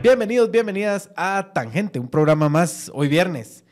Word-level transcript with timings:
Bienvenidos, 0.00 0.50
bienvenidas 0.50 1.10
a 1.16 1.50
Tangente, 1.52 1.98
un 1.98 2.08
programa 2.08 2.48
más 2.48 2.90
hoy 2.94 3.08
viernes. 3.08 3.64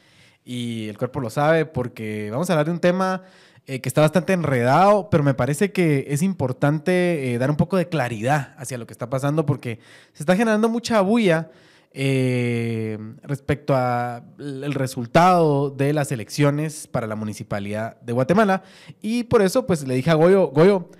Y 0.44 0.88
el 0.88 0.98
cuerpo 0.98 1.20
lo 1.20 1.30
sabe 1.30 1.64
porque 1.64 2.30
vamos 2.30 2.50
a 2.50 2.52
hablar 2.52 2.66
de 2.66 2.72
un 2.72 2.78
tema 2.78 3.22
eh, 3.66 3.80
que 3.80 3.88
está 3.88 4.00
bastante 4.00 4.32
enredado, 4.32 5.08
pero 5.08 5.24
me 5.24 5.34
parece 5.34 5.72
que 5.72 6.06
es 6.08 6.22
importante 6.22 7.32
eh, 7.32 7.38
dar 7.38 7.50
un 7.50 7.56
poco 7.56 7.76
de 7.76 7.88
claridad 7.88 8.54
hacia 8.58 8.76
lo 8.76 8.86
que 8.86 8.92
está 8.92 9.08
pasando 9.08 9.46
porque 9.46 9.78
se 10.12 10.22
está 10.22 10.36
generando 10.36 10.68
mucha 10.68 11.00
bulla 11.00 11.50
eh, 11.98 12.98
respecto 13.22 13.74
al 13.74 14.74
resultado 14.74 15.70
de 15.70 15.94
las 15.94 16.12
elecciones 16.12 16.86
para 16.86 17.06
la 17.06 17.16
municipalidad 17.16 17.98
de 18.02 18.12
Guatemala. 18.12 18.62
Y 19.00 19.24
por 19.24 19.40
eso, 19.40 19.66
pues 19.66 19.88
le 19.88 19.94
dije 19.94 20.10
a 20.10 20.14
Goyo, 20.14 20.48
Goyo, 20.48 20.90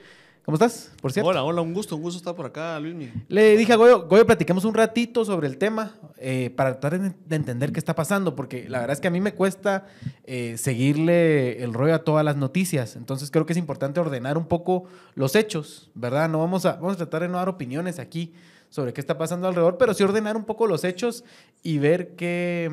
¿cómo 0.46 0.54
estás? 0.54 0.92
Por 1.02 1.12
cierto. 1.12 1.28
Hola, 1.28 1.44
hola, 1.44 1.60
un 1.60 1.74
gusto, 1.74 1.96
un 1.96 2.02
gusto 2.02 2.16
estar 2.16 2.34
por 2.34 2.46
acá, 2.46 2.80
Luis. 2.80 3.10
Le 3.28 3.58
dije 3.58 3.74
a 3.74 3.76
Goyo, 3.76 4.08
Goyo, 4.08 4.24
platiquemos 4.24 4.64
un 4.64 4.72
ratito 4.72 5.26
sobre 5.26 5.48
el 5.48 5.58
tema 5.58 5.96
eh, 6.16 6.48
para 6.56 6.80
tratar 6.80 6.98
de 6.98 7.36
entender 7.36 7.72
qué 7.72 7.78
está 7.78 7.94
pasando, 7.94 8.34
porque 8.34 8.66
la 8.66 8.78
verdad 8.78 8.94
es 8.94 9.00
que 9.02 9.08
a 9.08 9.10
mí 9.10 9.20
me 9.20 9.34
cuesta 9.34 9.84
eh, 10.24 10.56
seguirle 10.56 11.62
el 11.62 11.74
rollo 11.74 11.94
a 11.94 12.04
todas 12.04 12.24
las 12.24 12.38
noticias. 12.38 12.96
Entonces 12.96 13.30
creo 13.30 13.44
que 13.44 13.52
es 13.52 13.58
importante 13.58 14.00
ordenar 14.00 14.38
un 14.38 14.46
poco 14.46 14.84
los 15.14 15.36
hechos, 15.36 15.90
¿verdad? 15.94 16.30
No 16.30 16.38
vamos 16.38 16.64
a, 16.64 16.76
vamos 16.76 16.94
a 16.94 16.96
tratar 16.96 17.20
de 17.20 17.28
no 17.28 17.36
dar 17.36 17.50
opiniones 17.50 17.98
aquí 17.98 18.32
sobre 18.68 18.92
qué 18.92 19.00
está 19.00 19.18
pasando 19.18 19.48
alrededor, 19.48 19.78
pero 19.78 19.94
sí 19.94 20.02
ordenar 20.02 20.36
un 20.36 20.44
poco 20.44 20.66
los 20.66 20.84
hechos 20.84 21.24
y 21.62 21.78
ver 21.78 22.14
qué... 22.16 22.70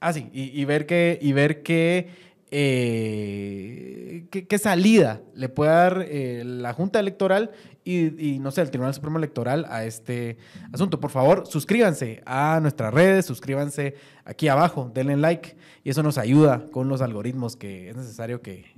Ah, 0.00 0.12
sí, 0.12 0.28
y, 0.32 0.64
ver 0.64 0.86
qué... 0.86 1.18
Y 1.20 1.32
ver 1.32 1.62
qué, 1.62 2.10
eh, 2.50 4.26
qué, 4.30 4.58
salida 4.58 5.22
le 5.34 5.48
puede 5.48 5.70
dar 5.70 6.06
eh, 6.08 6.42
la 6.44 6.72
Junta 6.72 7.00
Electoral 7.00 7.50
y, 7.84 8.38
no 8.40 8.50
sé, 8.50 8.62
el 8.62 8.70
Tribunal 8.70 8.94
Supremo 8.94 9.18
Electoral 9.18 9.66
a 9.68 9.84
este 9.84 10.38
asunto. 10.72 11.00
Por 11.00 11.10
favor, 11.10 11.46
suscríbanse 11.46 12.22
a 12.24 12.58
nuestras 12.60 12.94
redes, 12.94 13.26
suscríbanse 13.26 13.94
aquí 14.24 14.48
abajo, 14.48 14.90
denle 14.94 15.18
like 15.18 15.54
y 15.82 15.90
eso 15.90 16.02
nos 16.02 16.16
ayuda 16.16 16.66
con 16.72 16.88
los 16.88 17.02
algoritmos 17.02 17.56
que 17.56 17.90
es 17.90 17.96
necesario 17.96 18.40
que, 18.40 18.72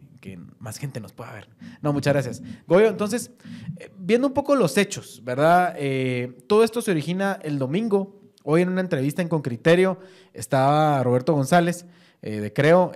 más 0.58 0.78
gente 0.78 0.98
nos 0.98 1.12
pueda 1.12 1.32
ver. 1.32 1.48
No, 1.82 1.92
muchas 1.92 2.12
gracias. 2.12 2.42
Goyo, 2.66 2.88
entonces, 2.88 3.30
eh, 3.78 3.92
viendo 3.96 4.26
un 4.26 4.34
poco 4.34 4.56
los 4.56 4.76
hechos, 4.76 5.22
¿verdad? 5.22 5.76
Eh, 5.78 6.36
todo 6.48 6.64
esto 6.64 6.82
se 6.82 6.90
origina 6.90 7.38
el 7.44 7.60
domingo. 7.60 8.20
Hoy 8.42 8.62
en 8.62 8.70
una 8.70 8.80
entrevista 8.80 9.22
en 9.22 9.28
Con 9.28 9.40
Criterio 9.40 10.00
estaba 10.34 11.00
Roberto 11.04 11.32
González 11.32 11.86
eh, 12.22 12.40
de 12.40 12.52
Creo 12.52 12.90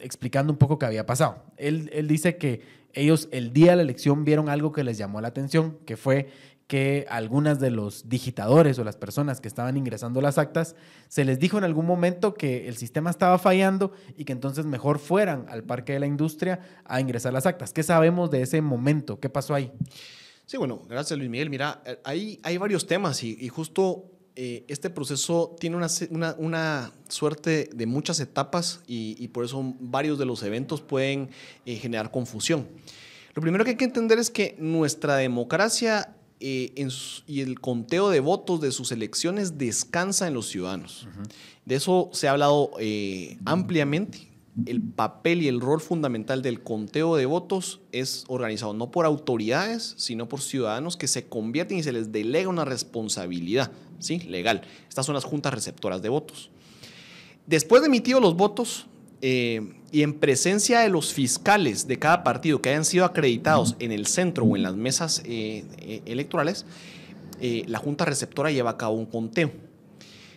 explicando 0.00 0.52
un 0.52 0.58
poco 0.58 0.76
qué 0.76 0.86
había 0.86 1.06
pasado. 1.06 1.44
Él, 1.56 1.88
él 1.92 2.08
dice 2.08 2.36
que 2.36 2.81
ellos 2.94 3.28
el 3.32 3.52
día 3.52 3.70
de 3.70 3.76
la 3.76 3.82
elección 3.82 4.24
vieron 4.24 4.48
algo 4.48 4.72
que 4.72 4.84
les 4.84 4.98
llamó 4.98 5.20
la 5.20 5.28
atención, 5.28 5.78
que 5.86 5.96
fue 5.96 6.28
que 6.66 7.06
algunas 7.10 7.60
de 7.60 7.70
los 7.70 8.08
digitadores 8.08 8.78
o 8.78 8.84
las 8.84 8.96
personas 8.96 9.42
que 9.42 9.48
estaban 9.48 9.76
ingresando 9.76 10.22
las 10.22 10.38
actas, 10.38 10.74
se 11.08 11.24
les 11.24 11.38
dijo 11.38 11.58
en 11.58 11.64
algún 11.64 11.84
momento 11.84 12.32
que 12.32 12.66
el 12.66 12.78
sistema 12.78 13.10
estaba 13.10 13.36
fallando 13.38 13.92
y 14.16 14.24
que 14.24 14.32
entonces 14.32 14.64
mejor 14.64 14.98
fueran 14.98 15.44
al 15.50 15.64
Parque 15.64 15.92
de 15.92 16.00
la 16.00 16.06
Industria 16.06 16.60
a 16.86 16.98
ingresar 16.98 17.34
las 17.34 17.44
actas. 17.44 17.74
¿Qué 17.74 17.82
sabemos 17.82 18.30
de 18.30 18.40
ese 18.40 18.62
momento? 18.62 19.20
¿Qué 19.20 19.28
pasó 19.28 19.54
ahí? 19.54 19.70
Sí, 20.46 20.56
bueno, 20.56 20.82
gracias 20.88 21.18
Luis 21.18 21.30
Miguel. 21.30 21.50
Mira, 21.50 21.82
hay, 22.04 22.40
hay 22.42 22.56
varios 22.56 22.86
temas 22.86 23.22
y, 23.22 23.48
justo 23.48 24.10
eh, 24.36 24.64
este 24.68 24.90
proceso 24.90 25.56
tiene 25.60 25.76
una, 25.76 25.88
una, 26.38 26.92
suerte 27.08 27.68
de 27.74 27.86
muchas 27.86 28.20
etapas 28.20 28.80
y, 28.86 29.28
por 29.28 29.44
eso 29.44 29.74
varios 29.80 30.18
de 30.18 30.24
los 30.24 30.42
eventos 30.42 30.80
pueden 30.80 31.30
eh, 31.66 31.76
generar 31.76 32.10
confusión. 32.10 32.66
Lo 33.34 33.42
primero 33.42 33.64
que 33.64 33.70
hay 33.70 33.76
que 33.76 33.84
entender 33.84 34.18
es 34.18 34.30
que 34.30 34.56
nuestra 34.58 35.16
democracia 35.16 36.16
eh, 36.44 36.88
y 37.28 37.40
el 37.40 37.60
conteo 37.60 38.10
de 38.10 38.18
votos 38.18 38.60
de 38.60 38.72
sus 38.72 38.90
elecciones 38.90 39.58
descansa 39.58 40.26
en 40.26 40.34
los 40.34 40.48
ciudadanos. 40.48 41.06
De 41.64 41.76
eso 41.76 42.10
se 42.12 42.26
ha 42.26 42.32
hablado 42.32 42.72
eh, 42.80 43.38
ampliamente. 43.44 44.28
El 44.66 44.82
papel 44.82 45.40
y 45.40 45.46
el 45.46 45.60
rol 45.60 45.80
fundamental 45.80 46.42
del 46.42 46.60
conteo 46.64 47.14
de 47.14 47.26
votos 47.26 47.80
es 47.92 48.24
organizado 48.26 48.74
no 48.74 48.90
por 48.90 49.06
autoridades, 49.06 49.94
sino 49.98 50.28
por 50.28 50.40
ciudadanos 50.40 50.96
que 50.96 51.06
se 51.06 51.28
convierten 51.28 51.78
y 51.78 51.84
se 51.84 51.92
les 51.92 52.10
delega 52.10 52.48
una 52.48 52.64
responsabilidad 52.64 53.70
¿sí? 54.02 54.18
legal. 54.20 54.62
Estas 54.88 55.06
son 55.06 55.14
las 55.14 55.24
juntas 55.24 55.54
receptoras 55.54 56.02
de 56.02 56.08
votos. 56.08 56.50
Después 57.46 57.82
de 57.82 57.88
emitidos 57.88 58.22
los 58.22 58.36
votos, 58.36 58.86
eh, 59.24 59.74
y 59.92 60.02
en 60.02 60.14
presencia 60.14 60.80
de 60.80 60.88
los 60.88 61.12
fiscales 61.12 61.86
de 61.86 61.96
cada 61.96 62.24
partido 62.24 62.60
que 62.60 62.70
hayan 62.70 62.84
sido 62.84 63.04
acreditados 63.04 63.76
en 63.78 63.92
el 63.92 64.06
centro 64.06 64.44
o 64.44 64.56
en 64.56 64.64
las 64.64 64.74
mesas 64.74 65.22
eh, 65.24 65.64
eh, 65.78 66.02
electorales, 66.06 66.66
la 67.40 67.78
Junta 67.80 68.04
Receptora 68.04 68.52
lleva 68.52 68.70
a 68.70 68.76
cabo 68.76 68.94
un 68.94 69.06
conteo. 69.06 69.50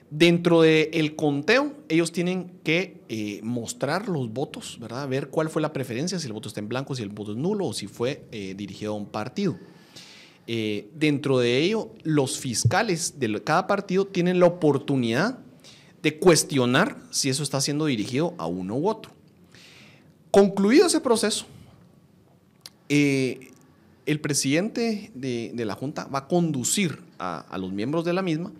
Dentro 0.09 0.61
del 0.61 1.15
conteo, 1.15 1.73
ellos 1.87 2.11
tienen 2.11 2.59
que 2.63 3.39
mostrar 3.43 4.09
los 4.09 4.33
votos, 4.33 4.79
¿verdad? 4.81 5.07
Ver 5.07 5.27
cuál 5.27 5.49
fue 5.49 5.61
la 5.61 5.71
preferencia, 5.71 6.17
si 6.17 6.25
el 6.25 6.33
voto 6.33 6.47
está 6.47 6.61
en 6.61 6.67
blanco, 6.67 6.95
si 6.95 7.03
el 7.03 7.09
voto 7.09 7.33
es 7.33 7.37
nulo 7.37 7.67
o 7.67 7.73
si 7.73 7.85
fue 7.85 8.23
dirigido 8.55 8.93
a 8.93 8.95
un 8.95 9.05
partido. 9.05 9.55
Dentro 10.47 11.39
de 11.39 11.57
ello, 11.59 11.91
los 12.03 12.39
fiscales 12.39 13.19
de 13.19 13.41
cada 13.43 13.65
partido 13.67 14.05
tienen 14.05 14.39
la 14.39 14.45
oportunidad 14.45 15.39
de 16.05 16.19
cuestionar 16.19 16.97
si 17.09 17.29
eso 17.29 17.41
está 17.41 17.59
siendo 17.59 17.87
dirigido 17.87 18.35
a 18.37 18.45
uno 18.45 18.75
u 18.75 18.87
otro. 18.87 19.11
Concluido 20.29 20.85
ese 20.85 21.01
proceso, 21.01 21.47
eh, 22.89 23.51
el 24.05 24.21
presidente 24.21 25.11
de, 25.15 25.51
la 25.65 25.73
Junta 25.73 26.05
va 26.05 26.19
a 26.19 26.27
conducir 26.27 27.01
a, 27.17 27.57
los 27.57 27.71
miembros 27.71 28.05
de 28.05 28.13
la 28.13 28.21
misma 28.21 28.51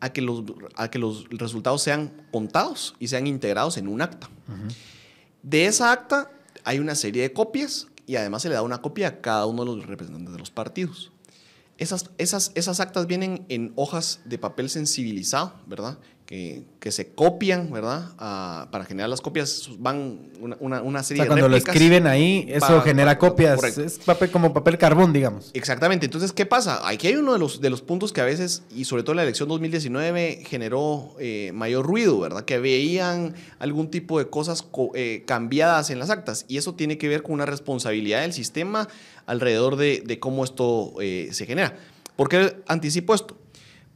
a 0.00 0.12
que 0.12 0.20
los, 0.20 0.44
a 0.76 0.90
que 0.90 0.98
los 0.98 1.26
resultados 1.30 1.82
sean 1.82 2.12
contados 2.30 2.94
y 2.98 3.08
sean 3.08 3.26
integrados 3.26 3.78
en 3.78 3.88
un 3.88 4.02
acta. 4.02 4.28
De 5.42 5.64
esa 5.64 5.92
acta 5.92 6.30
hay 6.64 6.80
una 6.80 6.94
serie 6.94 7.22
de 7.22 7.32
copias 7.32 7.86
y 8.06 8.16
además 8.16 8.42
se 8.42 8.48
le 8.48 8.56
da 8.56 8.62
una 8.62 8.82
copia 8.82 9.08
a 9.08 9.20
cada 9.22 9.46
uno 9.46 9.64
de 9.64 9.76
los 9.76 9.86
representantes 9.86 10.32
de 10.34 10.38
los 10.38 10.50
partidos. 10.50 11.09
Esas, 11.80 12.10
esas, 12.18 12.52
esas 12.54 12.78
actas 12.78 13.08
vienen 13.08 13.46
en 13.48 13.72
hojas 13.74 14.20
de 14.26 14.38
papel 14.38 14.70
sensibilizado, 14.70 15.54
¿verdad? 15.66 15.98
Que, 16.30 16.92
se 16.92 17.08
copian, 17.12 17.72
¿verdad? 17.72 18.12
Ah, 18.16 18.68
para 18.70 18.84
generar 18.84 19.10
las 19.10 19.20
copias 19.20 19.68
van 19.80 20.30
una, 20.60 20.80
una, 20.80 21.02
serie 21.02 21.22
o 21.22 21.24
sea, 21.24 21.28
cuando 21.28 21.48
lo 21.48 21.56
escriben 21.56 22.06
ahí, 22.06 22.46
eso 22.48 22.80
genera 22.82 23.18
copias. 23.18 23.60
Es 23.76 23.98
papel, 23.98 24.30
como 24.30 24.52
papel 24.52 24.78
carbón, 24.78 25.12
digamos. 25.12 25.50
Exactamente. 25.54 26.06
Entonces, 26.06 26.32
¿qué 26.32 26.46
pasa? 26.46 26.86
Aquí 26.88 27.08
hay 27.08 27.16
uno 27.16 27.32
de 27.32 27.40
los, 27.40 27.60
de 27.60 27.68
los 27.68 27.82
puntos 27.82 28.12
que 28.12 28.20
a 28.20 28.24
veces, 28.24 28.62
y 28.72 28.84
sobre 28.84 29.02
todo 29.02 29.14
en 29.14 29.16
la 29.16 29.22
elección 29.24 29.48
2019, 29.48 30.44
generó 30.46 31.16
eh, 31.18 31.50
mayor 31.52 31.84
ruido, 31.84 32.20
¿verdad? 32.20 32.44
Que 32.44 32.60
veían 32.60 33.34
algún 33.58 33.90
tipo 33.90 34.20
de 34.20 34.28
cosas 34.28 34.64
eh, 34.94 35.24
cambiadas 35.26 35.90
en 35.90 35.98
las 35.98 36.10
actas. 36.10 36.44
Y 36.46 36.58
eso 36.58 36.76
tiene 36.76 36.96
que 36.96 37.08
ver 37.08 37.24
con 37.24 37.32
una 37.32 37.46
responsabilidad 37.46 38.20
del 38.20 38.32
sistema 38.32 38.86
alrededor 39.26 39.74
de, 39.74 40.04
de 40.06 40.20
cómo 40.20 40.44
esto 40.44 40.94
eh, 41.00 41.30
se 41.32 41.44
genera. 41.44 41.76
¿Por 42.14 42.28
qué 42.28 42.62
anticipo 42.68 43.14
esto? 43.14 43.39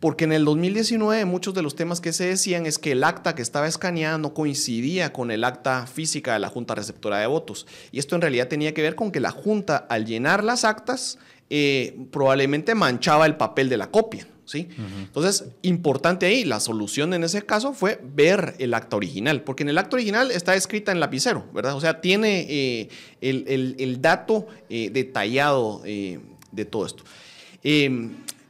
Porque 0.00 0.24
en 0.24 0.32
el 0.32 0.44
2019 0.44 1.24
muchos 1.24 1.54
de 1.54 1.62
los 1.62 1.76
temas 1.76 2.00
que 2.00 2.12
se 2.12 2.26
decían 2.26 2.66
es 2.66 2.78
que 2.78 2.92
el 2.92 3.04
acta 3.04 3.34
que 3.34 3.42
estaba 3.42 3.66
escaneada 3.66 4.18
no 4.18 4.34
coincidía 4.34 5.12
con 5.12 5.30
el 5.30 5.44
acta 5.44 5.86
física 5.86 6.34
de 6.34 6.40
la 6.40 6.48
Junta 6.48 6.74
Receptora 6.74 7.18
de 7.18 7.26
Votos. 7.26 7.66
Y 7.90 7.98
esto 7.98 8.14
en 8.14 8.20
realidad 8.20 8.48
tenía 8.48 8.74
que 8.74 8.82
ver 8.82 8.96
con 8.96 9.10
que 9.10 9.20
la 9.20 9.30
Junta 9.30 9.76
al 9.76 10.04
llenar 10.04 10.44
las 10.44 10.64
actas 10.64 11.18
eh, 11.48 11.96
probablemente 12.10 12.74
manchaba 12.74 13.26
el 13.26 13.36
papel 13.36 13.68
de 13.68 13.76
la 13.76 13.90
copia. 13.90 14.26
¿sí? 14.44 14.68
Entonces, 14.76 15.46
importante 15.62 16.26
ahí, 16.26 16.44
la 16.44 16.60
solución 16.60 17.14
en 17.14 17.24
ese 17.24 17.42
caso 17.42 17.72
fue 17.72 17.98
ver 18.02 18.56
el 18.58 18.74
acta 18.74 18.96
original, 18.96 19.42
porque 19.42 19.62
en 19.62 19.70
el 19.70 19.78
acta 19.78 19.96
original 19.96 20.30
está 20.30 20.54
escrita 20.54 20.92
en 20.92 21.00
lapicero, 21.00 21.46
¿verdad? 21.54 21.76
O 21.76 21.80
sea, 21.80 22.02
tiene 22.02 22.46
eh, 22.48 22.88
el, 23.22 24.02
dato 24.02 24.46
eh, 24.68 24.90
detallado 24.92 25.80
de 25.82 26.64
todo 26.66 26.84
esto. 26.84 27.04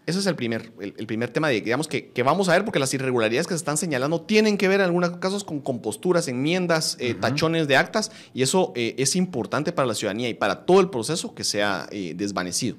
Ese 0.07 0.19
es 0.19 0.27
el 0.27 0.37
primer, 0.37 0.71
el, 0.81 1.07
primer 1.07 1.31
tema 1.31 1.49
de, 1.49 1.63
digamos, 1.63 1.89
que, 1.89 2.13
vamos 2.23 2.51
a 2.51 2.53
ver, 2.53 2.65
porque 2.65 2.79
las 2.79 2.93
irregularidades 2.93 3.47
que 3.47 3.55
se 3.55 3.59
están 3.59 3.79
señalando 3.79 4.21
tienen 4.21 4.59
que 4.59 4.69
ver 4.69 4.81
en 4.81 4.87
algunos 4.87 5.17
casos 5.17 5.45
con 5.45 5.61
composturas, 5.61 6.29
enmiendas, 6.29 6.99
eh, 7.01 7.15
tachones 7.15 7.69
de 7.69 7.77
actas, 7.77 8.13
y 8.35 8.43
eso 8.43 8.73
eh, 8.77 8.95
es 8.99 9.17
importante 9.17 9.73
para 9.73 9.87
la 9.87 9.95
ciudadanía 9.95 10.29
y 10.29 10.35
para 10.35 10.67
todo 10.67 10.81
el 10.81 10.91
proceso 10.91 11.35
que 11.35 11.43
sea 11.43 11.89
eh, 11.91 12.13
desvanecido. 12.15 12.77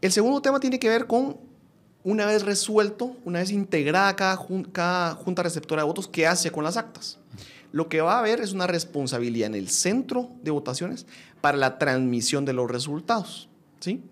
El 0.00 0.10
segundo 0.10 0.42
tema 0.42 0.58
tiene 0.58 0.80
que 0.80 0.88
ver 0.88 1.06
con, 1.06 1.36
una 2.02 2.26
vez 2.26 2.42
resuelto, 2.42 3.16
una 3.24 3.38
vez 3.38 3.52
integrada 3.52 4.16
cada, 4.16 4.36
cada 4.72 5.14
junta 5.14 5.44
receptora 5.44 5.82
de 5.82 5.86
votos, 5.86 6.08
¿qué 6.08 6.26
hace 6.26 6.50
con 6.50 6.64
las 6.64 6.76
actas? 6.76 7.20
Lo 7.70 7.88
que 7.88 8.00
va 8.00 8.16
a 8.16 8.18
haber 8.18 8.40
es 8.40 8.52
una 8.52 8.66
responsabilidad 8.66 9.46
en 9.46 9.54
el 9.54 9.68
centro 9.68 10.30
de 10.42 10.50
votaciones 10.50 11.06
para 11.40 11.56
la 11.56 11.78
transmisión 11.78 12.44
de 12.44 12.52
los 12.52 12.68
resultados. 12.68 13.48
¿sí? 13.78 14.02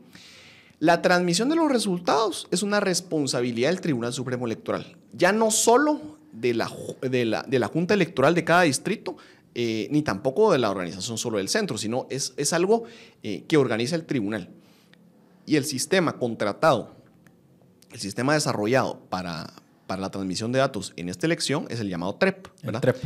La 0.81 1.03
transmisión 1.03 1.51
de 1.51 1.57
los 1.57 1.71
resultados 1.71 2.49
es 2.51 2.63
una 2.63 2.81
responsabilidad 2.81 3.69
del 3.69 3.83
Tribunal 3.83 4.15
Supremo 4.15 4.47
Electoral, 4.47 4.97
ya 5.13 5.31
no 5.31 5.51
solo 5.51 6.19
de 6.33 6.55
la, 6.55 6.73
de 7.03 7.59
la, 7.59 7.67
Junta 7.69 7.93
Electoral 7.93 8.35
de 8.35 8.45
cada 8.45 8.63
distrito, 8.63 9.19
eh, 9.55 9.89
ni 9.91 10.01
tampoco 10.01 10.51
de 10.53 10.59
la 10.59 10.71
organización 10.71 11.19
solo 11.19 11.37
del 11.37 11.51
centro, 11.51 11.77
sino 11.77 12.07
es, 12.09 12.33
es 12.39 12.55
algo 12.55 12.85
eh, 13.23 13.45
que 13.47 13.59
organiza 13.59 13.95
el 13.95 14.07
tribunal. 14.07 14.49
Y 15.45 15.57
el 15.57 15.67
sistema 15.67 16.15
contratado, 16.19 16.95
el 17.93 18.01
sistema 18.01 18.33
desarrollado 18.33 19.01
para, 19.11 19.53
para 19.87 20.01
la 20.01 20.11
transmisión 20.11 20.51
de 20.51 20.61
datos 20.61 20.95
en 20.97 21.11
esta 21.11 21.27
elección 21.27 21.67
es 21.69 21.81
el 21.81 21.91
llamado 21.91 22.15
TREP, 22.15 22.49
¿verdad? 22.63 22.81
TREP. 22.81 22.97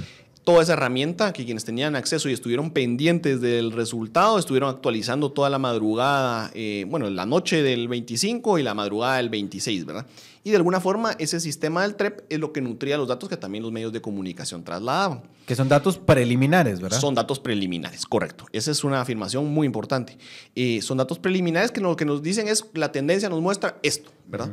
Toda 0.44 0.62
esa 0.62 0.75
herramienta 0.75 1.32
que 1.32 1.46
quienes 1.46 1.64
tenían 1.64 1.96
acceso 1.96 2.29
y 2.29 2.35
estuvieron 2.35 2.70
pendientes 2.70 3.41
del 3.41 3.73
resultado, 3.73 4.38
estuvieron 4.38 4.69
actualizando 4.69 5.32
toda 5.32 5.49
la 5.49 5.58
madrugada, 5.58 6.50
eh, 6.55 6.85
bueno, 6.87 7.08
la 7.08 7.25
noche 7.25 7.62
del 7.62 7.88
25 7.88 8.58
y 8.58 8.62
la 8.62 8.75
madrugada 8.75 9.17
del 9.17 9.31
26, 9.31 9.87
¿verdad? 9.87 10.06
Y 10.43 10.50
de 10.50 10.56
alguna 10.56 10.81
forma 10.81 11.17
ese 11.19 11.41
sistema 11.41 11.82
del 11.82 11.94
TREP 11.94 12.26
es 12.29 12.38
lo 12.38 12.52
que 12.52 12.61
nutría 12.61 12.99
los 12.99 13.08
datos 13.08 13.31
que 13.31 13.38
también 13.38 13.62
los 13.62 13.73
medios 13.73 13.91
de 13.94 14.02
comunicación 14.02 14.62
trasladaban. 14.62 15.23
Que 15.46 15.56
son 15.56 15.70
datos 15.70 15.96
preliminares, 15.96 16.79
¿verdad? 16.79 17.00
Son 17.00 17.14
datos 17.14 17.41
preliminares, 17.41 18.05
correcto. 18.05 18.44
Esa 18.52 18.70
es 18.70 18.85
una 18.85 19.00
afirmación 19.00 19.46
muy 19.46 19.67
importante. 19.67 20.19
Eh, 20.55 20.82
son 20.82 20.99
datos 20.99 21.19
preliminares 21.19 21.70
que 21.70 21.81
lo 21.81 21.96
que 21.96 22.05
nos 22.05 22.23
dicen 22.23 22.49
es 22.49 22.67
la 22.75 22.93
tendencia 22.93 23.31
nos 23.31 23.41
muestra 23.41 23.79
esto, 23.82 24.11
¿verdad? 24.29 24.50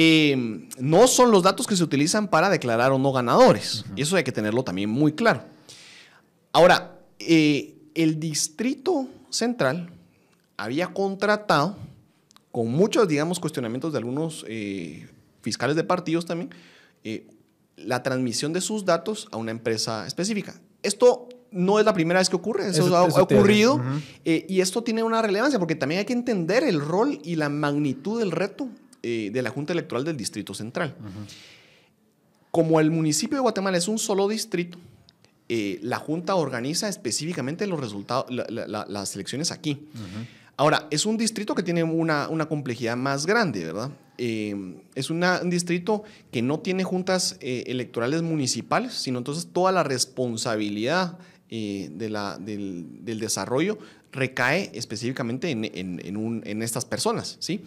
Eh, 0.00 0.68
no 0.78 1.08
son 1.08 1.32
los 1.32 1.42
datos 1.42 1.66
que 1.66 1.74
se 1.74 1.82
utilizan 1.82 2.28
para 2.28 2.48
declarar 2.50 2.92
o 2.92 3.00
no 3.00 3.10
ganadores. 3.10 3.84
Y 3.96 4.02
eso 4.02 4.14
hay 4.14 4.22
que 4.22 4.30
tenerlo 4.30 4.62
también 4.62 4.88
muy 4.88 5.10
claro. 5.10 5.42
Ahora, 6.52 7.00
eh, 7.18 7.74
el 7.96 8.20
Distrito 8.20 9.08
Central 9.28 9.90
había 10.56 10.94
contratado, 10.94 11.76
con 12.52 12.70
muchos, 12.70 13.08
digamos, 13.08 13.40
cuestionamientos 13.40 13.90
de 13.90 13.98
algunos 13.98 14.44
eh, 14.46 15.08
fiscales 15.42 15.74
de 15.74 15.82
partidos 15.82 16.26
también, 16.26 16.50
la 17.76 18.00
transmisión 18.04 18.52
de 18.52 18.60
sus 18.60 18.84
datos 18.84 19.26
a 19.32 19.36
una 19.36 19.50
empresa 19.50 20.06
específica. 20.06 20.60
Esto 20.80 21.28
no 21.50 21.80
es 21.80 21.84
la 21.84 21.92
primera 21.92 22.20
vez 22.20 22.28
que 22.28 22.36
ocurre, 22.36 22.68
eso, 22.68 22.96
ha, 22.96 23.02
ocurrido 23.02 23.82
y 24.24 24.60
esto 24.60 24.84
tiene 24.84 25.02
una 25.02 25.22
relevancia 25.22 25.58
porque 25.58 25.74
también 25.74 26.00
hay 26.00 26.04
que 26.04 26.12
entender 26.12 26.62
el 26.62 26.80
rol 26.80 27.18
y 27.24 27.34
la 27.34 27.48
magnitud 27.48 28.20
del 28.20 28.30
reto 28.30 28.68
eh, 29.02 29.30
de 29.32 29.42
la 29.42 29.50
Junta 29.50 29.72
Electoral 29.72 30.04
del 30.04 30.16
Distrito 30.16 30.54
Central. 30.54 30.96
Como 32.50 32.80
el 32.80 32.90
municipio 32.90 33.36
de 33.36 33.42
Guatemala 33.42 33.76
es 33.76 33.86
un 33.86 33.98
solo 33.98 34.26
distrito, 34.26 34.76
eh, 35.48 35.78
la 35.82 35.98
Junta 35.98 36.34
organiza 36.34 36.88
específicamente 36.88 37.66
los 37.66 37.78
resultados, 37.78 38.26
las 38.30 39.14
elecciones 39.14 39.52
aquí. 39.52 39.86
Ahora, 40.56 40.88
es 40.90 41.06
un 41.06 41.16
distrito 41.16 41.54
que 41.54 41.62
tiene 41.62 41.84
una, 41.84 42.28
una 42.28 42.46
complejidad 42.48 42.96
más 42.96 43.24
grande, 43.24 43.64
¿verdad? 43.64 43.92
Eh, 44.18 44.82
es 44.96 45.10
un 45.10 45.22
distrito 45.48 46.02
que 46.32 46.42
no 46.42 46.58
tiene 46.58 46.82
juntas 46.82 47.36
electorales 47.40 48.22
municipales, 48.22 48.94
sino 48.94 49.18
entonces 49.18 49.48
toda 49.52 49.70
la 49.70 49.84
responsabilidad 49.84 51.18
de 51.48 52.08
la, 52.10 52.36
del, 52.38 53.04
del, 53.04 53.20
desarrollo 53.20 53.78
recae 54.12 54.70
específicamente 54.74 55.50
en, 55.50 55.64
en, 55.64 56.16
un, 56.16 56.42
en 56.44 56.62
estas 56.62 56.84
personas, 56.84 57.36
¿sí? 57.40 57.62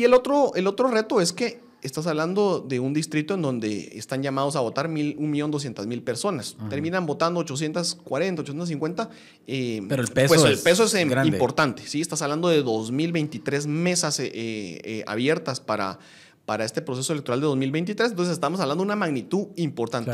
Y 0.00 0.04
el 0.04 0.14
otro, 0.14 0.52
el 0.54 0.66
otro 0.66 0.88
reto 0.88 1.20
es 1.20 1.34
que 1.34 1.60
estás 1.82 2.06
hablando 2.06 2.60
de 2.60 2.80
un 2.80 2.94
distrito 2.94 3.34
en 3.34 3.42
donde 3.42 3.98
están 3.98 4.22
llamados 4.22 4.56
a 4.56 4.60
votar 4.60 4.88
1.200.000 4.88 6.02
personas. 6.02 6.56
Terminan 6.70 7.04
votando 7.04 7.40
840, 7.40 8.40
850. 8.40 9.10
Eh, 9.46 9.82
Pero 9.86 10.00
el 10.00 10.08
peso, 10.08 10.28
pues 10.28 10.44
el 10.44 10.58
peso 10.58 10.84
es, 10.84 10.94
importante. 11.26 11.82
¿sí? 11.86 12.00
Estás 12.00 12.22
hablando 12.22 12.48
de 12.48 12.64
2.023 12.64 13.66
mesas 13.66 14.18
eh, 14.20 14.30
eh, 14.32 15.04
abiertas 15.06 15.60
para, 15.60 15.98
para 16.46 16.64
este 16.64 16.80
proceso 16.80 17.12
electoral 17.12 17.42
de 17.42 17.48
2023. 17.48 18.12
Entonces 18.12 18.32
estamos 18.32 18.58
hablando 18.60 18.82
de 18.82 18.86
una 18.86 18.96
magnitud 18.96 19.48
importante. 19.56 20.12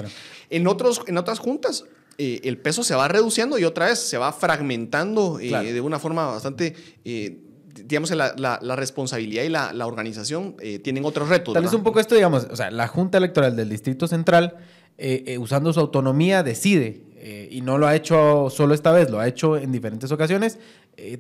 En, 0.51 0.67
otros, 0.67 1.03
en 1.07 1.17
otras 1.17 1.39
juntas 1.39 1.85
el 2.19 2.59
peso 2.59 2.83
se 2.83 2.97
va 2.97 3.07
reduciendo 3.07 3.57
y 3.57 3.65
otra 3.65 3.87
vez 3.87 4.01
se 4.01 4.19
va 4.19 4.33
fragmentando 4.33 5.37
de 5.37 5.81
una 5.81 6.01
forma 6.01 6.27
bastante 6.27 6.75
digamos, 7.85 8.11
la, 8.11 8.59
la, 8.61 8.77
responsabilidad 8.77 9.45
y 9.45 9.49
la, 9.49 9.73
la 9.73 9.87
organización 9.87 10.57
eh, 10.61 10.79
tienen 10.79 11.05
otros 11.05 11.29
retos. 11.29 11.55
Tal 11.55 11.63
vez 11.63 11.73
un 11.73 11.83
poco 11.83 12.01
esto, 12.01 12.15
digamos, 12.15 12.47
o 12.51 12.57
sea, 12.57 12.71
la 12.71 12.89
Junta 12.89 13.19
Electoral 13.19 13.57
del 13.57 13.69
Distrito 13.69 14.09
Central, 14.09 14.57
eh, 14.99 15.25
eh, 15.27 15.39
usando 15.39 15.73
su 15.73 15.81
autonomía, 15.81 16.43
decide, 16.43 17.03
y 17.51 17.61
no 17.61 17.77
lo 17.77 17.89
ha 17.89 17.97
hecho 17.97 18.51
solo 18.51 18.73
esta 18.73 18.93
vez, 18.93 19.11
lo 19.11 19.19
ha 19.19 19.27
hecho 19.27 19.57
en 19.57 19.73
diferentes 19.73 20.13
ocasiones, 20.13 20.61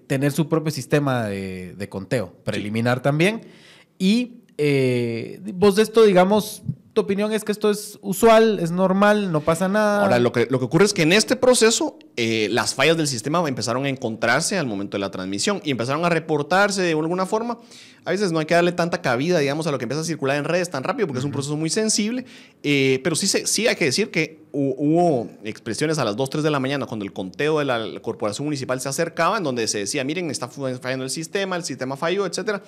tener 0.07 0.31
su 0.31 0.49
propio 0.49 0.71
sistema 0.71 1.25
de, 1.25 1.75
de 1.75 1.89
conteo, 1.89 2.33
preliminar 2.45 3.03
también. 3.03 3.41
Y 3.99 4.43
vos 5.53 5.75
de 5.75 5.83
esto, 5.83 6.05
digamos, 6.05 6.63
tu 6.97 7.03
opinión 7.03 7.31
es 7.35 7.45
que 7.45 7.53
esto 7.53 7.71
es 7.71 7.99
usual, 8.01 8.59
es 8.59 8.71
normal, 8.71 9.31
no 9.31 9.43
pasa 9.43 9.69
nada. 9.69 10.01
Ahora, 10.01 10.19
lo 10.19 10.33
que, 10.33 10.49
lo 10.51 10.59
que 10.59 10.65
ocurre 10.65 10.87
es 10.87 10.95
que 10.95 11.03
en 11.03 11.13
este 11.13 11.37
proceso 11.37 11.99
eh, 12.17 12.49
las 12.51 12.75
fallas 12.75 12.97
del 12.97 13.07
sistema 13.07 13.47
empezaron 13.47 13.85
a 13.85 13.91
encontrarse 13.91 14.57
al 14.57 14.67
momento 14.67 14.97
de 14.97 15.01
la 15.03 15.11
transmisión 15.11 15.61
y 15.63 15.71
empezaron 15.71 16.07
a 16.07 16.09
reportarse 16.09 16.81
de 16.81 16.93
alguna 16.93 17.27
forma. 17.27 17.59
A 18.07 18.13
veces 18.13 18.33
no 18.33 18.39
hay 18.39 18.47
que 18.47 18.55
darle 18.55 18.73
tanta 18.73 19.03
cabida, 19.03 19.39
digamos, 19.39 19.67
a 19.67 19.73
lo 19.73 19.79
que 19.79 19.85
empieza 19.85 20.01
a 20.01 20.05
circular 20.05 20.37
en 20.37 20.45
redes 20.45 20.71
tan 20.71 20.85
rápido 20.85 21.07
porque 21.07 21.19
es 21.19 21.25
un 21.25 21.33
proceso 21.33 21.57
muy 21.57 21.69
sensible, 21.69 22.25
eh, 22.63 23.01
pero 23.03 23.17
sí, 23.17 23.27
sí 23.27 23.67
hay 23.67 23.77
que 23.77 23.85
decir 23.85 24.11
que 24.11 24.41
hubo 24.53 25.29
expresiones 25.45 25.99
a 25.99 26.05
las 26.05 26.17
2, 26.17 26.31
3 26.31 26.45
de 26.45 26.51
la 26.51 26.61
mañana 26.61 26.87
cuando 26.87 27.05
el 27.05 27.13
conteo 27.13 27.59
de 27.59 27.65
la 27.67 28.01
corporación 28.01 28.47
municipal 28.47 28.81
se 28.81 28.89
acercaba, 28.89 29.37
en 29.37 29.45
donde 29.45 29.69
se 29.69 29.79
decía, 29.79 30.05
miren, 30.05 30.31
está 30.31 30.49
fallando 30.49 31.05
el 31.05 31.11
sistema, 31.11 31.57
el 31.57 31.65
sistema 31.65 31.97
falló, 31.97 32.25
etc. 32.25 32.63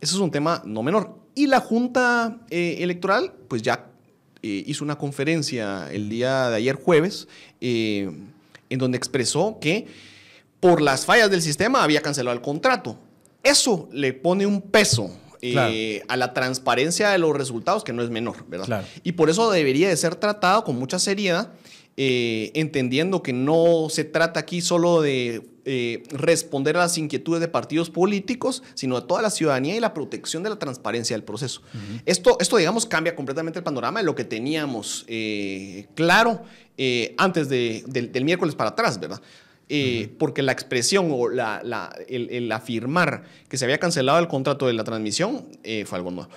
Eso 0.00 0.16
es 0.16 0.20
un 0.20 0.30
tema 0.30 0.62
no 0.64 0.82
menor. 0.82 1.18
Y 1.34 1.48
la 1.48 1.60
Junta 1.60 2.38
eh, 2.48 2.76
Electoral, 2.80 3.32
pues 3.48 3.62
ya 3.62 3.90
eh, 4.46 4.62
hizo 4.66 4.84
una 4.84 4.98
conferencia 4.98 5.90
el 5.90 6.10
día 6.10 6.50
de 6.50 6.56
ayer 6.56 6.76
jueves, 6.76 7.28
eh, 7.62 8.10
en 8.68 8.78
donde 8.78 8.98
expresó 8.98 9.58
que 9.58 9.86
por 10.60 10.82
las 10.82 11.06
fallas 11.06 11.30
del 11.30 11.40
sistema 11.40 11.82
había 11.82 12.02
cancelado 12.02 12.36
el 12.36 12.42
contrato. 12.42 12.98
Eso 13.44 13.88
le 13.92 14.12
pone 14.12 14.46
un 14.46 14.60
peso 14.60 15.10
a 16.08 16.16
la 16.16 16.32
transparencia 16.32 17.10
de 17.10 17.18
los 17.18 17.36
resultados, 17.36 17.84
que 17.84 17.92
no 17.92 18.02
es 18.02 18.10
menor, 18.10 18.46
¿verdad? 18.48 18.84
Y 19.02 19.12
por 19.12 19.30
eso 19.30 19.50
debería 19.50 19.88
de 19.88 19.96
ser 19.96 20.16
tratado 20.16 20.64
con 20.64 20.76
mucha 20.76 20.98
seriedad, 20.98 21.52
entendiendo 21.96 23.22
que 23.22 23.32
no 23.32 23.88
se 23.90 24.04
trata 24.04 24.40
aquí 24.40 24.60
solo 24.60 25.02
de 25.02 25.54
eh, 25.66 26.02
responder 26.10 26.76
a 26.76 26.80
las 26.80 26.98
inquietudes 26.98 27.40
de 27.40 27.48
partidos 27.48 27.88
políticos, 27.88 28.62
sino 28.74 29.00
de 29.00 29.06
toda 29.06 29.22
la 29.22 29.30
ciudadanía 29.30 29.74
y 29.74 29.80
la 29.80 29.94
protección 29.94 30.42
de 30.42 30.50
la 30.50 30.58
transparencia 30.58 31.16
del 31.16 31.24
proceso. 31.24 31.62
esto, 32.04 32.36
esto, 32.38 32.58
digamos, 32.58 32.84
cambia 32.84 33.16
completamente 33.16 33.60
el 33.60 33.62
panorama 33.62 34.00
de 34.00 34.04
lo 34.04 34.14
que 34.14 34.24
teníamos 34.24 35.06
eh, 35.08 35.86
claro 35.94 36.42
eh, 36.76 37.14
antes 37.16 37.48
del, 37.48 38.24
miércoles 38.24 38.54
para 38.54 38.70
atrás, 38.70 39.00
¿verdad? 39.00 39.22
Porque 40.18 40.42
la 40.42 40.52
expresión 40.52 41.08
o 41.10 41.28
el, 41.30 42.52
afirmar 42.52 43.24
que 43.48 43.56
se 43.56 43.64
había 43.64 43.78
cancelado 43.78 44.18
el 44.18 44.28
contrato 44.28 44.66
de 44.66 44.72
la 44.74 44.84
transmisión 44.84 45.46
fue 45.84 45.98
algo 45.98 46.10
nuevo. 46.10 46.30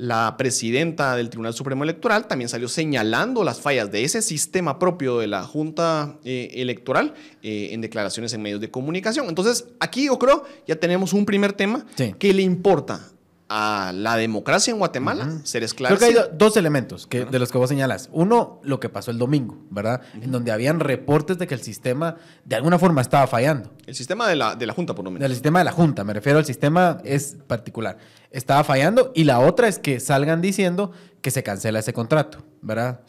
La 0.00 0.38
presidenta 0.38 1.14
del 1.14 1.28
Tribunal 1.28 1.52
Supremo 1.52 1.84
Electoral 1.84 2.26
también 2.26 2.48
salió 2.48 2.68
señalando 2.68 3.44
las 3.44 3.60
fallas 3.60 3.92
de 3.92 4.02
ese 4.02 4.22
sistema 4.22 4.78
propio 4.78 5.18
de 5.18 5.26
la 5.26 5.42
Junta 5.42 6.16
eh, 6.24 6.52
Electoral 6.54 7.12
eh, 7.42 7.68
en 7.72 7.82
declaraciones 7.82 8.32
en 8.32 8.40
medios 8.40 8.62
de 8.62 8.70
comunicación. 8.70 9.28
Entonces, 9.28 9.66
aquí 9.78 10.06
yo 10.06 10.18
creo 10.18 10.46
ya 10.66 10.76
tenemos 10.76 11.12
un 11.12 11.26
primer 11.26 11.52
tema 11.52 11.84
que 12.18 12.32
le 12.32 12.40
importa 12.40 13.10
a 13.52 13.92
la 13.92 14.16
democracia 14.16 14.70
en 14.70 14.78
Guatemala 14.78 15.40
ser 15.42 15.64
esclarecido. 15.64 16.08
Creo 16.08 16.24
que 16.24 16.30
hay 16.30 16.38
dos 16.38 16.56
elementos 16.56 17.08
que, 17.08 17.24
de 17.24 17.38
los 17.40 17.50
que 17.50 17.58
vos 17.58 17.68
señalas. 17.68 18.08
Uno, 18.12 18.60
lo 18.62 18.78
que 18.78 18.88
pasó 18.88 19.10
el 19.10 19.18
domingo, 19.18 19.58
¿verdad? 19.70 20.02
En 20.22 20.30
donde 20.30 20.52
habían 20.52 20.78
reportes 20.78 21.36
de 21.36 21.48
que 21.48 21.54
el 21.54 21.60
sistema 21.60 22.16
de 22.44 22.54
alguna 22.54 22.78
forma 22.78 23.00
estaba 23.00 23.26
fallando. 23.26 23.72
El 23.86 23.96
sistema 23.96 24.28
de 24.28 24.36
la, 24.36 24.54
de 24.54 24.66
la 24.66 24.72
Junta, 24.72 24.94
por 24.94 25.04
lo 25.04 25.10
menos. 25.10 25.26
El 25.26 25.32
sistema 25.32 25.58
de 25.58 25.64
la 25.64 25.72
Junta, 25.72 26.04
me 26.04 26.12
refiero 26.12 26.38
al 26.38 26.44
sistema 26.44 26.98
es 27.04 27.38
particular. 27.48 27.98
Estaba 28.30 28.62
fallando 28.62 29.10
y 29.16 29.24
la 29.24 29.40
otra 29.40 29.66
es 29.66 29.80
que 29.80 29.98
salgan 29.98 30.40
diciendo 30.40 30.92
que 31.20 31.32
se 31.32 31.42
cancela 31.42 31.80
ese 31.80 31.92
contrato, 31.92 32.38
¿verdad? 32.62 33.00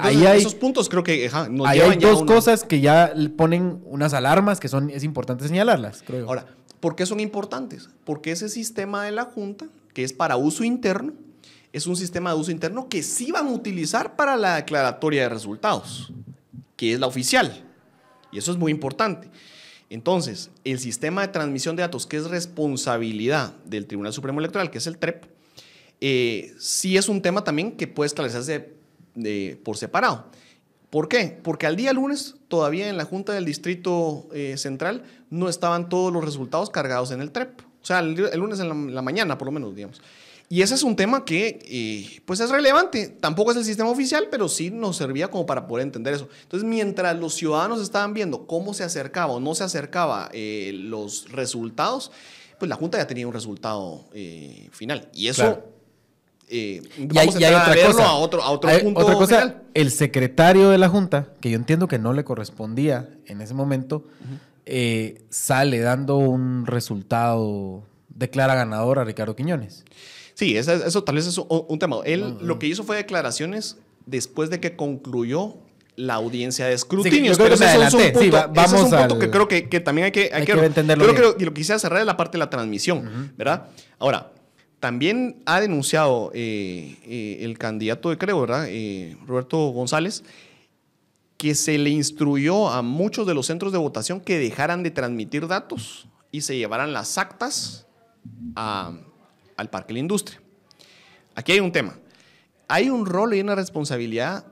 ahí 0.00 0.26
hay, 0.26 0.38
esos 0.38 0.54
puntos 0.54 0.88
creo 0.88 1.02
que 1.02 1.30
hay 1.66 1.96
dos 1.96 2.24
cosas 2.24 2.62
que 2.62 2.80
ya 2.80 3.12
ponen 3.36 3.80
unas 3.86 4.12
alarmas 4.12 4.60
que 4.60 4.68
son 4.68 4.90
es 4.90 5.02
importante 5.02 5.48
señalarlas, 5.48 6.04
creo. 6.06 6.28
Ahora, 6.28 6.44
¿Por 6.80 6.96
qué 6.96 7.06
son 7.06 7.20
importantes? 7.20 7.88
Porque 8.04 8.30
ese 8.30 8.48
sistema 8.48 9.04
de 9.04 9.12
la 9.12 9.24
Junta, 9.24 9.68
que 9.94 10.04
es 10.04 10.12
para 10.12 10.36
uso 10.36 10.64
interno, 10.64 11.12
es 11.72 11.86
un 11.86 11.96
sistema 11.96 12.32
de 12.32 12.40
uso 12.40 12.50
interno 12.50 12.88
que 12.88 13.02
sí 13.02 13.30
van 13.30 13.48
a 13.48 13.52
utilizar 13.52 14.16
para 14.16 14.36
la 14.36 14.56
declaratoria 14.56 15.22
de 15.22 15.28
resultados, 15.28 16.12
que 16.76 16.92
es 16.92 17.00
la 17.00 17.06
oficial. 17.06 17.64
Y 18.32 18.38
eso 18.38 18.52
es 18.52 18.58
muy 18.58 18.72
importante. 18.72 19.30
Entonces, 19.90 20.50
el 20.64 20.78
sistema 20.78 21.22
de 21.22 21.28
transmisión 21.28 21.76
de 21.76 21.82
datos, 21.82 22.06
que 22.06 22.18
es 22.18 22.28
responsabilidad 22.28 23.54
del 23.64 23.86
Tribunal 23.86 24.12
Supremo 24.12 24.40
Electoral, 24.40 24.70
que 24.70 24.78
es 24.78 24.86
el 24.86 24.98
TREP, 24.98 25.24
eh, 26.00 26.54
sí 26.58 26.96
es 26.96 27.08
un 27.08 27.22
tema 27.22 27.42
también 27.42 27.72
que 27.72 27.86
puede 27.86 28.06
esclarecerse 28.06 28.72
por 29.64 29.76
separado. 29.76 30.26
¿Por 30.90 31.08
qué? 31.08 31.38
Porque 31.42 31.66
al 31.66 31.76
día 31.76 31.92
lunes, 31.92 32.36
todavía 32.48 32.88
en 32.88 32.96
la 32.96 33.04
Junta 33.04 33.32
del 33.32 33.44
Distrito 33.44 34.26
eh, 34.32 34.56
Central, 34.56 35.02
no 35.28 35.48
estaban 35.48 35.88
todos 35.88 36.12
los 36.12 36.24
resultados 36.24 36.70
cargados 36.70 37.10
en 37.10 37.20
el 37.20 37.30
TREP. 37.30 37.60
O 37.60 37.84
sea, 37.84 38.00
el, 38.00 38.14
lunes 38.14 38.58
en 38.60 38.94
la, 38.94 39.02
mañana, 39.02 39.36
por 39.36 39.46
lo 39.46 39.52
menos, 39.52 39.74
digamos. 39.74 40.00
Y 40.48 40.62
ese 40.62 40.74
es 40.74 40.82
un 40.82 40.96
tema 40.96 41.26
que 41.26 41.58
eh, 41.62 42.22
pues 42.24 42.40
es 42.40 42.48
relevante. 42.48 43.08
Tampoco 43.08 43.50
es 43.50 43.58
el 43.58 43.64
sistema 43.64 43.90
oficial, 43.90 44.28
pero 44.30 44.48
sí 44.48 44.70
nos 44.70 44.96
servía 44.96 45.30
como 45.30 45.44
para 45.44 45.66
poder 45.66 45.82
entender 45.82 46.14
eso. 46.14 46.28
Entonces, 46.42 46.66
mientras 46.66 47.18
los 47.18 47.34
ciudadanos 47.34 47.82
estaban 47.82 48.14
viendo 48.14 48.46
cómo 48.46 48.72
se 48.72 48.82
acercaba 48.82 49.34
o 49.34 49.40
no 49.40 49.54
se 49.54 49.64
acercaba 49.64 50.30
eh, 50.32 50.72
los 50.74 51.30
resultados, 51.32 52.12
pues 52.58 52.70
la 52.70 52.76
Junta 52.76 52.96
ya 52.96 53.06
tenía 53.06 53.26
un 53.26 53.34
resultado 53.34 54.06
final. 54.72 55.10
Y 55.12 55.28
eso... 55.28 55.62
eh, 56.50 56.82
Y 56.96 57.06
vamos 57.06 57.36
hay- 57.36 57.42
y 57.42 57.44
hay 57.44 57.54
a, 57.54 57.58
a 57.58 57.62
otra 57.62 57.74
verlo 57.74 57.92
cosa. 57.92 58.06
a 58.08 58.12
otro, 58.14 58.42
a 58.42 58.50
otro 58.50 58.70
Hay 58.70 58.82
punto 58.82 59.00
otra 59.00 59.14
cosa, 59.14 59.36
final. 59.40 59.62
el 59.74 59.90
secretario 59.90 60.70
de 60.70 60.78
la 60.78 60.88
Junta, 60.88 61.28
que 61.40 61.50
yo 61.50 61.56
entiendo 61.56 61.88
que 61.88 61.98
no 61.98 62.12
le 62.12 62.24
correspondía 62.24 63.08
en 63.26 63.40
ese 63.40 63.54
momento, 63.54 64.04
eh, 64.66 65.22
sale 65.30 65.80
dando 65.80 66.16
un 66.18 66.66
resultado, 66.66 67.82
declara 68.08 68.54
ganador 68.54 68.98
a 68.98 69.04
Ricardo 69.04 69.34
Quiñones. 69.36 69.84
Sí, 70.34 70.56
eso, 70.56 70.72
eso 70.72 71.04
tal 71.04 71.16
vez 71.16 71.26
es 71.26 71.36
un, 71.38 71.46
un 71.48 71.78
tema. 71.78 71.96
Él 72.04 72.36
lo 72.40 72.58
que 72.58 72.66
hizo 72.66 72.84
fue 72.84 72.96
declaraciones 72.96 73.76
después 74.06 74.50
de 74.50 74.60
que 74.60 74.76
concluyó 74.76 75.54
la 75.96 76.14
audiencia 76.14 76.66
de 76.66 76.74
escrutinio. 76.74 77.32
ese 77.32 77.44
es 77.84 77.94
un. 77.94 78.00
Sí, 78.20 78.30
va- 78.30 78.46
vamos 78.46 78.72
es 78.74 78.80
un 78.84 78.90
punto 78.90 79.14
al- 79.14 79.18
que 79.18 79.30
creo 79.30 79.48
que, 79.48 79.68
que 79.68 79.80
también 79.80 80.06
hay 80.06 80.12
que, 80.12 80.30
hay 80.32 80.40
Hay 80.42 80.46
que, 80.46 80.52
que 80.52 80.64
entenderlo 80.64 81.02
Creo 81.04 81.14
bien. 81.14 81.22
que 81.32 81.38
lo, 81.38 81.42
y 81.42 81.44
lo 81.46 81.50
que 81.52 81.60
quisiera 81.60 81.78
cerrar 81.80 82.00
es 82.00 82.06
la 82.06 82.16
parte 82.16 82.32
de 82.32 82.38
la 82.38 82.50
transmisión, 82.50 83.32
¿verdad? 83.36 83.66
Ahora, 83.98 84.30
también 84.80 85.42
ha 85.44 85.60
denunciado 85.60 86.30
eh, 86.34 86.96
eh, 87.04 87.38
el 87.40 87.58
candidato 87.58 88.10
de 88.10 88.18
Creo, 88.18 88.40
¿verdad? 88.40 88.66
Eh, 88.68 89.16
Roberto 89.26 89.58
González, 89.68 90.22
que 91.36 91.54
se 91.54 91.78
le 91.78 91.90
instruyó 91.90 92.68
a 92.68 92.82
muchos 92.82 93.26
de 93.26 93.34
los 93.34 93.46
centros 93.46 93.72
de 93.72 93.78
votación 93.78 94.20
que 94.20 94.38
dejaran 94.38 94.82
de 94.82 94.90
transmitir 94.90 95.46
datos 95.46 96.08
y 96.30 96.42
se 96.42 96.56
llevaran 96.56 96.92
las 96.92 97.18
actas 97.18 97.86
al 98.54 99.70
Parque 99.70 99.88
de 99.88 99.94
la 99.94 100.00
Industria. 100.00 100.40
Aquí 101.34 101.52
hay 101.52 101.60
un 101.60 101.72
tema. 101.72 101.98
Hay 102.66 102.90
un 102.90 103.06
rol 103.06 103.34
y 103.34 103.40
una 103.40 103.54
responsabilidad 103.54 104.44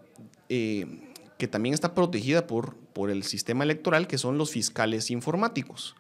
que 0.49 1.49
también 1.51 1.75
está 1.75 1.93
protegida 1.93 2.47
por, 2.47 2.77
por 2.77 3.11
el 3.11 3.25
sistema 3.25 3.65
electoral, 3.65 4.07
que 4.07 4.17
son 4.17 4.39
los 4.39 4.51
fiscales 4.51 5.11
informáticos. 5.11 5.97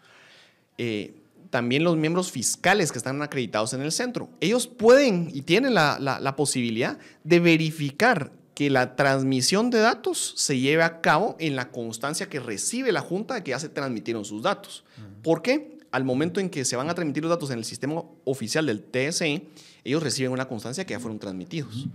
También 1.50 1.84
los 1.84 1.96
miembros 1.96 2.30
fiscales 2.32 2.92
que 2.92 2.98
están 2.98 3.20
acreditados 3.22 3.72
en 3.72 3.80
el 3.82 3.92
centro. 3.92 4.28
Ellos 4.40 4.66
pueden 4.66 5.30
y 5.32 5.42
tienen 5.42 5.74
la, 5.74 5.98
la- 6.00 6.20
la 6.20 6.36
posibilidad 6.36 6.98
de 7.24 7.40
verificar 7.40 8.32
que 8.54 8.70
la 8.70 8.96
transmisión 8.96 9.68
de 9.70 9.78
datos 9.80 10.32
se 10.36 10.58
lleve 10.58 10.82
a 10.82 11.00
cabo 11.02 11.36
en 11.38 11.56
la 11.56 11.70
constancia 11.70 12.28
que 12.28 12.40
recibe 12.40 12.90
la 12.90 13.00
Junta 13.02 13.34
de 13.34 13.42
que 13.44 13.50
ya 13.50 13.58
se 13.58 13.68
transmitieron 13.68 14.24
sus 14.24 14.42
datos. 14.42 14.84
¿Por 15.22 15.42
qué? 15.42 15.76
Al 15.92 16.04
momento 16.04 16.40
en 16.40 16.50
que 16.50 16.64
se 16.64 16.74
van 16.76 16.88
a 16.90 16.94
transmitir 16.94 17.22
los 17.22 17.30
datos 17.30 17.50
en 17.50 17.58
el 17.58 17.64
sistema 17.64 18.02
oficial 18.24 18.66
del 18.66 18.82
TSE, 18.82 19.46
ellos 19.84 20.02
reciben 20.02 20.32
una 20.32 20.46
constancia 20.48 20.84
que 20.84 20.92
ya 20.94 21.00
fueron 21.00 21.18
transmitidos. 21.18 21.86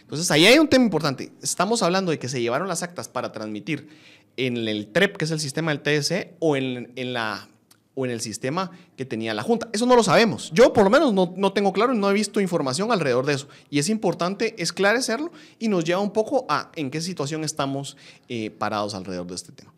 Entonces, 0.00 0.30
ahí 0.30 0.46
hay 0.46 0.58
un 0.58 0.68
tema 0.68 0.84
importante. 0.84 1.32
Estamos 1.42 1.82
hablando 1.82 2.10
de 2.10 2.18
que 2.18 2.28
se 2.28 2.40
llevaron 2.40 2.66
las 2.68 2.82
actas 2.82 3.08
para 3.08 3.30
transmitir 3.32 3.88
en 4.36 4.56
el 4.68 4.88
TREP, 4.88 5.16
que 5.16 5.24
es 5.26 5.30
el 5.30 5.40
sistema 5.40 5.70
del 5.74 5.80
TSE, 5.80 6.34
o 6.38 6.56
en, 6.56 6.92
en 6.96 7.12
la 7.12 7.48
o 7.96 8.04
en 8.04 8.12
el 8.12 8.20
sistema 8.20 8.70
que 8.96 9.04
tenía 9.04 9.34
la 9.34 9.42
Junta. 9.42 9.68
Eso 9.72 9.86
no 9.86 9.96
lo 9.96 10.04
sabemos. 10.04 10.52
Yo 10.52 10.72
por 10.72 10.84
lo 10.84 10.90
menos 10.90 11.12
no, 11.14 11.32
no 11.36 11.52
tengo 11.52 11.72
claro 11.72 11.94
y 11.94 11.98
no 11.98 12.08
he 12.10 12.12
visto 12.12 12.40
información 12.40 12.92
alrededor 12.92 13.24
de 13.26 13.32
eso. 13.32 13.48
Y 13.70 13.78
es 13.78 13.88
importante 13.88 14.54
esclarecerlo 14.62 15.32
y 15.58 15.68
nos 15.68 15.82
lleva 15.82 16.00
un 16.00 16.12
poco 16.12 16.44
a 16.48 16.70
en 16.76 16.90
qué 16.90 17.00
situación 17.00 17.42
estamos 17.42 17.96
eh, 18.28 18.50
parados 18.50 18.94
alrededor 18.94 19.26
de 19.26 19.34
este 19.34 19.50
tema. 19.50 19.72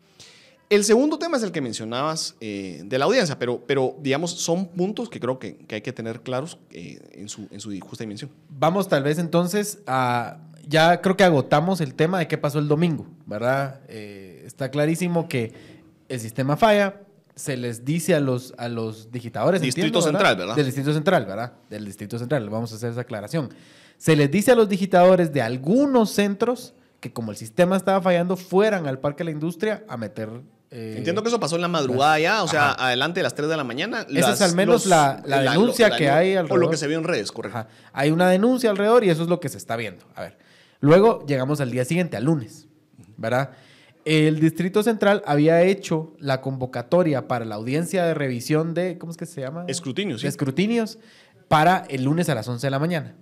El 0.69 0.83
segundo 0.83 1.17
tema 1.17 1.37
es 1.37 1.43
el 1.43 1.51
que 1.51 1.61
mencionabas 1.61 2.35
eh, 2.41 2.81
de 2.85 2.99
la 2.99 3.05
audiencia, 3.05 3.39
pero, 3.39 3.63
pero 3.65 3.95
digamos 4.01 4.31
son 4.31 4.67
puntos 4.67 5.09
que 5.09 5.19
creo 5.19 5.39
que, 5.39 5.55
que 5.55 5.75
hay 5.75 5.81
que 5.81 5.93
tener 5.93 6.21
claros 6.21 6.59
eh, 6.71 6.99
en, 7.13 7.29
su, 7.29 7.47
en 7.49 7.61
su 7.61 7.71
justa 7.79 8.03
dimensión. 8.03 8.29
Vamos 8.49 8.87
tal 8.87 9.01
vez 9.01 9.17
entonces 9.17 9.79
a... 9.87 10.41
Ya 10.67 11.01
creo 11.01 11.17
que 11.17 11.23
agotamos 11.23 11.81
el 11.81 11.95
tema 11.95 12.19
de 12.19 12.27
qué 12.27 12.37
pasó 12.37 12.59
el 12.59 12.67
domingo, 12.67 13.07
¿verdad? 13.25 13.81
Está 13.89 14.69
clarísimo 14.69 15.27
que 15.27 15.51
el 16.09 16.19
sistema 16.19 16.57
falla, 16.57 17.01
se 17.39 17.55
les 17.57 17.85
dice 17.85 18.15
a 18.15 18.19
los, 18.19 18.53
a 18.57 18.67
los 18.67 19.11
digitadores. 19.11 19.61
Distrito 19.61 19.85
entiendo, 19.99 20.01
Central, 20.19 20.35
¿verdad? 20.35 20.55
Del 20.55 20.65
Distrito 20.65 20.93
Central, 20.93 21.25
¿verdad? 21.25 21.53
Del 21.69 21.85
Distrito 21.85 22.19
Central, 22.19 22.49
vamos 22.49 22.71
a 22.73 22.75
hacer 22.75 22.91
esa 22.91 23.01
aclaración. 23.01 23.49
Se 23.97 24.15
les 24.15 24.29
dice 24.29 24.51
a 24.51 24.55
los 24.55 24.67
digitadores 24.69 25.31
de 25.33 25.41
algunos 25.41 26.11
centros 26.11 26.73
que 26.99 27.13
como 27.13 27.31
el 27.31 27.37
sistema 27.37 27.77
estaba 27.77 28.01
fallando, 28.01 28.35
fueran 28.35 28.87
al 28.87 28.99
Parque 28.99 29.19
de 29.19 29.25
la 29.25 29.31
Industria 29.31 29.83
a 29.87 29.95
meter... 29.95 30.29
eh, 30.69 30.95
Entiendo 30.97 31.21
que 31.23 31.29
eso 31.29 31.39
pasó 31.39 31.55
en 31.55 31.61
la 31.61 31.67
madrugada 31.69 32.19
ya, 32.19 32.43
o 32.43 32.47
sea, 32.49 32.73
adelante 32.73 33.19
de 33.21 33.23
las 33.23 33.35
3 33.35 33.47
de 33.49 33.55
la 33.55 33.63
mañana. 33.63 34.05
Esa 34.13 34.33
es 34.33 34.41
al 34.41 34.53
menos 34.55 34.85
la- 34.85 35.21
la 35.25 35.41
denuncia 35.41 35.89
que 35.91 36.09
hay 36.09 36.31
O 36.31 36.33
lo 36.35 36.39
alrededor. 36.41 36.69
que 36.71 36.77
se 36.77 36.87
vio 36.87 36.97
en 36.97 37.05
redes, 37.05 37.31
correcto. 37.31 37.57
Ajá. 37.57 37.67
Hay 37.93 38.11
una 38.11 38.29
denuncia 38.29 38.69
alrededor 38.69 39.05
y 39.05 39.09
eso 39.09 39.23
es 39.23 39.29
lo 39.29 39.39
que 39.39 39.47
se 39.47 39.57
está 39.57 39.77
viendo. 39.77 40.03
A 40.15 40.23
ver. 40.23 40.37
Luego 40.81 41.25
llegamos 41.25 41.61
al 41.61 41.71
día 41.71 41.85
siguiente, 41.85 42.17
al 42.17 42.25
lunes, 42.25 42.67
¿verdad? 43.15 43.51
El 44.05 44.39
Distrito 44.39 44.81
Central 44.81 45.21
había 45.25 45.61
hecho 45.61 46.13
la 46.19 46.41
convocatoria 46.41 47.27
para 47.27 47.45
la 47.45 47.55
audiencia 47.55 48.05
de 48.05 48.13
revisión 48.13 48.73
de, 48.73 48.97
¿cómo 48.97 49.11
es 49.11 49.17
que 49.17 49.25
se 49.25 49.41
llama? 49.41 49.65
Escrutinios, 49.67 50.21
sí. 50.21 50.27
Escrutinios 50.27 50.97
para 51.47 51.85
el 51.89 52.03
lunes 52.03 52.29
a 52.29 52.35
las 52.35 52.47
11 52.47 52.65
de 52.65 52.71
la 52.71 52.79
mañana. 52.79 53.15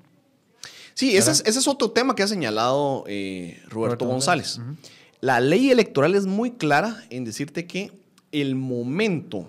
Sí, 0.93 1.15
ese 1.15 1.31
es, 1.31 1.43
ese 1.45 1.59
es 1.59 1.67
otro 1.67 1.91
tema 1.91 2.15
que 2.15 2.23
ha 2.23 2.27
señalado 2.27 3.03
eh, 3.07 3.59
Roberto, 3.63 3.75
Roberto 3.75 4.05
González. 4.07 4.57
González. 4.57 4.79
La 5.19 5.39
ley 5.39 5.71
electoral 5.71 6.15
es 6.15 6.25
muy 6.25 6.51
clara 6.51 7.03
en 7.09 7.25
decirte 7.25 7.65
que 7.65 7.91
el 8.31 8.55
momento 8.55 9.47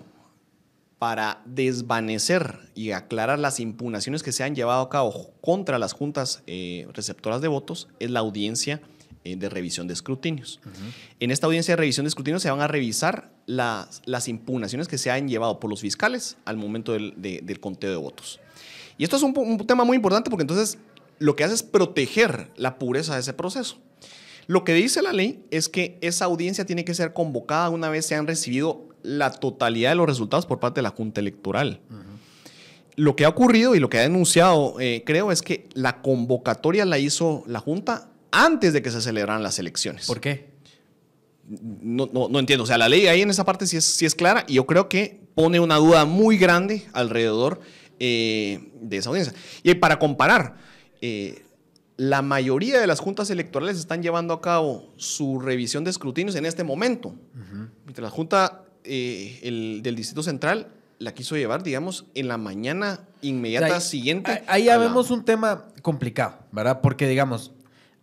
para 0.99 1.41
desvanecer 1.45 2.59
y 2.75 2.91
aclarar 2.91 3.39
las 3.39 3.59
impugnaciones 3.59 4.21
que 4.21 4.31
se 4.31 4.43
han 4.43 4.53
llevado 4.53 4.81
a 4.81 4.89
cabo 4.89 5.31
contra 5.41 5.79
las 5.79 5.93
juntas 5.93 6.43
eh, 6.45 6.87
receptoras 6.93 7.41
de 7.41 7.47
votos 7.47 7.87
es 7.99 8.11
la 8.11 8.19
audiencia 8.19 8.81
de 9.23 9.49
revisión 9.49 9.87
de 9.87 9.93
escrutinios. 9.93 10.59
En 11.19 11.31
esta 11.31 11.45
audiencia 11.47 11.73
de 11.73 11.77
revisión 11.77 12.05
de 12.05 12.09
escrutinios 12.09 12.41
se 12.41 12.49
van 12.49 12.61
a 12.61 12.67
revisar 12.67 13.31
las, 13.45 14.01
las 14.05 14.27
impugnaciones 14.27 14.87
que 14.87 14.97
se 14.97 15.11
han 15.11 15.27
llevado 15.27 15.59
por 15.59 15.69
los 15.69 15.81
fiscales 15.81 16.37
al 16.45 16.57
momento 16.57 16.93
del, 16.93 17.13
de- 17.17 17.41
del 17.43 17.59
conteo 17.59 17.89
de 17.91 17.97
votos. 17.97 18.39
Y 18.97 19.03
esto 19.03 19.15
es 19.17 19.23
un, 19.23 19.33
un 19.37 19.57
tema 19.67 19.83
muy 19.83 19.95
importante 19.95 20.29
porque 20.29 20.43
entonces 20.43 20.77
lo 21.19 21.35
que 21.35 21.43
hace 21.43 21.53
es 21.55 21.63
proteger 21.63 22.49
la 22.57 22.79
pureza 22.79 23.13
de 23.15 23.19
ese 23.21 23.33
proceso. 23.33 23.77
Lo 24.47 24.63
que 24.63 24.73
dice 24.73 25.01
la 25.01 25.13
ley 25.13 25.43
es 25.51 25.69
que 25.69 25.97
esa 26.01 26.25
audiencia 26.25 26.65
tiene 26.65 26.83
que 26.85 26.93
ser 26.95 27.13
convocada 27.13 27.69
una 27.69 27.89
vez 27.89 28.05
se 28.07 28.15
han 28.15 28.25
recibido 28.25 28.87
la 29.03 29.31
totalidad 29.31 29.91
de 29.91 29.95
los 29.95 30.07
resultados 30.07 30.45
por 30.45 30.59
parte 30.59 30.79
de 30.79 30.83
la 30.83 30.89
Junta 30.89 31.21
Electoral. 31.21 31.79
Lo 32.95 33.15
que 33.15 33.23
ha 33.25 33.29
ocurrido 33.29 33.75
y 33.75 33.79
lo 33.79 33.89
que 33.89 33.97
ha 33.99 34.01
denunciado, 34.01 34.75
eh, 34.79 35.03
creo, 35.05 35.31
es 35.31 35.41
que 35.41 35.69
la 35.73 36.01
convocatoria 36.01 36.83
la 36.83 36.97
hizo 36.99 37.43
la 37.47 37.59
Junta 37.59 38.09
antes 38.31 38.73
de 38.73 38.81
que 38.81 38.91
se 38.91 39.01
celebraran 39.01 39.43
las 39.43 39.59
elecciones. 39.59 40.05
¿Por 40.07 40.19
qué? 40.21 40.49
No, 41.81 42.09
no, 42.13 42.29
no 42.29 42.39
entiendo. 42.39 42.63
O 42.63 42.67
sea, 42.67 42.77
la 42.77 42.89
ley 42.89 43.07
ahí 43.07 43.21
en 43.21 43.29
esa 43.29 43.43
parte 43.43 43.65
sí 43.65 43.77
es, 43.77 43.85
sí 43.85 44.05
es 44.05 44.13
clara 44.13 44.45
y 44.47 44.55
yo 44.55 44.65
creo 44.67 44.87
que 44.87 45.19
pone 45.33 45.59
una 45.59 45.77
duda 45.77 46.05
muy 46.05 46.37
grande 46.37 46.85
alrededor 46.93 47.59
eh, 47.99 48.71
de 48.81 48.97
esa 48.97 49.09
audiencia. 49.09 49.33
Y 49.63 49.73
para 49.75 49.97
comparar, 49.97 50.57
eh, 51.01 51.43
la 51.97 52.21
mayoría 52.21 52.79
de 52.79 52.85
las 52.87 52.99
juntas 52.99 53.29
electorales 53.31 53.77
están 53.77 54.03
llevando 54.03 54.33
a 54.35 54.41
cabo 54.41 54.93
su 54.97 55.39
revisión 55.39 55.83
de 55.83 55.89
escrutinios 55.89 56.35
en 56.35 56.45
este 56.45 56.63
momento. 56.63 57.15
Mientras 57.85 58.03
la 58.03 58.09
junta 58.11 58.63
eh, 58.83 59.39
el, 59.43 59.81
del 59.81 59.95
Distrito 59.95 60.21
Central 60.23 60.67
la 60.99 61.13
quiso 61.13 61.35
llevar, 61.35 61.63
digamos, 61.63 62.05
en 62.13 62.27
la 62.27 62.37
mañana 62.37 62.99
inmediata 63.21 63.65
O 63.65 63.69
sea, 63.69 63.79
siguiente. 63.81 64.31
Ahí, 64.31 64.39
ahí 64.47 64.63
ya 64.65 64.77
la- 64.77 64.83
vemos 64.85 65.09
un 65.11 65.25
tema 65.25 65.65
complicado, 65.81 66.37
¿verdad? 66.51 66.79
Porque, 66.81 67.07
digamos, 67.07 67.53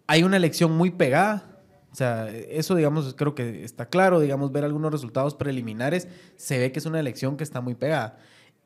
hay 0.07 0.23
una 0.23 0.37
elección 0.37 0.73
muy 0.77 0.91
pegada. 0.91 1.53
O 1.93 1.95
sea, 1.97 2.29
eso, 2.29 2.75
digamos, 2.75 3.15
creo 3.17 3.35
que 3.35 3.65
está 3.65 3.87
claro. 3.87 4.21
Digamos, 4.21 4.53
ver 4.53 4.65
algunos 4.65 4.93
resultados 4.93 5.35
preliminares, 5.35 6.09
se 6.37 6.59
ve 6.59 6.73
que 6.73 6.79
es 6.79 6.87
una 6.87 7.01
elección 7.01 7.37
que 7.37 7.45
está 7.45 7.61
muy 7.61 7.75
pegada. 7.75 8.19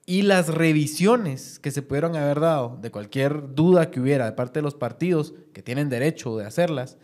Y 0.07 0.23
las 0.23 0.49
revisiones 0.49 1.59
que 1.61 1.71
se 1.71 1.83
pudieron 1.83 2.17
haber 2.17 2.41
dado 2.41 2.79
de 2.83 2.91
cualquier 2.91 3.55
duda 3.55 3.91
que 3.91 4.01
hubiera 4.01 4.25
de 4.25 4.33
parte 4.33 4.59
de 4.59 4.63
los 4.63 4.75
partidos, 4.75 5.35
que 5.53 5.63
tienen 5.63 5.89
derecho 5.89 6.37
de 6.37 6.47
hacerlas, 6.47 6.97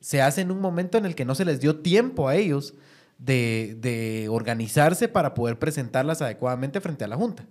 se 0.00 0.22
hace 0.22 0.40
en 0.40 0.50
un 0.50 0.60
momento 0.60 0.98
en 0.98 1.06
el 1.06 1.14
que 1.14 1.24
no 1.24 1.34
se 1.34 1.44
les 1.44 1.60
dio 1.60 1.76
tiempo 1.80 2.28
a 2.28 2.34
ellos 2.36 2.74
de, 3.18 3.76
de 3.80 4.28
organizarse 4.28 5.08
para 5.08 5.34
poder 5.34 5.58
presentarlas 5.58 6.22
adecuadamente 6.22 6.80
frente 6.80 7.04
a 7.04 7.08
la 7.08 7.16
Junta. 7.16 7.46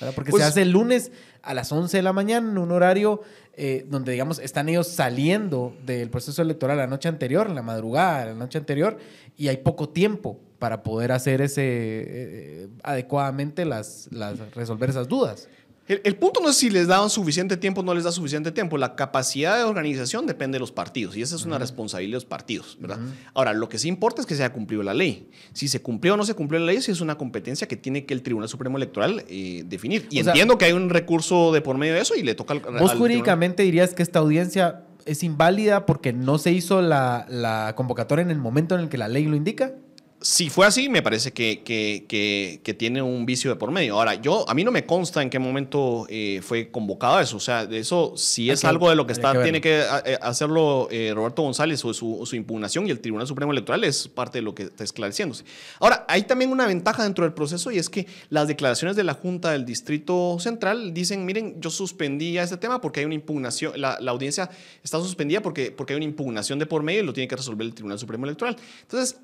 ¿verdad? 0.00 0.14
Porque 0.14 0.30
Pues- 0.30 0.42
se 0.42 0.48
hace 0.48 0.62
el 0.62 0.70
lunes 0.70 1.12
a 1.42 1.54
las 1.54 1.70
11 1.72 1.96
de 1.96 2.02
la 2.02 2.12
mañana 2.12 2.48
en 2.50 2.58
un 2.58 2.70
horario 2.72 3.20
eh, 3.60 3.84
donde, 3.88 4.12
digamos, 4.12 4.38
están 4.38 4.68
ellos 4.68 4.86
saliendo 4.86 5.76
del 5.84 6.10
proceso 6.10 6.42
electoral 6.42 6.76
la 6.78 6.86
noche 6.86 7.08
anterior, 7.08 7.50
la 7.50 7.62
madrugada, 7.62 8.26
la 8.26 8.34
noche 8.34 8.56
anterior, 8.56 8.96
y 9.36 9.48
hay 9.48 9.56
poco 9.58 9.88
tiempo 9.88 10.38
para 10.60 10.84
poder 10.84 11.10
hacer 11.10 11.40
ese 11.40 11.62
eh, 11.64 12.68
adecuadamente 12.84 13.64
las, 13.64 14.08
las 14.12 14.38
resolver 14.54 14.90
esas 14.90 15.08
dudas. 15.08 15.48
El, 15.88 16.16
punto 16.16 16.40
no 16.42 16.50
es 16.50 16.56
si 16.56 16.68
les 16.68 16.86
daban 16.86 17.08
suficiente 17.08 17.56
tiempo 17.56 17.80
o 17.80 17.84
no 17.84 17.94
les 17.94 18.04
da 18.04 18.12
suficiente 18.12 18.52
tiempo. 18.52 18.76
La 18.76 18.94
capacidad 18.94 19.56
de 19.56 19.64
organización 19.64 20.26
depende 20.26 20.56
de 20.56 20.60
los 20.60 20.70
partidos 20.70 21.16
y 21.16 21.22
esa 21.22 21.34
es 21.34 21.46
una 21.46 21.58
responsabilidad 21.58 22.10
de 22.10 22.16
los 22.16 22.24
partidos, 22.26 22.76
¿verdad? 22.78 22.98
Ahora, 23.32 23.54
lo 23.54 23.70
que 23.70 23.78
sí 23.78 23.88
importa 23.88 24.20
es 24.20 24.26
que 24.26 24.34
se 24.34 24.44
haya 24.44 24.52
cumplido 24.52 24.82
la 24.82 24.92
ley. 24.92 25.28
Si 25.54 25.66
se 25.66 25.80
cumplió 25.80 26.14
o 26.14 26.16
no 26.18 26.24
se 26.24 26.34
cumplió 26.34 26.60
la 26.60 26.66
ley, 26.66 26.82
sí 26.82 26.90
es 26.90 27.00
una 27.00 27.16
competencia 27.16 27.66
que 27.66 27.76
tiene 27.76 28.04
que 28.04 28.12
el 28.12 28.22
Tribunal 28.22 28.50
Supremo 28.50 28.76
Electoral 28.76 29.24
eh, 29.28 29.64
definir. 29.66 30.06
Y 30.10 30.18
entiendo 30.18 30.58
que 30.58 30.66
hay 30.66 30.72
un 30.72 30.90
recurso 30.90 31.52
de 31.52 31.62
por 31.62 31.78
medio 31.78 31.94
de 31.94 32.00
eso 32.00 32.14
y 32.14 32.22
le 32.22 32.34
toca 32.34 32.52
al. 32.52 32.60
¿Vos 32.60 32.92
jurídicamente 32.92 33.62
dirías 33.62 33.94
que 33.94 34.02
esta 34.02 34.18
audiencia 34.18 34.84
es 35.06 35.22
inválida 35.22 35.86
porque 35.86 36.12
no 36.12 36.36
se 36.36 36.52
hizo 36.52 36.82
la, 36.82 37.24
la 37.30 37.72
convocatoria 37.76 38.22
en 38.22 38.30
el 38.30 38.38
momento 38.38 38.74
en 38.74 38.82
el 38.82 38.88
que 38.90 38.98
la 38.98 39.08
ley 39.08 39.24
lo 39.24 39.36
indica? 39.36 39.72
Si 40.20 40.50
fue 40.50 40.66
así, 40.66 40.88
me 40.88 41.00
parece 41.00 41.32
que, 41.32 41.62
que, 41.64 42.74
tiene 42.74 43.02
un 43.02 43.24
vicio 43.24 43.50
de 43.50 43.56
por 43.56 43.70
medio. 43.70 43.94
Ahora, 43.94 44.14
yo, 44.14 44.48
a 44.48 44.54
mí 44.54 44.64
no 44.64 44.70
me 44.70 44.84
consta 44.84 45.22
en 45.22 45.30
qué 45.30 45.38
momento 45.38 46.06
eh, 46.08 46.40
fue 46.42 46.70
convocado 46.70 47.20
eso. 47.20 47.36
O 47.36 47.40
sea, 47.40 47.62
eso 47.62 48.14
si 48.16 48.50
es 48.50 48.64
algo 48.64 48.90
de 48.90 48.96
lo 48.96 49.06
que 49.06 49.12
está, 49.12 49.40
tiene 49.42 49.60
que 49.60 49.80
eh, 50.04 50.18
hacerlo 50.20 50.88
eh, 50.90 51.12
Roberto 51.14 51.42
González 51.42 51.84
o 51.84 51.94
su, 51.94 52.24
su, 52.24 52.36
impugnación 52.36 52.86
y 52.86 52.90
el 52.90 53.00
Tribunal 53.00 53.26
Supremo 53.26 53.52
Electoral 53.52 53.84
es 53.84 54.08
parte 54.08 54.38
de 54.38 54.42
lo 54.42 54.54
que 54.54 54.64
está 54.64 54.84
esclareciéndose. 54.84 55.44
Ahora, 55.78 56.04
hay 56.08 56.22
también 56.22 56.50
una 56.50 56.66
ventaja 56.66 57.04
dentro 57.04 57.24
del 57.24 57.32
proceso 57.32 57.70
y 57.70 57.78
es 57.78 57.88
que 57.88 58.06
las 58.28 58.48
declaraciones 58.48 58.96
de 58.96 59.04
la 59.04 59.14
Junta 59.14 59.52
del 59.52 59.64
Distrito 59.64 60.38
Central 60.40 60.92
dicen, 60.94 61.24
miren, 61.24 61.60
yo 61.60 61.70
suspendí 61.70 62.32
ya 62.32 62.42
este 62.42 62.56
tema 62.56 62.80
porque 62.80 63.00
hay 63.00 63.06
una 63.06 63.14
impugnación, 63.14 63.80
la, 63.80 63.98
la 64.00 64.10
audiencia 64.10 64.50
está 64.82 64.98
suspendida 64.98 65.42
porque, 65.42 65.70
porque 65.70 65.92
hay 65.92 65.98
una 65.98 66.06
impugnación 66.06 66.58
de 66.58 66.66
por 66.66 66.82
medio 66.82 67.02
y 67.02 67.06
lo 67.06 67.12
tiene 67.12 67.28
que 67.28 67.36
resolver 67.36 67.66
el 67.66 67.74
Tribunal 67.74 67.98
Supremo 67.98 68.24
Electoral. 68.24 68.56
Entonces, 68.82 69.16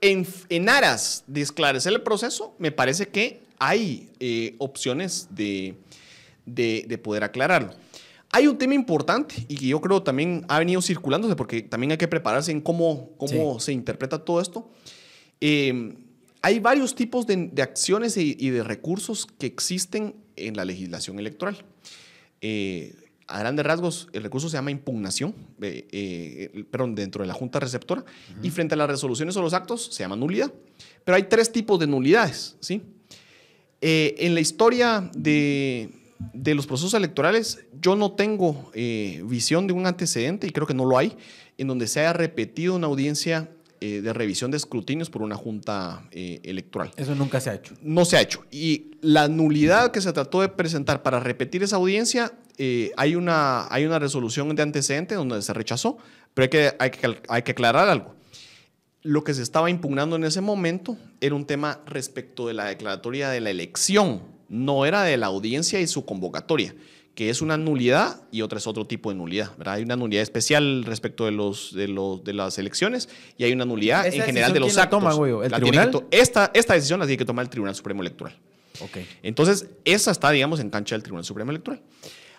en, 0.00 0.68
aras 0.68 1.24
de 1.26 1.40
esclarecer 1.40 1.92
el 1.92 2.02
proceso, 2.02 2.54
me 2.58 2.72
parece 2.72 3.08
que 3.08 3.42
hay 3.58 4.10
eh, 4.20 4.54
opciones 4.58 5.28
de, 5.30 5.76
poder 7.02 7.24
aclararlo. 7.24 7.74
Hay 8.32 8.46
un 8.46 8.56
tema 8.58 8.74
importante 8.74 9.34
y 9.48 9.56
que 9.56 9.66
yo 9.66 9.80
creo 9.80 10.02
también 10.02 10.44
ha 10.48 10.58
venido 10.58 10.80
circulándose 10.80 11.34
porque 11.34 11.62
también 11.62 11.92
hay 11.92 11.98
que 11.98 12.08
prepararse 12.08 12.52
en 12.52 12.60
cómo, 12.60 13.10
cómo 13.16 13.58
se 13.58 13.72
interpreta 13.72 14.24
todo 14.24 14.40
esto. 14.40 14.70
Em, 15.40 15.96
hay 16.42 16.58
varios 16.60 16.94
tipos 16.94 17.26
de, 17.26 17.50
acciones 17.60 18.16
y, 18.16 18.36
y, 18.38 18.50
de 18.50 18.62
recursos 18.62 19.26
que 19.26 19.46
existen 19.46 20.14
en 20.36 20.56
la 20.56 20.64
legislación 20.64 21.18
electoral. 21.18 21.64
Eh, 22.40 22.94
a 23.30 23.38
grandes 23.38 23.64
rasgos, 23.64 24.08
el 24.12 24.22
recurso 24.22 24.48
se 24.48 24.56
llama 24.56 24.70
impugnación, 24.70 25.34
eh, 25.62 25.86
eh, 25.92 26.64
perdón, 26.70 26.94
dentro 26.94 27.22
de 27.22 27.28
la 27.28 27.34
Junta 27.34 27.60
Receptora, 27.60 28.04
y 28.42 28.50
frente 28.50 28.74
a 28.74 28.76
las 28.76 28.88
resoluciones 28.88 29.36
o 29.36 29.42
los 29.42 29.54
actos 29.54 29.86
se 29.92 30.02
llama 30.02 30.16
nulidad. 30.16 30.52
Pero 31.04 31.16
hay 31.16 31.24
tres 31.24 31.50
tipos 31.52 31.78
de 31.78 31.86
nulidades, 31.86 32.56
¿sí? 32.60 32.82
Eh, 33.80 34.16
en 34.18 34.34
la 34.34 34.40
historia 34.40 35.10
de, 35.14 35.90
de, 36.34 36.54
los 36.54 36.66
procesos 36.66 36.92
electorales, 36.94 37.60
yo 37.80 37.96
no 37.96 38.12
tengo 38.12 38.70
visión 39.24 39.66
de 39.66 39.72
un 39.72 39.86
antecedente, 39.86 40.46
y 40.46 40.50
creo 40.50 40.66
que 40.66 40.74
no 40.74 40.84
lo 40.84 40.98
hay, 40.98 41.16
en 41.56 41.68
donde 41.68 41.86
se 41.86 42.00
haya 42.00 42.12
repetido 42.12 42.74
una 42.74 42.88
audiencia 42.88 43.48
de 43.80 44.12
revisión 44.12 44.50
de 44.50 44.58
escrutinios 44.58 45.08
por 45.08 45.22
una 45.22 45.36
junta 45.36 46.06
electoral. 46.12 46.90
Eso 46.98 47.14
nunca 47.14 47.40
se 47.40 47.48
ha 47.48 47.54
hecho. 47.54 47.74
No 47.80 48.04
se 48.04 48.18
ha 48.18 48.20
hecho. 48.20 48.44
Y 48.50 48.90
la 49.00 49.28
nulidad 49.28 49.90
que 49.90 50.02
se 50.02 50.12
trató 50.12 50.42
de 50.42 50.50
presentar 50.50 51.02
para 51.02 51.18
repetir 51.18 51.62
esa 51.62 51.76
audiencia 51.76 52.34
eh, 52.62 52.92
hay, 52.98 53.14
una, 53.14 53.72
hay 53.72 53.86
una 53.86 53.98
resolución 53.98 54.54
de 54.54 54.60
antecedente 54.60 55.14
donde 55.14 55.40
se 55.40 55.54
rechazó, 55.54 55.96
pero 56.34 56.44
hay 56.44 56.48
que, 56.50 56.76
hay, 56.78 56.90
que, 56.90 57.22
hay 57.26 57.42
que 57.42 57.52
aclarar 57.52 57.88
algo. 57.88 58.14
Lo 59.00 59.24
que 59.24 59.32
se 59.32 59.42
estaba 59.42 59.70
impugnando 59.70 60.16
en 60.16 60.24
ese 60.24 60.42
momento 60.42 60.98
era 61.22 61.34
un 61.34 61.46
tema 61.46 61.80
respecto 61.86 62.48
de 62.48 62.52
la 62.52 62.66
declaratoria 62.66 63.30
de 63.30 63.40
la 63.40 63.48
elección, 63.48 64.20
no 64.50 64.84
era 64.84 65.04
de 65.04 65.16
la 65.16 65.28
audiencia 65.28 65.80
y 65.80 65.86
su 65.86 66.04
convocatoria, 66.04 66.74
que 67.14 67.30
es 67.30 67.40
una 67.40 67.56
nulidad 67.56 68.20
y 68.30 68.42
otra 68.42 68.58
es 68.58 68.66
otro 68.66 68.86
tipo 68.86 69.08
de 69.08 69.16
nulidad. 69.16 69.56
¿verdad? 69.56 69.76
Hay 69.76 69.84
una 69.84 69.96
nulidad 69.96 70.22
especial 70.22 70.84
respecto 70.84 71.24
de, 71.24 71.30
los, 71.30 71.74
de, 71.74 71.88
los, 71.88 72.22
de 72.24 72.34
las 72.34 72.58
elecciones 72.58 73.08
y 73.38 73.44
hay 73.44 73.54
una 73.54 73.64
nulidad 73.64 74.04
en 74.04 74.20
general 74.20 74.52
de 74.52 74.60
los 74.60 74.76
actos. 74.76 75.00
Toma, 75.02 75.44
¿El 75.46 75.50
tribunal? 75.50 76.04
esta, 76.10 76.50
esta 76.52 76.74
decisión 76.74 77.00
la 77.00 77.06
tiene 77.06 77.16
que 77.16 77.24
tomar 77.24 77.46
el 77.46 77.48
Tribunal 77.48 77.74
Supremo 77.74 78.02
Electoral. 78.02 78.38
Okay. 78.80 79.08
Entonces, 79.22 79.66
esa 79.86 80.10
está, 80.10 80.30
digamos, 80.30 80.60
en 80.60 80.68
cancha 80.68 80.94
del 80.94 81.02
Tribunal 81.02 81.24
Supremo 81.24 81.52
Electoral. 81.52 81.80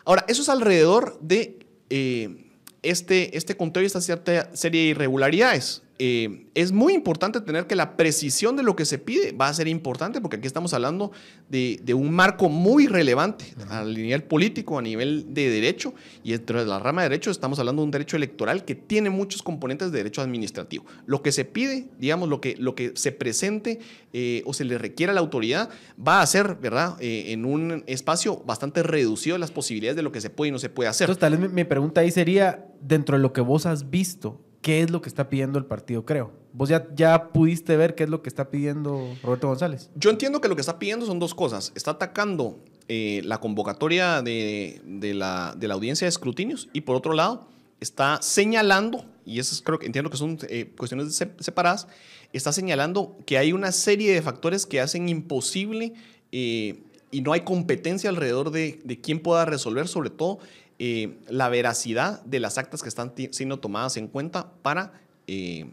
Ahora, 0.06 0.26
eso 0.28 0.42
es 0.42 0.50
alrededor 0.50 1.20
de 1.22 1.60
eh, 1.90 2.52
este, 2.82 3.38
este 3.38 3.56
conteo 3.56 3.84
y 3.84 3.86
esta 3.86 4.02
cierta 4.02 4.56
serie 4.56 4.82
de 4.82 4.88
irregularidades. 4.88 5.84
Eh, 6.00 6.48
es 6.56 6.72
muy 6.72 6.94
importante 6.94 7.42
tener 7.42 7.68
que 7.68 7.76
la 7.76 7.96
precisión 7.96 8.56
de 8.56 8.64
lo 8.64 8.76
que 8.76 8.86
se 8.86 8.98
pide 8.98 9.34
va 9.34 9.48
a 9.48 9.54
ser 9.54 9.68
importante 9.68 10.20
porque 10.20 10.38
aquí 10.38 10.48
estamos 10.48 10.74
hablando 10.74 11.12
de, 11.48 11.80
un 11.94 12.12
marco 12.12 12.50
muy 12.50 12.88
relevante 12.88 13.54
a 13.70 13.84
nivel 13.84 14.24
político, 14.24 14.80
a 14.80 14.82
nivel 14.82 15.34
de 15.34 15.50
derecho 15.50 15.94
y 16.24 16.32
dentro 16.32 16.60
de 16.60 16.66
la 16.66 16.80
rama 16.80 17.04
de 17.04 17.10
derecho 17.10 17.30
estamos 17.30 17.60
hablando 17.60 17.84
de 17.84 17.86
un 17.86 17.92
derecho 17.92 18.18
electoral 18.18 18.66
que 18.66 18.74
tiene 18.74 19.12
muchos 19.12 19.44
componentes 19.44 19.92
de 19.92 20.00
derecho 20.00 20.22
administrativo. 20.22 20.86
Lo 21.06 21.22
que 21.22 21.32
se 21.32 21.46
pide, 21.46 21.88
digamos, 22.00 22.30
lo 22.30 22.42
que, 22.42 22.56
lo 22.58 22.74
que 22.74 22.94
se 22.96 23.12
presente 23.12 23.80
eh, 24.12 24.42
o 24.46 24.54
se 24.54 24.66
le 24.66 24.78
requiere 24.78 25.12
a 25.12 25.14
la 25.14 25.22
autoridad 25.22 25.70
va 25.96 26.22
a 26.22 26.26
ser, 26.26 26.56
¿verdad?, 26.56 26.98
eh, 27.00 27.32
en 27.32 27.46
un 27.46 27.84
espacio 27.86 28.38
bastante 28.38 28.82
reducido 28.82 29.38
las 29.38 29.52
posibilidades 29.52 29.96
de 29.96 30.04
lo 30.04 30.12
que 30.12 30.22
se 30.22 30.30
puede 30.30 30.50
y 30.50 30.52
no 30.52 30.60
se 30.60 30.70
puede 30.70 30.90
hacer. 30.90 31.06
Entonces, 31.06 31.20
tal 31.20 31.38
vez 31.38 31.52
mi 31.52 31.64
pregunta 31.64 32.02
ahí 32.02 32.12
sería, 32.12 32.66
dentro 32.82 33.18
de 33.18 33.22
lo 33.22 33.34
que 33.34 33.42
vos 33.42 33.66
has 33.66 33.90
visto, 33.90 34.40
qué 34.62 34.82
es 34.82 34.92
lo 34.92 35.02
que 35.02 35.10
está 35.10 35.30
pidiendo 35.30 35.58
el 35.58 35.66
partido, 35.66 36.06
creo. 36.06 36.32
¿Vos 36.54 36.70
ya, 36.70 36.88
ya 36.96 37.30
pudiste 37.30 37.76
ver 37.78 37.96
qué 37.96 38.04
es 38.04 38.10
lo 38.10 38.22
que 38.22 38.30
está 38.30 38.50
pidiendo 38.50 39.16
Roberto 39.24 39.48
González? 39.48 39.90
Yo 39.96 40.10
entiendo 40.10 40.42
que 40.42 40.48
lo 40.48 40.56
que 40.56 40.62
está 40.62 40.80
pidiendo 40.80 41.06
son 41.06 41.20
dos 41.20 41.34
cosas. 41.34 41.72
Está 41.76 41.92
atacando 41.92 42.60
eh, 42.88 43.22
la 43.24 43.40
convocatoria 43.40 44.22
de, 44.22 44.82
la, 45.16 45.56
de, 45.58 45.68
la, 45.68 45.74
audiencia 45.74 46.06
de 46.06 46.10
escrutinios 46.10 46.70
y 46.74 46.82
por 46.82 46.96
otro 46.96 47.14
lado 47.14 47.48
está 47.80 48.22
señalando, 48.22 49.06
y 49.26 49.40
eso 49.40 49.64
creo 49.64 49.80
que 49.80 49.88
entiendo 49.88 50.12
que 50.12 50.18
son 50.18 50.38
eh, 50.50 50.72
cuestiones 50.78 51.16
separadas, 51.40 51.88
está 52.34 52.52
señalando 52.52 53.18
que 53.26 53.38
hay 53.38 53.54
una 53.54 53.72
serie 53.72 54.14
de 54.14 54.22
factores 54.22 54.66
que 54.66 54.80
hacen 54.80 55.10
imposible 55.10 55.94
eh, 56.32 56.84
y 57.10 57.22
no 57.22 57.34
hay 57.34 57.42
competencia 57.42 58.10
alrededor 58.10 58.52
de, 58.52 58.80
de 58.84 59.02
quién 59.02 59.20
pueda 59.20 59.46
resolver, 59.46 59.88
sobre 59.88 60.12
todo 60.12 60.40
eh, 60.84 61.20
la 61.30 61.48
veracidad 61.48 62.24
de 62.24 62.40
las 62.40 62.58
actas 62.58 62.82
que 62.82 62.90
están 62.90 63.14
siendo 63.30 63.60
tomadas 63.60 63.98
en 63.98 64.08
cuenta 64.08 64.52
para 64.64 64.94
eh, 65.28 65.68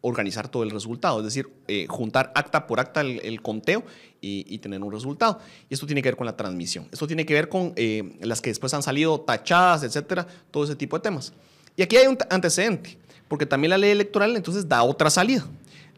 organizar 0.00 0.48
todo 0.48 0.62
el 0.62 0.70
resultado, 0.70 1.18
es 1.18 1.24
decir, 1.26 1.50
eh, 1.66 1.84
juntar 1.86 2.32
acta 2.34 2.66
por 2.66 2.80
acta 2.80 3.02
el, 3.02 3.42
conteo 3.42 3.84
y, 4.22 4.56
tener 4.56 4.82
un 4.82 4.90
resultado. 4.90 5.38
Y 5.68 5.74
esto 5.74 5.84
tiene 5.84 6.00
que 6.00 6.08
ver 6.08 6.16
con 6.16 6.24
la 6.24 6.34
transmisión, 6.34 6.88
esto 6.90 7.06
tiene 7.06 7.26
que 7.26 7.34
ver 7.34 7.50
con 7.50 7.74
las 8.22 8.40
que 8.40 8.48
después 8.48 8.72
han 8.72 8.82
salido 8.82 9.20
tachadas, 9.20 9.82
etcétera, 9.82 10.26
todo 10.50 10.64
ese 10.64 10.76
tipo 10.76 10.96
de 10.96 11.02
temas. 11.02 11.34
Y 11.76 11.82
aquí 11.82 11.98
hay 11.98 12.06
un 12.06 12.16
antecedente, 12.30 12.96
porque 13.28 13.44
también 13.44 13.68
la 13.68 13.76
ley 13.76 13.90
electoral 13.90 14.34
entonces 14.34 14.66
da 14.66 14.82
otra 14.82 15.10
salida. 15.10 15.46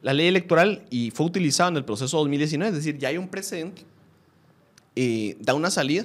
La 0.02 0.12
ley 0.12 0.26
electoral, 0.26 0.84
y 0.90 1.12
fue 1.12 1.24
utilizada 1.24 1.70
en 1.70 1.76
el 1.76 1.84
proceso 1.84 2.16
2019, 2.16 2.76
es 2.76 2.84
decir, 2.84 2.98
ya 2.98 3.10
hay 3.10 3.16
un 3.16 3.28
precedente, 3.28 3.84
da 5.38 5.54
una 5.54 5.70
salida 5.70 6.04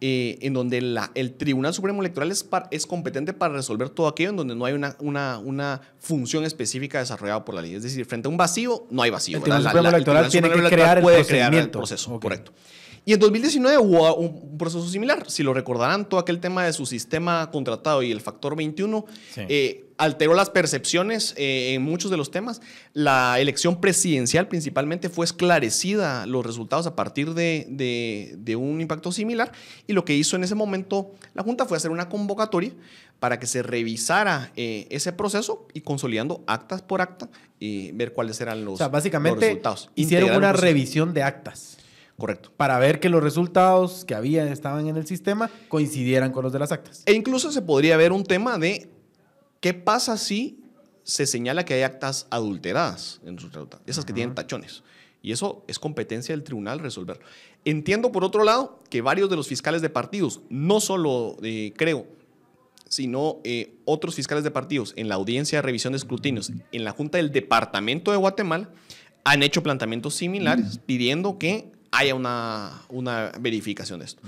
eh, 0.00 0.38
en 0.42 0.52
donde 0.52 0.80
la, 0.80 1.10
el 1.16 1.34
Tribunal 1.34 1.74
Supremo 1.74 2.00
Electoral 2.02 2.30
es, 2.30 2.48
es, 2.70 2.86
competente 2.86 3.32
para 3.32 3.54
resolver 3.54 3.88
todo 3.90 4.06
aquello 4.06 4.30
en 4.30 4.36
donde 4.36 4.54
no 4.54 4.64
hay 4.64 4.74
una, 4.74 4.94
una, 5.00 5.38
una, 5.38 5.80
función 5.98 6.44
específica 6.44 7.00
desarrollada 7.00 7.44
por 7.44 7.56
la 7.56 7.62
ley. 7.62 7.74
Es 7.74 7.82
decir, 7.82 8.04
frente 8.06 8.28
a 8.28 8.30
un 8.30 8.36
vacío, 8.36 8.86
no 8.90 9.02
hay 9.02 9.10
vacío. 9.10 9.38
El 9.38 9.42
Tribunal 9.42 9.64
Supremo 9.64 9.88
Electoral 9.88 10.28
tiene 10.28 10.50
que 10.50 10.62
crear 10.68 11.02
puede 11.02 11.24
crear 11.24 11.52
el 11.52 11.70
proceso, 11.70 12.20
correcto. 12.20 12.52
Y 13.04 13.12
en 13.12 13.20
2019 13.20 13.78
hubo 13.78 14.14
un 14.16 14.58
proceso 14.58 14.86
similar. 14.88 15.30
Si 15.30 15.42
lo 15.42 15.54
recordarán, 15.54 16.08
todo 16.08 16.20
aquel 16.20 16.40
tema 16.40 16.64
de 16.64 16.72
su 16.72 16.86
sistema 16.86 17.50
contratado 17.50 18.02
y 18.02 18.12
el 18.12 18.20
factor 18.20 18.56
21 18.56 19.06
eh, 19.36 19.88
alteró 19.98 20.34
las 20.34 20.50
percepciones 20.50 21.34
eh, 21.36 21.74
en 21.74 21.82
muchos 21.82 22.10
de 22.10 22.16
los 22.16 22.30
temas. 22.30 22.60
La 22.94 23.38
elección 23.40 23.80
presidencial 23.80 24.48
principalmente 24.48 25.08
fue 25.08 25.24
esclarecida 25.24 26.26
los 26.26 26.46
resultados 26.46 26.86
a 26.86 26.96
partir 26.96 27.34
de, 27.34 27.66
de, 27.68 28.56
un 28.56 28.80
impacto 28.80 29.12
similar. 29.12 29.52
Y 29.86 29.92
lo 29.92 30.04
que 30.04 30.14
hizo 30.14 30.36
en 30.36 30.44
ese 30.44 30.54
momento 30.54 31.12
la 31.34 31.42
Junta 31.42 31.66
fue 31.66 31.76
hacer 31.76 31.90
una 31.90 32.08
convocatoria 32.08 32.72
para 33.18 33.40
que 33.40 33.46
se 33.46 33.62
revisara 33.62 34.52
eh, 34.56 34.86
ese 34.90 35.12
proceso 35.12 35.66
y 35.74 35.80
consolidando 35.80 36.44
actas 36.46 36.82
por 36.82 37.00
acta 37.00 37.28
y 37.58 37.90
ver 37.92 38.12
cuáles 38.12 38.40
eran 38.40 38.64
los, 38.64 38.74
o 38.74 38.76
sea, 38.76 38.88
básicamente 38.88 39.46
resultados. 39.46 39.90
Hicieron 39.96 40.36
una 40.36 40.52
revisión 40.52 41.12
de 41.12 41.24
actas. 41.24 41.77
Correcto. 42.18 42.52
Para 42.56 42.78
ver 42.80 42.98
que 42.98 43.08
los 43.08 43.22
resultados 43.22 44.04
que 44.04 44.14
había 44.16 44.50
estaban 44.52 44.88
en 44.88 44.96
el 44.96 45.06
sistema 45.06 45.48
coincidieran 45.68 46.32
con 46.32 46.42
los 46.42 46.52
de 46.52 46.58
las 46.58 46.72
actas. 46.72 47.04
E 47.06 47.12
incluso 47.12 47.52
se 47.52 47.62
podría 47.62 47.96
ver 47.96 48.10
un 48.10 48.24
tema 48.24 48.58
de 48.58 48.90
qué 49.60 49.72
pasa 49.72 50.16
si 50.16 50.60
se 51.04 51.26
señala 51.26 51.64
que 51.64 51.74
hay 51.74 51.82
actas 51.82 52.26
adulteradas 52.30 53.20
en 53.24 53.38
su 53.38 53.46
resultado, 53.46 53.82
esas 53.86 54.04
que 54.04 54.12
tienen 54.12 54.34
tachones. 54.34 54.82
Y 55.22 55.30
eso 55.30 55.64
es 55.68 55.78
competencia 55.78 56.32
del 56.32 56.42
tribunal 56.42 56.80
resolverlo. 56.80 57.24
Entiendo, 57.64 58.10
por 58.10 58.24
otro 58.24 58.42
lado, 58.42 58.82
que 58.90 59.00
varios 59.00 59.30
de 59.30 59.36
los 59.36 59.46
fiscales 59.46 59.80
de 59.80 59.88
partidos, 59.88 60.40
no 60.50 60.80
solo 60.80 61.36
eh, 61.42 61.72
creo, 61.76 62.06
sino 62.88 63.38
eh, 63.44 63.76
otros 63.84 64.16
fiscales 64.16 64.42
de 64.42 64.50
partidos 64.50 64.92
en 64.96 65.08
la 65.08 65.14
audiencia 65.14 65.58
de 65.58 65.62
revisión 65.62 65.92
de 65.92 65.98
escrutinios 65.98 66.50
en 66.72 66.84
la 66.84 66.90
Junta 66.90 67.18
del 67.18 67.30
Departamento 67.30 68.10
de 68.10 68.16
Guatemala, 68.16 68.70
han 69.24 69.42
hecho 69.42 69.62
planteamientos 69.62 70.14
similares 70.14 70.80
pidiendo 70.84 71.38
que 71.38 71.77
haya 71.90 72.14
una, 72.14 72.82
una 72.88 73.32
verificación 73.40 74.00
de 74.00 74.06
esto. 74.06 74.22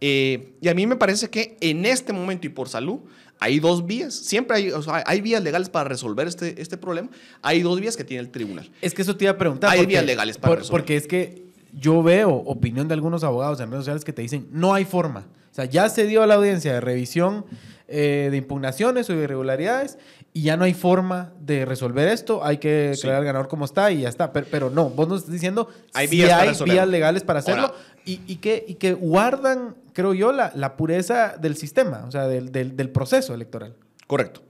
Eh, 0.00 0.52
y 0.60 0.68
a 0.68 0.74
mí 0.74 0.86
me 0.86 0.96
parece 0.96 1.28
que 1.28 1.56
en 1.60 1.84
este 1.84 2.12
momento 2.12 2.46
y 2.46 2.50
por 2.50 2.68
salud 2.68 3.00
hay 3.38 3.58
dos 3.58 3.86
vías, 3.86 4.14
siempre 4.14 4.56
hay, 4.56 4.72
hay 5.06 5.20
vías 5.20 5.42
legales 5.42 5.70
para 5.70 5.88
resolver 5.88 6.26
este, 6.28 6.60
este 6.60 6.76
problema, 6.76 7.08
hay 7.40 7.62
dos 7.62 7.80
vías 7.80 7.96
que 7.96 8.04
tiene 8.04 8.22
el 8.22 8.30
tribunal. 8.30 8.70
Es 8.82 8.92
que 8.94 9.02
eso 9.02 9.16
te 9.16 9.24
iba 9.24 9.32
a 9.32 9.38
preguntar. 9.38 9.70
Hay 9.70 9.86
vías 9.86 10.04
legales 10.04 10.36
para 10.38 10.56
resolver. 10.56 10.70
Porque 10.80 10.96
es 10.96 11.06
que 11.06 11.42
yo 11.72 12.02
veo 12.02 12.30
opinión 12.30 12.88
de 12.88 12.94
algunos 12.94 13.24
abogados 13.24 13.60
en 13.60 13.70
redes 13.70 13.82
sociales 13.82 14.04
que 14.04 14.12
te 14.12 14.22
dicen, 14.22 14.46
no 14.50 14.74
hay 14.74 14.84
forma. 14.84 15.26
O 15.50 15.54
sea, 15.54 15.64
ya 15.64 15.88
se 15.88 16.06
dio 16.06 16.22
a 16.22 16.26
la 16.26 16.34
audiencia 16.34 16.72
de 16.74 16.80
revisión 16.80 17.44
eh, 17.88 18.28
de 18.30 18.36
impugnaciones 18.36 19.10
o 19.10 19.14
irregularidades 19.14 19.98
y 20.32 20.42
ya 20.42 20.56
no 20.56 20.64
hay 20.64 20.74
forma 20.74 21.32
de 21.40 21.64
resolver 21.64 22.08
esto, 22.08 22.44
hay 22.44 22.58
que 22.58 22.90
declarar 22.90 23.20
al 23.20 23.24
ganador 23.24 23.48
como 23.48 23.64
está 23.64 23.90
y 23.90 24.02
ya 24.02 24.08
está. 24.08 24.32
Pero, 24.32 24.70
no, 24.70 24.90
vos 24.90 25.08
nos 25.08 25.20
estás 25.20 25.32
diciendo 25.32 25.68
hay 25.92 26.06
si 26.06 26.16
vías, 26.16 26.60
hay 26.60 26.70
vías 26.70 26.88
legales 26.88 27.24
para 27.24 27.40
hacerlo 27.40 27.74
y, 28.04 28.20
y, 28.26 28.36
que, 28.36 28.64
y 28.66 28.74
que 28.74 28.92
guardan, 28.92 29.74
creo 29.92 30.14
yo, 30.14 30.32
la, 30.32 30.52
la 30.54 30.76
pureza 30.76 31.36
del 31.36 31.56
sistema, 31.56 32.04
o 32.06 32.10
sea, 32.12 32.28
del, 32.28 32.52
del, 32.52 32.76
del 32.76 32.90
proceso 32.90 33.34
electoral. 33.34 33.74
Correcto, 34.06 34.42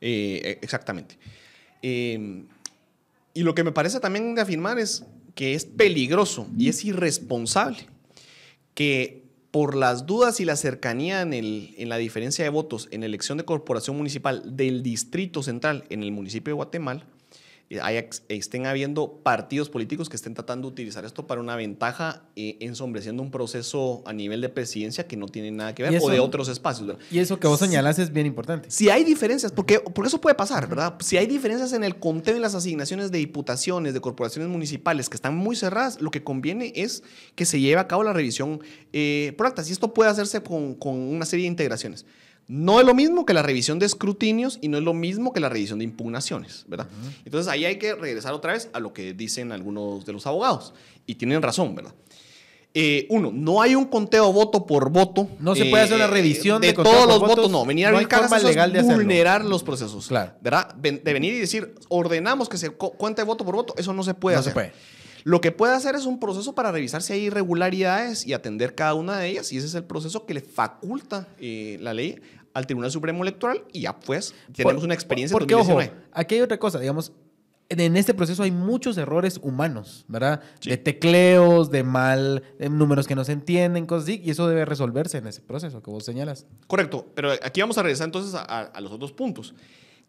eh, 0.00 0.58
exactamente. 0.60 1.18
Eh, 1.82 2.44
y 3.32 3.42
lo 3.42 3.54
que 3.54 3.64
me 3.64 3.72
parece 3.72 4.00
también 4.00 4.34
de 4.34 4.42
afirmar 4.42 4.78
es 4.78 5.04
que 5.34 5.54
es 5.54 5.64
peligroso 5.64 6.46
y 6.56 6.68
es 6.68 6.84
irresponsable 6.84 7.86
que 8.74 9.23
por 9.54 9.76
las 9.76 10.04
dudas 10.04 10.40
y 10.40 10.44
la 10.44 10.56
cercanía 10.56 11.22
en, 11.22 11.32
el, 11.32 11.76
en 11.78 11.88
la 11.88 11.96
diferencia 11.96 12.42
de 12.42 12.48
votos 12.48 12.88
en 12.90 13.04
elección 13.04 13.38
de 13.38 13.44
corporación 13.44 13.96
municipal 13.96 14.56
del 14.56 14.82
Distrito 14.82 15.44
Central 15.44 15.84
en 15.90 16.02
el 16.02 16.10
municipio 16.10 16.50
de 16.50 16.56
Guatemala, 16.56 17.06
hay, 17.82 18.08
estén 18.28 18.66
habiendo 18.66 19.20
partidos 19.22 19.68
políticos 19.68 20.08
que 20.08 20.16
estén 20.16 20.34
tratando 20.34 20.68
de 20.68 20.72
utilizar 20.72 21.04
esto 21.04 21.26
para 21.26 21.40
una 21.40 21.56
ventaja, 21.56 22.22
eh, 22.36 22.56
ensombreciendo 22.60 23.22
un 23.22 23.30
proceso 23.30 24.02
a 24.06 24.12
nivel 24.12 24.40
de 24.40 24.48
presidencia 24.48 25.06
que 25.06 25.16
no 25.16 25.26
tiene 25.26 25.50
nada 25.50 25.74
que 25.74 25.82
ver 25.82 26.00
o 26.00 26.08
de 26.10 26.20
otros 26.20 26.48
espacios. 26.48 26.86
¿verdad? 26.86 27.02
Y 27.10 27.18
eso 27.18 27.40
que 27.40 27.46
vos 27.46 27.58
señalas 27.58 27.98
es 27.98 28.12
bien 28.12 28.26
importante. 28.26 28.70
Si 28.70 28.90
hay 28.90 29.04
diferencias, 29.04 29.52
porque, 29.52 29.80
porque 29.80 30.08
eso 30.08 30.20
puede 30.20 30.34
pasar, 30.34 30.68
¿verdad? 30.68 30.96
Si 31.00 31.16
hay 31.16 31.26
diferencias 31.26 31.72
en 31.72 31.84
el 31.84 31.96
conteo 31.98 32.34
de 32.34 32.40
las 32.40 32.54
asignaciones 32.54 33.10
de 33.10 33.18
diputaciones, 33.18 33.94
de 33.94 34.00
corporaciones 34.00 34.50
municipales 34.50 35.08
que 35.08 35.16
están 35.16 35.34
muy 35.36 35.56
cerradas, 35.56 36.00
lo 36.00 36.10
que 36.10 36.22
conviene 36.22 36.72
es 36.76 37.02
que 37.34 37.44
se 37.44 37.60
lleve 37.60 37.80
a 37.80 37.88
cabo 37.88 38.04
la 38.04 38.12
revisión 38.12 38.60
eh, 38.92 39.32
por 39.36 39.46
actas. 39.46 39.68
Y 39.68 39.72
esto 39.72 39.94
puede 39.94 40.10
hacerse 40.10 40.42
con, 40.42 40.74
con 40.74 40.94
una 40.94 41.24
serie 41.24 41.44
de 41.44 41.48
integraciones. 41.48 42.04
No 42.46 42.78
es 42.78 42.86
lo 42.86 42.94
mismo 42.94 43.24
que 43.24 43.32
la 43.32 43.42
revisión 43.42 43.78
de 43.78 43.86
escrutinios 43.86 44.58
y 44.60 44.68
no 44.68 44.76
es 44.76 44.84
lo 44.84 44.92
mismo 44.92 45.32
que 45.32 45.40
la 45.40 45.48
revisión 45.48 45.78
de 45.78 45.84
impugnaciones, 45.84 46.64
¿verdad? 46.68 46.88
Entonces 47.24 47.50
ahí 47.50 47.64
hay 47.64 47.78
que 47.78 47.94
regresar 47.94 48.34
otra 48.34 48.52
vez 48.52 48.68
a 48.72 48.80
lo 48.80 48.92
que 48.92 49.14
dicen 49.14 49.50
algunos 49.50 50.04
de 50.04 50.12
los 50.12 50.26
abogados 50.26 50.74
y 51.06 51.14
tienen 51.14 51.40
razón, 51.40 51.74
¿verdad? 51.74 51.94
Eh, 52.76 53.06
uno, 53.08 53.30
no 53.32 53.62
hay 53.62 53.76
un 53.76 53.84
conteo 53.84 54.32
voto 54.32 54.66
por 54.66 54.90
voto. 54.90 55.28
No 55.38 55.54
se 55.54 55.66
puede 55.66 55.84
hacer 55.84 55.94
una 55.94 56.06
eh, 56.06 56.08
revisión 56.08 56.60
de, 56.60 56.72
todos 56.72 57.06
los 57.06 57.20
votos, 57.20 57.48
No, 57.48 57.64
venir 57.64 57.86
a 57.86 57.92
no 57.92 58.00
forma 58.00 58.38
legal 58.40 58.72
de 58.72 58.82
vulnerar 58.82 59.44
los 59.44 59.62
procesos. 59.62 60.08
Claro. 60.08 60.32
¿Verdad? 60.40 60.74
De 60.74 61.12
venir 61.12 61.34
y 61.34 61.38
decir, 61.38 61.72
ordenamos 61.88 62.48
que 62.48 62.58
se 62.58 62.70
cuente 62.70 63.22
voto 63.22 63.44
por 63.44 63.54
voto, 63.54 63.74
eso 63.78 63.92
no 63.92 64.02
se 64.02 64.12
puede 64.14 64.34
no 64.34 64.40
hacer. 64.40 64.50
Se 64.50 64.54
puede. 64.54 64.72
Lo 65.24 65.40
que 65.40 65.52
puede 65.52 65.74
hacer 65.74 65.94
es 65.94 66.04
un 66.04 66.20
proceso 66.20 66.54
para 66.54 66.70
revisar 66.70 67.02
si 67.02 67.14
hay 67.14 67.20
irregularidades 67.24 68.26
y 68.26 68.34
atender 68.34 68.74
cada 68.74 68.92
una 68.92 69.18
de 69.18 69.28
ellas, 69.28 69.52
y 69.52 69.56
ese 69.56 69.66
es 69.66 69.74
el 69.74 69.84
proceso 69.84 70.26
que 70.26 70.34
le 70.34 70.42
faculta 70.42 71.28
eh, 71.38 71.78
la 71.80 71.94
ley 71.94 72.20
al 72.52 72.66
Tribunal 72.66 72.90
Supremo 72.90 73.22
Electoral, 73.22 73.64
y 73.72 73.80
ya 73.80 73.98
pues 73.98 74.34
tenemos 74.54 74.84
una 74.84 74.94
experiencia. 74.94 75.34
Porque, 75.36 75.54
ojo, 75.54 75.80
aquí 76.12 76.34
hay 76.34 76.42
otra 76.42 76.58
cosa, 76.58 76.78
digamos, 76.78 77.12
en 77.70 77.96
este 77.96 78.12
proceso 78.12 78.42
hay 78.42 78.50
muchos 78.50 78.98
errores 78.98 79.40
humanos, 79.42 80.04
¿verdad? 80.08 80.42
De 80.62 80.76
tecleos, 80.76 81.70
de 81.70 81.82
mal, 81.82 82.42
de 82.58 82.68
números 82.68 83.08
que 83.08 83.14
no 83.14 83.24
se 83.24 83.32
entienden, 83.32 83.86
cosas 83.86 84.04
así, 84.04 84.20
y 84.22 84.30
eso 84.30 84.46
debe 84.46 84.66
resolverse 84.66 85.16
en 85.16 85.26
ese 85.26 85.40
proceso 85.40 85.82
que 85.82 85.90
vos 85.90 86.04
señalas. 86.04 86.46
Correcto, 86.66 87.06
pero 87.14 87.32
aquí 87.32 87.62
vamos 87.62 87.78
a 87.78 87.82
regresar 87.82 88.04
entonces 88.04 88.34
a 88.34 88.78
los 88.82 88.92
otros 88.92 89.12
puntos. 89.12 89.54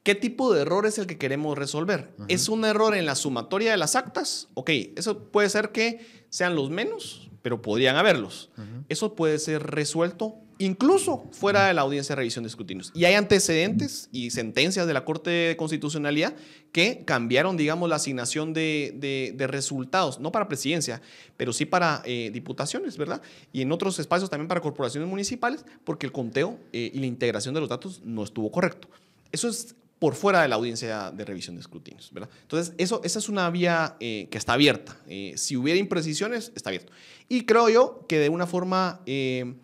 ¿Qué 0.06 0.14
tipo 0.14 0.54
de 0.54 0.62
error 0.62 0.86
es 0.86 1.00
el 1.00 1.08
que 1.08 1.18
queremos 1.18 1.58
resolver? 1.58 2.12
¿Es 2.28 2.48
un 2.48 2.64
error 2.64 2.96
en 2.96 3.08
la 3.08 3.16
sumatoria 3.16 3.72
de 3.72 3.78
las 3.78 3.96
actas? 3.96 4.50
Ok, 4.54 4.70
eso 4.96 5.32
puede 5.32 5.50
ser 5.50 5.72
que 5.72 6.06
sean 6.30 6.56
los 6.56 6.70
menos, 6.70 7.32
pero 7.42 7.64
podrían 7.64 7.96
haberlos. 7.96 8.52
Eso 8.88 9.16
puede 9.16 9.40
ser 9.40 9.64
resuelto 9.64 10.36
incluso 10.60 11.28
fuera 11.32 11.66
de 11.66 11.74
la 11.74 11.82
audiencia 11.82 12.14
de 12.14 12.18
revisión 12.18 12.44
de 12.44 12.50
escrutinios. 12.50 12.92
Y 12.94 13.06
hay 13.06 13.16
antecedentes 13.16 14.08
y 14.12 14.30
sentencias 14.30 14.86
de 14.86 14.94
la 14.94 15.06
Corte 15.06 15.32
de 15.32 15.58
Constitucionalidad 15.58 16.36
que 16.72 17.04
cambiaron, 17.04 17.58
digamos, 17.58 17.90
la 17.90 17.96
asignación 17.96 18.54
de, 18.54 19.36
resultados, 19.50 20.20
no 20.20 20.32
para 20.32 20.48
presidencia, 20.48 21.02
pero 21.36 21.52
sí 21.52 21.66
para 21.66 22.04
eh, 22.06 22.30
diputaciones, 22.32 22.96
¿verdad? 23.00 23.24
Y 23.52 23.64
en 23.64 23.72
otros 23.72 23.98
espacios 23.98 24.30
también 24.30 24.48
para 24.48 24.62
corporaciones 24.62 25.10
municipales, 25.10 25.66
porque 25.84 26.06
el 26.06 26.12
conteo 26.12 26.60
eh, 26.74 26.92
y 26.94 27.00
la 27.00 27.08
integración 27.08 27.56
de 27.56 27.62
los 27.62 27.70
datos 27.70 28.02
no 28.06 28.24
estuvo 28.24 28.52
correcto. 28.52 28.88
Eso 29.32 29.50
es 29.50 29.76
por 30.00 30.16
fuera 30.16 30.42
de 30.42 30.48
la 30.48 30.56
audiencia 30.56 31.12
de 31.12 31.26
revisión 31.26 31.56
de 31.56 31.62
escrutinios, 31.62 32.12
¿verdad? 32.12 32.30
Entonces, 32.42 32.74
eso, 32.78 33.02
esa 33.04 33.20
es 33.20 33.30
una 33.30 33.50
vía 33.50 33.96
eh, 34.00 34.28
que 34.30 34.38
está 34.38 34.54
abierta. 34.54 34.98
Eh, 35.08 35.34
si 35.38 35.56
hubiera 35.56 35.80
imprecisiones, 35.80 36.52
está 36.56 36.70
abierto. 36.70 36.92
Y 37.30 37.46
creo 37.46 37.70
yo 37.70 38.06
que 38.08 38.20
de 38.20 38.30
una 38.30 38.46
forma 38.46 39.02
eh, 39.06 39.56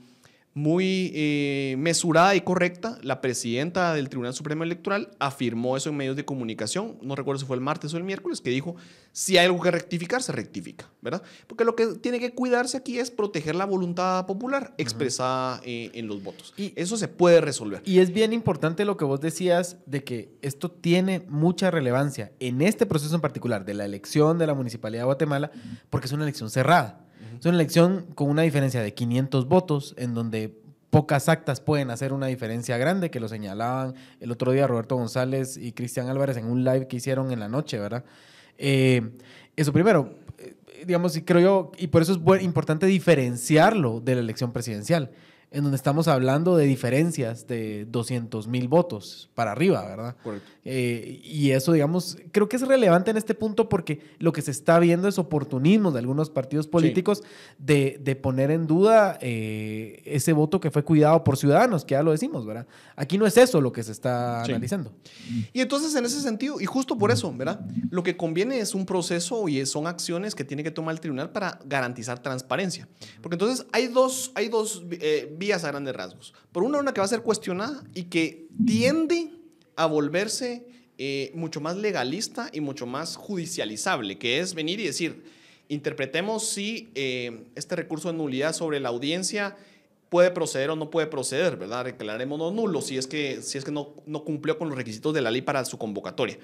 muy 0.53 1.11
eh, 1.15 1.75
mesurada 1.77 2.35
y 2.35 2.41
correcta, 2.41 2.97
la 3.03 3.21
presidenta 3.21 3.93
del 3.93 4.09
Tribunal 4.09 4.33
Supremo 4.33 4.63
Electoral 4.63 5.11
afirmó 5.19 5.77
eso 5.77 5.89
en 5.89 5.97
medios 5.97 6.17
de 6.17 6.25
comunicación, 6.25 6.97
no 7.01 7.15
recuerdo 7.15 7.39
si 7.39 7.45
fue 7.45 7.55
el 7.55 7.61
martes 7.61 7.93
o 7.93 7.97
el 7.97 8.03
miércoles, 8.03 8.41
que 8.41 8.49
dijo, 8.49 8.75
si 9.13 9.37
hay 9.37 9.45
algo 9.45 9.61
que 9.61 9.71
rectificar, 9.71 10.21
se 10.21 10.33
rectifica, 10.33 10.89
¿verdad? 11.01 11.23
Porque 11.47 11.63
lo 11.63 11.75
que 11.75 11.87
tiene 11.95 12.19
que 12.19 12.33
cuidarse 12.33 12.75
aquí 12.75 12.99
es 12.99 13.11
proteger 13.11 13.55
la 13.55 13.65
voluntad 13.65 14.25
popular 14.25 14.73
expresada 14.77 15.61
eh, 15.63 15.89
en 15.93 16.07
los 16.07 16.21
votos. 16.21 16.53
Y 16.57 16.73
eso 16.75 16.97
se 16.97 17.07
puede 17.07 17.39
resolver. 17.39 17.81
Y 17.85 17.99
es 17.99 18.13
bien 18.13 18.33
importante 18.33 18.83
lo 18.83 18.97
que 18.97 19.05
vos 19.05 19.21
decías 19.21 19.77
de 19.85 20.03
que 20.03 20.33
esto 20.41 20.69
tiene 20.69 21.23
mucha 21.29 21.71
relevancia 21.71 22.33
en 22.39 22.61
este 22.61 22.85
proceso 22.85 23.15
en 23.15 23.21
particular 23.21 23.63
de 23.63 23.73
la 23.73 23.85
elección 23.85 24.37
de 24.37 24.47
la 24.47 24.53
Municipalidad 24.53 25.03
de 25.03 25.05
Guatemala, 25.05 25.51
porque 25.89 26.07
es 26.07 26.11
una 26.11 26.23
elección 26.23 26.49
cerrada. 26.49 27.05
Es 27.39 27.45
una 27.45 27.55
elección 27.55 28.05
con 28.15 28.29
una 28.29 28.43
diferencia 28.43 28.81
de 28.81 28.93
500 28.93 29.47
votos, 29.47 29.93
en 29.97 30.13
donde 30.13 30.53
pocas 30.89 31.29
actas 31.29 31.61
pueden 31.61 31.89
hacer 31.89 32.13
una 32.13 32.27
diferencia 32.27 32.77
grande, 32.77 33.09
que 33.09 33.19
lo 33.19 33.27
señalaban 33.27 33.95
el 34.19 34.31
otro 34.31 34.51
día 34.51 34.67
Roberto 34.67 34.95
González 34.95 35.57
y 35.57 35.71
Cristian 35.71 36.09
Álvarez 36.09 36.37
en 36.37 36.45
un 36.45 36.63
live 36.63 36.87
que 36.87 36.97
hicieron 36.97 37.31
en 37.31 37.39
la 37.39 37.47
noche, 37.47 37.79
¿verdad? 37.79 38.03
Eh, 38.57 39.11
eso 39.55 39.73
primero, 39.73 40.15
eh, 40.37 40.55
digamos, 40.85 41.15
y 41.15 41.21
creo 41.23 41.41
yo, 41.41 41.71
y 41.77 41.87
por 41.87 42.01
eso 42.01 42.21
es 42.35 42.43
importante 42.43 42.85
diferenciarlo 42.85 44.01
de 44.01 44.15
la 44.15 44.21
elección 44.21 44.51
presidencial 44.51 45.11
en 45.53 45.63
donde 45.63 45.75
estamos 45.75 46.07
hablando 46.07 46.55
de 46.55 46.65
diferencias 46.65 47.45
de 47.45 47.85
200 47.85 48.47
mil 48.47 48.69
votos 48.69 49.29
para 49.35 49.51
arriba, 49.51 49.85
¿verdad? 49.85 50.15
Eh, 50.63 51.19
y 51.25 51.51
eso, 51.51 51.73
digamos, 51.73 52.17
creo 52.31 52.47
que 52.47 52.55
es 52.55 52.61
relevante 52.65 53.11
en 53.11 53.17
este 53.17 53.35
punto 53.35 53.67
porque 53.67 53.99
lo 54.19 54.31
que 54.31 54.41
se 54.41 54.51
está 54.51 54.79
viendo 54.79 55.09
es 55.09 55.19
oportunismo 55.19 55.91
de 55.91 55.99
algunos 55.99 56.29
partidos 56.29 56.67
políticos 56.67 57.21
de, 57.57 57.99
de, 58.01 58.15
poner 58.15 58.49
en 58.49 58.65
duda 58.65 59.17
eh, 59.19 60.01
ese 60.05 60.31
voto 60.31 60.61
que 60.61 60.71
fue 60.71 60.85
cuidado 60.85 61.21
por 61.25 61.35
ciudadanos, 61.35 61.83
que 61.83 61.95
ya 61.95 62.03
lo 62.03 62.11
decimos, 62.11 62.45
¿verdad? 62.45 62.65
Aquí 62.95 63.17
no 63.17 63.27
es 63.27 63.35
eso 63.35 63.59
lo 63.59 63.73
que 63.73 63.83
se 63.83 63.91
está 63.91 64.43
analizando. 64.43 64.93
Y 65.51 65.59
entonces, 65.59 65.93
en 65.95 66.05
ese 66.05 66.21
sentido, 66.21 66.61
y 66.61 66.65
justo 66.65 66.97
por 66.97 67.11
eso, 67.11 67.33
¿verdad? 67.33 67.59
Lo 67.89 68.03
que 68.03 68.15
conviene 68.15 68.59
es 68.59 68.73
un 68.73 68.85
proceso 68.85 69.49
y 69.49 69.65
son 69.65 69.85
acciones 69.85 70.33
que 70.33 70.45
tiene 70.45 70.63
que 70.63 70.71
tomar 70.71 70.93
el 70.93 71.01
tribunal 71.01 71.31
para 71.31 71.59
garantizar 71.65 72.19
transparencia. 72.19 72.87
Porque 73.21 73.35
entonces 73.35 73.65
hay 73.73 73.87
dos, 73.87 74.31
hay 74.35 74.47
dos 74.47 74.85
eh, 74.91 75.35
vías 75.41 75.65
a 75.65 75.67
grandes 75.67 75.93
rasgos. 75.95 76.33
Por 76.53 76.63
una, 76.63 76.79
una 76.79 76.93
que 76.93 77.01
va 77.01 77.05
a 77.05 77.09
ser 77.09 77.23
cuestionada 77.23 77.83
y 77.93 78.03
que 78.03 78.47
tiende 78.65 79.31
a 79.75 79.87
volverse 79.87 80.67
eh, 80.97 81.31
mucho 81.33 81.59
más 81.59 81.75
legalista 81.77 82.49
y 82.53 82.61
mucho 82.61 82.85
más 82.85 83.15
judicializable, 83.15 84.19
que 84.19 84.39
es 84.39 84.53
venir 84.53 84.79
y 84.79 84.85
decir, 84.85 85.23
interpretemos 85.67 86.47
si 86.47 86.91
eh, 86.93 87.45
este 87.55 87.75
recurso 87.75 88.11
de 88.11 88.17
nulidad 88.17 88.53
sobre 88.53 88.79
la 88.79 88.89
audiencia 88.89 89.57
puede 90.09 90.29
proceder 90.29 90.69
o 90.69 90.75
no 90.75 90.91
puede 90.91 91.07
proceder, 91.07 91.57
¿verdad? 91.57 91.85
Declarémonos 91.85 92.53
nulo 92.53 92.81
si 92.81 92.97
es 92.97 93.07
que, 93.07 93.41
si 93.41 93.57
es 93.57 93.65
que 93.65 93.71
no, 93.71 93.95
no 94.05 94.23
cumplió 94.23 94.59
con 94.59 94.69
los 94.69 94.77
requisitos 94.77 95.13
de 95.13 95.21
la 95.21 95.31
ley 95.31 95.41
para 95.41 95.65
su 95.65 95.77
convocatoria. 95.77 96.37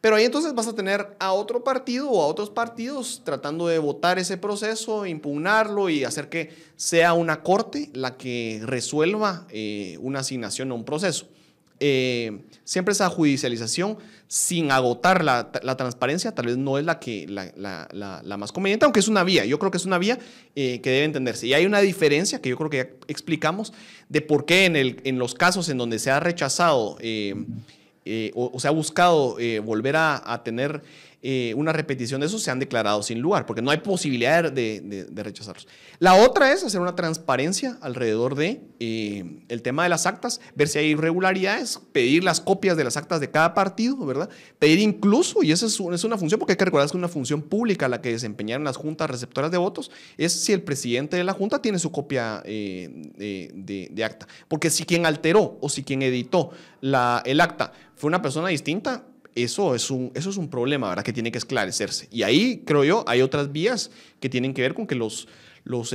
Pero 0.00 0.16
ahí 0.16 0.24
entonces 0.24 0.54
vas 0.54 0.66
a 0.66 0.74
tener 0.74 1.14
a 1.18 1.32
otro 1.32 1.62
partido 1.62 2.10
o 2.10 2.22
a 2.22 2.26
otros 2.26 2.48
partidos 2.48 3.20
tratando 3.24 3.68
de 3.68 3.78
votar 3.78 4.18
ese 4.18 4.38
proceso, 4.38 5.04
impugnarlo 5.04 5.90
y 5.90 6.04
hacer 6.04 6.28
que 6.28 6.54
sea 6.76 7.12
una 7.12 7.42
corte 7.42 7.90
la 7.92 8.16
que 8.16 8.62
resuelva 8.64 9.46
eh, 9.50 9.98
una 10.00 10.20
asignación 10.20 10.72
o 10.72 10.74
un 10.74 10.84
proceso. 10.84 11.26
Eh, 11.82 12.42
siempre 12.62 12.92
esa 12.92 13.08
judicialización 13.08 13.96
sin 14.28 14.70
agotar 14.70 15.24
la, 15.24 15.50
transparencia 15.50 16.32
tal 16.32 16.46
vez 16.46 16.58
no 16.58 16.76
es 16.78 16.84
la, 16.84 17.00
que, 17.00 17.26
la, 17.26 18.36
más 18.38 18.52
conveniente, 18.52 18.84
aunque 18.84 19.00
es 19.00 19.08
una 19.08 19.24
vía. 19.24 19.44
Yo 19.44 19.58
creo 19.58 19.70
que 19.70 19.78
es 19.78 19.86
una 19.86 19.98
vía 19.98 20.18
eh, 20.54 20.80
que 20.82 20.90
debe 20.90 21.04
entenderse. 21.04 21.46
Y 21.46 21.54
hay 21.54 21.66
una 21.66 21.80
diferencia 21.80 22.40
que 22.40 22.50
yo 22.50 22.56
creo 22.56 22.70
que 22.70 22.76
ya 22.76 22.90
explicamos 23.08 23.72
de 24.08 24.20
por 24.20 24.44
qué 24.44 24.66
en, 24.66 24.76
el, 24.76 25.00
en 25.04 25.18
los 25.18 25.34
casos 25.34 25.68
en 25.68 25.78
donde 25.78 25.98
se 25.98 26.10
ha 26.10 26.20
rechazado 26.20 26.96
eh, 27.00 27.34
o, 28.34 28.58
se 28.58 28.68
ha 28.68 28.70
buscado 28.70 29.36
volver 29.62 29.96
a, 29.96 30.42
tener 30.44 30.82
eh, 31.22 31.52
una 31.54 31.74
repetición 31.74 32.22
de 32.22 32.28
eso, 32.28 32.38
se 32.38 32.50
han 32.50 32.58
declarado 32.58 33.02
sin 33.02 33.20
lugar, 33.20 33.44
porque 33.44 33.60
no 33.60 33.70
hay 33.70 33.78
posibilidad 33.78 34.50
de, 34.50 35.06
rechazarlos. 35.14 35.68
La 35.98 36.14
otra 36.14 36.50
es 36.50 36.64
hacer 36.64 36.80
una 36.80 36.96
transparencia 36.96 37.76
alrededor 37.82 38.36
de 38.36 38.62
eh, 38.78 39.42
el 39.48 39.60
tema 39.60 39.82
de 39.82 39.90
las 39.90 40.06
actas, 40.06 40.40
ver 40.54 40.68
si 40.68 40.78
hay 40.78 40.86
irregularidades, 40.86 41.78
pedir 41.92 42.24
las 42.24 42.40
copias 42.40 42.78
de 42.78 42.84
las 42.84 42.96
actas 42.96 43.20
de 43.20 43.30
cada 43.30 43.52
partido, 43.52 43.98
¿verdad? 44.06 44.30
Pedir 44.58 44.78
incluso, 44.78 45.42
y 45.42 45.52
esa 45.52 45.66
es, 45.66 45.78
una 45.78 46.16
función, 46.16 46.38
porque 46.38 46.52
hay 46.52 46.56
que 46.56 46.64
recordar 46.64 46.86
que 46.86 46.92
es 46.92 46.94
una 46.94 47.08
función 47.08 47.42
pública 47.42 47.86
la 47.86 48.00
que 48.00 48.12
desempeñaron 48.12 48.64
las 48.64 48.78
juntas 48.78 49.10
receptoras 49.10 49.50
de 49.50 49.58
votos, 49.58 49.90
es 50.16 50.32
si 50.32 50.54
el 50.54 50.62
presidente 50.62 51.18
de 51.18 51.24
la 51.24 51.34
junta 51.34 51.60
tiene 51.60 51.78
su 51.78 51.92
copia 51.92 52.42
eh, 52.46 52.88
de, 53.92 54.04
acta. 54.04 54.26
Porque 54.48 54.70
si 54.70 54.84
quien 54.84 55.04
alteró 55.04 55.58
o 55.60 55.68
si 55.68 55.84
quien 55.84 56.00
editó 56.00 56.52
el 56.80 56.94
acta 57.42 57.74
fue 58.00 58.08
una 58.08 58.22
persona 58.22 58.48
distinta, 58.48 59.04
eso 59.34 59.74
es 59.74 59.90
un, 59.90 60.10
eso 60.14 60.30
es 60.30 60.38
un 60.38 60.48
problema, 60.48 60.88
¿verdad? 60.88 61.04
Que 61.04 61.12
tiene 61.12 61.30
que 61.30 61.36
esclarecerse. 61.36 62.08
Y 62.10 62.22
ahí, 62.22 62.62
creo 62.64 62.82
yo, 62.82 63.04
hay 63.06 63.20
otras 63.20 63.52
vías 63.52 63.90
que 64.20 64.30
tienen 64.30 64.54
que 64.54 64.62
ver 64.62 64.72
con 64.72 64.86
que 64.86 64.94
los, 64.94 65.28
los 65.64 65.94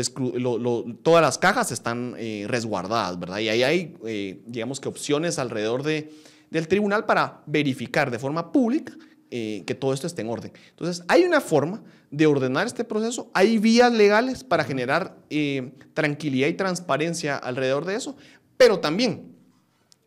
todas 1.02 1.24
las 1.24 1.40
cajas 1.40 1.72
están 1.72 2.14
eh, 2.20 2.46
resguardadas, 2.48 3.20
¿verdad? 3.20 3.40
Y 3.40 3.50
ahí 3.50 3.64
hay, 3.64 3.98
eh, 4.06 4.40
digamos 4.46 4.80
que 4.80 4.88
opciones 4.88 5.40
alrededor 5.40 5.82
de, 5.82 6.12
del 6.52 6.68
tribunal 6.68 7.08
para 7.08 7.42
verificar 7.48 8.12
de 8.12 8.20
forma 8.20 8.52
pública 8.52 8.94
eh, 9.32 9.64
que 9.66 9.74
todo 9.74 9.92
esto 9.92 10.06
esté 10.06 10.22
en 10.22 10.30
orden. 10.30 10.52
Entonces, 10.70 11.04
hay 11.08 11.24
una 11.24 11.42
forma 11.42 11.82
de 12.12 12.28
ordenar 12.28 12.68
este 12.68 12.84
proceso, 12.84 13.32
hay 13.34 13.58
vías 13.58 13.92
legales 13.92 14.44
para 14.44 14.64
generar 14.64 15.18
tranquilidad 15.96 16.50
y 16.50 16.54
transparencia 16.54 17.36
alrededor 17.36 17.84
de 17.86 17.96
eso, 17.96 18.16
pero 18.58 18.80
también 18.80 19.34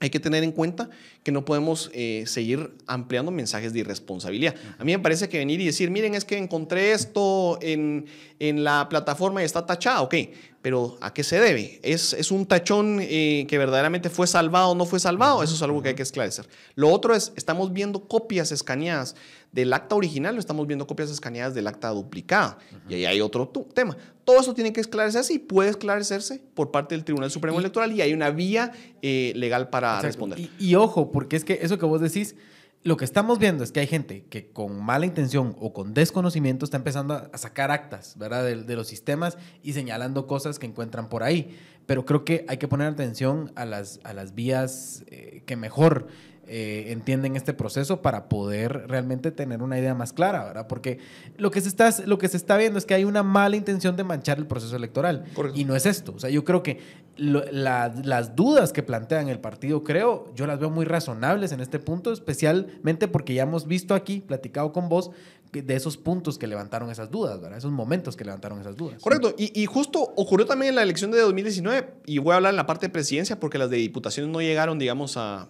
hay 0.00 0.10
que 0.10 0.20
tener 0.20 0.44
en 0.44 0.52
cuenta 0.52 0.90
que 1.28 1.32
no 1.32 1.44
podemos 1.44 1.90
eh, 1.92 2.24
seguir 2.26 2.70
ampliando 2.86 3.30
mensajes 3.30 3.74
de 3.74 3.80
irresponsabilidad. 3.80 4.54
A 4.78 4.84
mí 4.84 4.92
me 4.92 4.98
parece 4.98 5.28
que 5.28 5.36
venir 5.36 5.60
y 5.60 5.66
decir, 5.66 5.90
miren, 5.90 6.14
es 6.14 6.24
que 6.24 6.38
encontré 6.38 6.92
esto 6.92 7.58
en, 7.60 8.06
en 8.38 8.64
la 8.64 8.88
plataforma 8.88 9.42
y 9.42 9.44
está 9.44 9.66
tachado, 9.66 10.04
ok, 10.04 10.14
pero 10.62 10.98
¿a 11.00 11.12
qué 11.12 11.22
se 11.22 11.38
debe? 11.38 11.80
¿Es, 11.82 12.14
es 12.14 12.30
un 12.30 12.46
tachón 12.46 12.98
eh, 13.00 13.46
que 13.48 13.58
verdaderamente 13.58 14.10
fue 14.10 14.26
salvado 14.26 14.70
o 14.70 14.74
no 14.74 14.86
fue 14.86 15.00
salvado? 15.00 15.42
Eso 15.42 15.54
es 15.54 15.62
algo 15.62 15.82
que 15.82 15.90
hay 15.90 15.94
que 15.94 16.02
esclarecer. 16.02 16.48
Lo 16.74 16.90
otro 16.90 17.14
es, 17.14 17.32
estamos 17.36 17.72
viendo 17.72 18.08
copias 18.08 18.50
escaneadas 18.50 19.14
del 19.52 19.72
acta 19.72 19.94
original 19.94 20.36
o 20.36 20.40
estamos 20.40 20.66
viendo 20.66 20.86
copias 20.86 21.10
escaneadas 21.10 21.54
del 21.54 21.66
acta 21.68 21.88
duplicada. 21.90 22.58
Y 22.88 22.94
ahí 22.94 23.06
hay 23.06 23.20
otro 23.20 23.48
tema. 23.72 23.96
Todo 24.24 24.40
eso 24.40 24.52
tiene 24.52 24.72
que 24.72 24.80
esclarecerse 24.80 25.32
y 25.32 25.38
puede 25.38 25.70
esclarecerse 25.70 26.42
por 26.54 26.70
parte 26.70 26.94
del 26.94 27.04
Tribunal 27.04 27.30
Supremo 27.30 27.58
Electoral 27.60 27.92
y 27.92 28.02
hay 28.02 28.12
una 28.12 28.30
vía 28.30 28.72
eh, 29.00 29.32
legal 29.36 29.70
para 29.70 30.02
responder. 30.02 30.38
Y, 30.38 30.50
y 30.58 30.74
ojo, 30.74 31.10
porque 31.18 31.34
es 31.34 31.44
que 31.44 31.58
eso 31.62 31.80
que 31.80 31.84
vos 31.84 32.00
decís 32.00 32.36
lo 32.84 32.96
que 32.96 33.04
estamos 33.04 33.40
viendo 33.40 33.64
es 33.64 33.72
que 33.72 33.80
hay 33.80 33.88
gente 33.88 34.24
que 34.30 34.52
con 34.52 34.80
mala 34.80 35.04
intención 35.04 35.56
o 35.58 35.72
con 35.72 35.94
desconocimiento 35.94 36.64
está 36.64 36.76
empezando 36.76 37.28
a 37.32 37.36
sacar 37.36 37.72
actas, 37.72 38.14
¿verdad? 38.16 38.44
De, 38.44 38.76
los 38.76 38.86
sistemas 38.86 39.36
y 39.64 39.72
señalando 39.72 40.28
cosas 40.28 40.60
que 40.60 40.66
encuentran 40.66 41.08
por 41.08 41.24
ahí. 41.24 41.58
Pero 41.86 42.04
creo 42.04 42.24
que 42.24 42.44
hay 42.46 42.58
que 42.58 42.68
poner 42.68 42.86
atención 42.86 43.50
a 43.56 43.64
las, 43.64 43.98
a 44.04 44.12
las 44.12 44.36
vías 44.36 45.02
eh, 45.08 45.42
que 45.44 45.56
mejor 45.56 46.06
eh, 46.46 46.92
entienden 46.92 47.36
este 47.36 47.52
proceso 47.52 48.00
para 48.00 48.28
poder 48.28 48.86
realmente 48.88 49.32
tener 49.32 49.60
una 49.60 49.78
idea 49.78 49.94
más 49.94 50.12
clara, 50.12 50.44
¿verdad? 50.44 50.66
Porque 50.66 50.98
lo 51.36 51.50
que 51.50 51.60
se 51.60 51.68
está, 51.68 51.90
lo 52.06 52.16
que 52.16 52.28
se 52.28 52.38
está 52.38 52.56
viendo 52.56 52.78
es 52.78 52.86
que 52.86 52.94
hay 52.94 53.04
una 53.04 53.22
mala 53.22 53.56
intención 53.56 53.96
de 53.96 54.04
manchar 54.04 54.38
el 54.38 54.46
proceso 54.46 54.76
electoral. 54.76 55.24
Y 55.54 55.64
no 55.64 55.76
es 55.76 55.84
esto. 55.84 56.14
O 56.16 56.18
sea, 56.18 56.30
yo 56.30 56.44
creo 56.44 56.62
que 56.62 56.78
las 57.18 58.36
dudas 58.36 58.72
que 58.72 58.82
plantean 58.82 59.28
el 59.28 59.40
partido, 59.40 59.82
creo, 59.82 60.32
yo 60.34 60.46
las 60.46 60.58
veo 60.58 60.70
muy 60.70 60.84
razonables 60.84 61.52
en 61.52 61.60
este 61.60 61.78
punto, 61.78 62.12
especialmente 62.12 63.08
porque 63.08 63.34
ya 63.34 63.42
hemos 63.42 63.66
visto 63.66 63.94
aquí, 63.94 64.20
platicado 64.20 64.72
con 64.72 64.88
vos, 64.88 65.10
de 65.52 65.74
esos 65.74 65.96
puntos 65.96 66.38
que 66.38 66.46
levantaron 66.46 66.90
esas 66.90 67.10
dudas, 67.10 67.40
¿verdad? 67.40 67.58
Esos 67.58 67.72
momentos 67.72 68.16
que 68.16 68.24
levantaron 68.24 68.60
esas 68.60 68.76
dudas. 68.76 69.00
Correcto. 69.00 69.34
Y, 69.38 69.64
justo 69.66 70.00
ocurrió 70.16 70.46
también 70.46 70.70
en 70.70 70.76
la 70.76 70.82
elección 70.82 71.10
de 71.10 71.20
2019, 71.20 71.94
y 72.06 72.18
voy 72.18 72.32
a 72.32 72.36
hablar 72.36 72.52
en 72.52 72.56
la 72.56 72.66
parte 72.66 72.86
de 72.86 72.92
presidencia 72.92 73.40
porque 73.40 73.58
las 73.58 73.70
de 73.70 73.78
diputaciones 73.78 74.30
no 74.30 74.40
llegaron, 74.40 74.78
digamos, 74.78 75.16
a, 75.16 75.48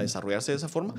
desarrollarse 0.00 0.52
de 0.52 0.56
esa 0.56 0.68
forma. 0.68 0.94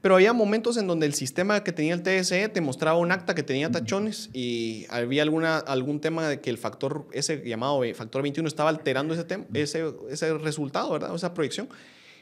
Pero 0.00 0.14
había 0.14 0.32
momentos 0.32 0.76
en 0.76 0.86
donde 0.86 1.06
el 1.06 1.14
sistema 1.14 1.64
que 1.64 1.72
tenía 1.72 1.92
el 1.94 2.02
TSE 2.02 2.48
te 2.48 2.60
mostraba 2.60 2.98
un 2.98 3.10
acta 3.10 3.34
que 3.34 3.42
tenía 3.42 3.70
tachones 3.70 4.30
y 4.32 4.86
había 4.90 5.22
alguna, 5.22 5.58
algún 5.58 6.00
tema 6.00 6.28
de 6.28 6.40
que 6.40 6.50
el 6.50 6.58
factor, 6.58 7.08
ese 7.12 7.42
llamado 7.44 7.82
factor 7.94 8.22
21, 8.22 8.46
estaba 8.46 8.70
alterando 8.70 9.14
ese, 9.14 9.26
ese, 9.54 9.92
ese 10.08 10.38
resultado, 10.38 10.92
¿verdad? 10.92 11.14
Esa 11.14 11.34
proyección. 11.34 11.68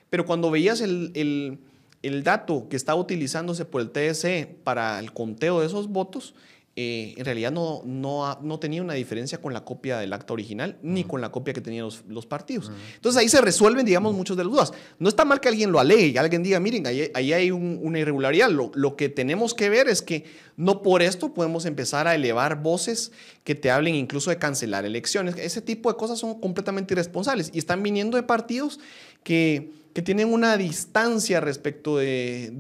Pero 0.09 0.25
cuando 0.25 0.51
veías 0.51 0.81
el, 0.81 1.11
el 1.15 1.59
el 2.07 2.23
dato 2.23 2.69
que 2.69 2.77
estaba 2.77 3.01
utilizándose 3.01 3.65
por 3.65 3.81
el 3.81 3.91
TSE 3.91 4.57
para 4.65 4.99
el 5.01 5.13
conteo 5.13 5.61
de 5.61 5.67
esos 5.67 5.89
votos, 5.89 6.35
eh, 6.79 7.15
en 7.17 7.25
realidad 7.25 7.51
no, 7.51 7.81
no, 7.87 8.39
no, 8.43 8.59
tenía 8.59 8.83
una 8.83 8.93
diferencia 8.93 9.41
con 9.41 9.55
la 9.55 9.65
copia 9.65 9.97
del 9.97 10.13
acta 10.13 10.35
original 10.35 10.77
ni 10.83 11.05
con 11.05 11.23
la 11.23 11.33
copia 11.33 11.55
que 11.55 11.63
tenían 11.63 11.89
los, 12.07 12.27
partidos. 12.27 12.71
Entonces 12.95 13.19
ahí 13.19 13.31
se 13.31 13.41
resuelven, 13.41 13.87
digamos, 13.87 14.15
muchas 14.15 14.37
de 14.37 14.45
las 14.45 14.53
dudas. 14.53 14.73
No 14.99 15.09
está 15.09 15.25
mal 15.25 15.41
que 15.41 15.49
alguien 15.49 15.73
lo 15.73 15.81
alegue, 15.81 16.09
y 16.09 16.17
alguien 16.19 16.43
diga, 16.43 16.61
miren, 16.61 16.87
ahí, 16.87 17.11
ahí 17.15 17.33
hay 17.33 17.51
una 17.51 17.99
irregularidad. 17.99 18.51
Lo, 18.51 18.73
lo, 18.75 18.95
que 18.95 19.09
tenemos 19.09 19.55
que 19.55 19.71
ver 19.71 19.89
es 19.89 20.03
que 20.03 20.27
no 20.59 20.83
por 20.83 21.01
esto 21.01 21.33
podemos 21.33 21.65
empezar 21.65 22.07
a 22.09 22.15
elevar 22.15 22.63
voces 22.63 23.11
que 23.43 23.55
te 23.55 23.71
hablen 23.71 23.95
incluso 23.95 24.29
de 24.29 24.37
cancelar 24.37 24.85
elecciones. 24.85 25.37
Ese 25.39 25.63
tipo 25.63 25.91
de 25.91 25.97
cosas 25.97 26.19
son 26.19 26.39
completamente 26.41 26.93
irresponsables 26.93 27.51
y 27.55 27.59
están 27.59 27.83
viniendo 27.83 28.19
de 28.19 28.23
partidos 28.23 28.81
que 29.23 29.73
que 29.97 30.03
tienen 30.03 30.31
una 30.31 30.59
distancia 30.59 31.41
respecto 31.41 31.97
de, 31.97 32.51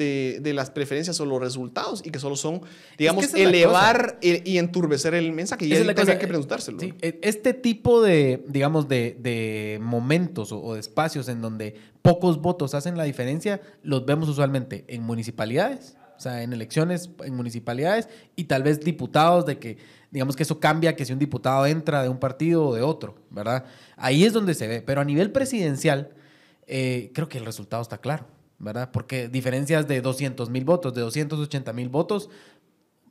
de, 0.41 0.55
las 0.55 0.71
preferencias 0.71 1.21
o 1.21 1.27
los 1.27 1.39
resultados 1.39 2.01
y 2.03 2.11
que 2.11 2.19
solo 2.19 2.35
son, 2.35 2.63
digamos, 2.97 3.35
elevar 3.35 4.19
y 4.23 4.57
enturbecer 4.57 5.13
el 5.13 5.33
mensaje. 5.33 5.67
Y 5.67 5.75
es 5.75 5.87
hay 5.87 6.17
que 6.17 6.27
preguntárselo. 6.29 6.79
E, 6.81 7.19
este 7.21 7.53
tipo 7.53 8.01
de, 8.01 8.43
digamos, 8.49 8.89
de, 8.89 9.19
de 9.21 9.79
momentos 9.83 10.51
o, 10.51 10.73
de 10.73 10.81
espacios 10.81 11.29
en 11.29 11.43
donde 11.43 11.75
pocos 12.01 12.41
votos 12.41 12.73
hacen 12.73 12.97
la 12.97 13.05
diferencia, 13.05 13.61
los 13.83 14.07
vemos 14.07 14.31
usualmente 14.31 14.87
en 14.89 15.03
municipalidades, 15.03 15.99
o 16.17 16.21
sea, 16.21 16.43
en 16.43 16.55
elecciones 16.55 17.11
en 17.23 17.35
municipalidades 17.35 18.09
y 18.35 18.45
tal 18.45 18.63
vez 18.63 18.81
diputados 18.81 19.45
de 19.45 19.59
que, 19.59 19.77
digamos 20.11 20.37
que 20.37 20.45
eso 20.45 20.59
cambia 20.59 20.97
que 20.97 21.05
si 21.05 21.13
un 21.13 21.19
diputado 21.19 21.67
entra 21.67 22.03
de 22.03 22.09
un 22.09 22.19
partido 22.19 22.69
o 22.69 22.75
de 22.75 22.81
otro, 22.81 23.15
¿verdad? 23.29 23.67
Ahí 23.99 24.25
es 24.25 24.33
donde 24.33 24.55
se 24.55 24.67
ve. 24.67 24.81
Pero 24.81 25.03
a 25.03 25.05
nivel 25.05 25.33
presidencial 25.33 26.17
eh, 26.67 27.11
creo 27.15 27.29
que 27.29 27.39
el 27.39 27.45
resultado 27.45 27.83
está 27.83 27.99
claro, 27.99 28.27
¿verdad? 28.59 28.91
Porque 28.93 29.29
diferencias 29.29 29.87
de 29.87 30.01
200 30.01 30.51
mil 30.51 30.65
votos, 30.65 30.95
de 30.95 31.01
280 31.01 31.73
mil 31.73 31.89
votos, 31.89 32.29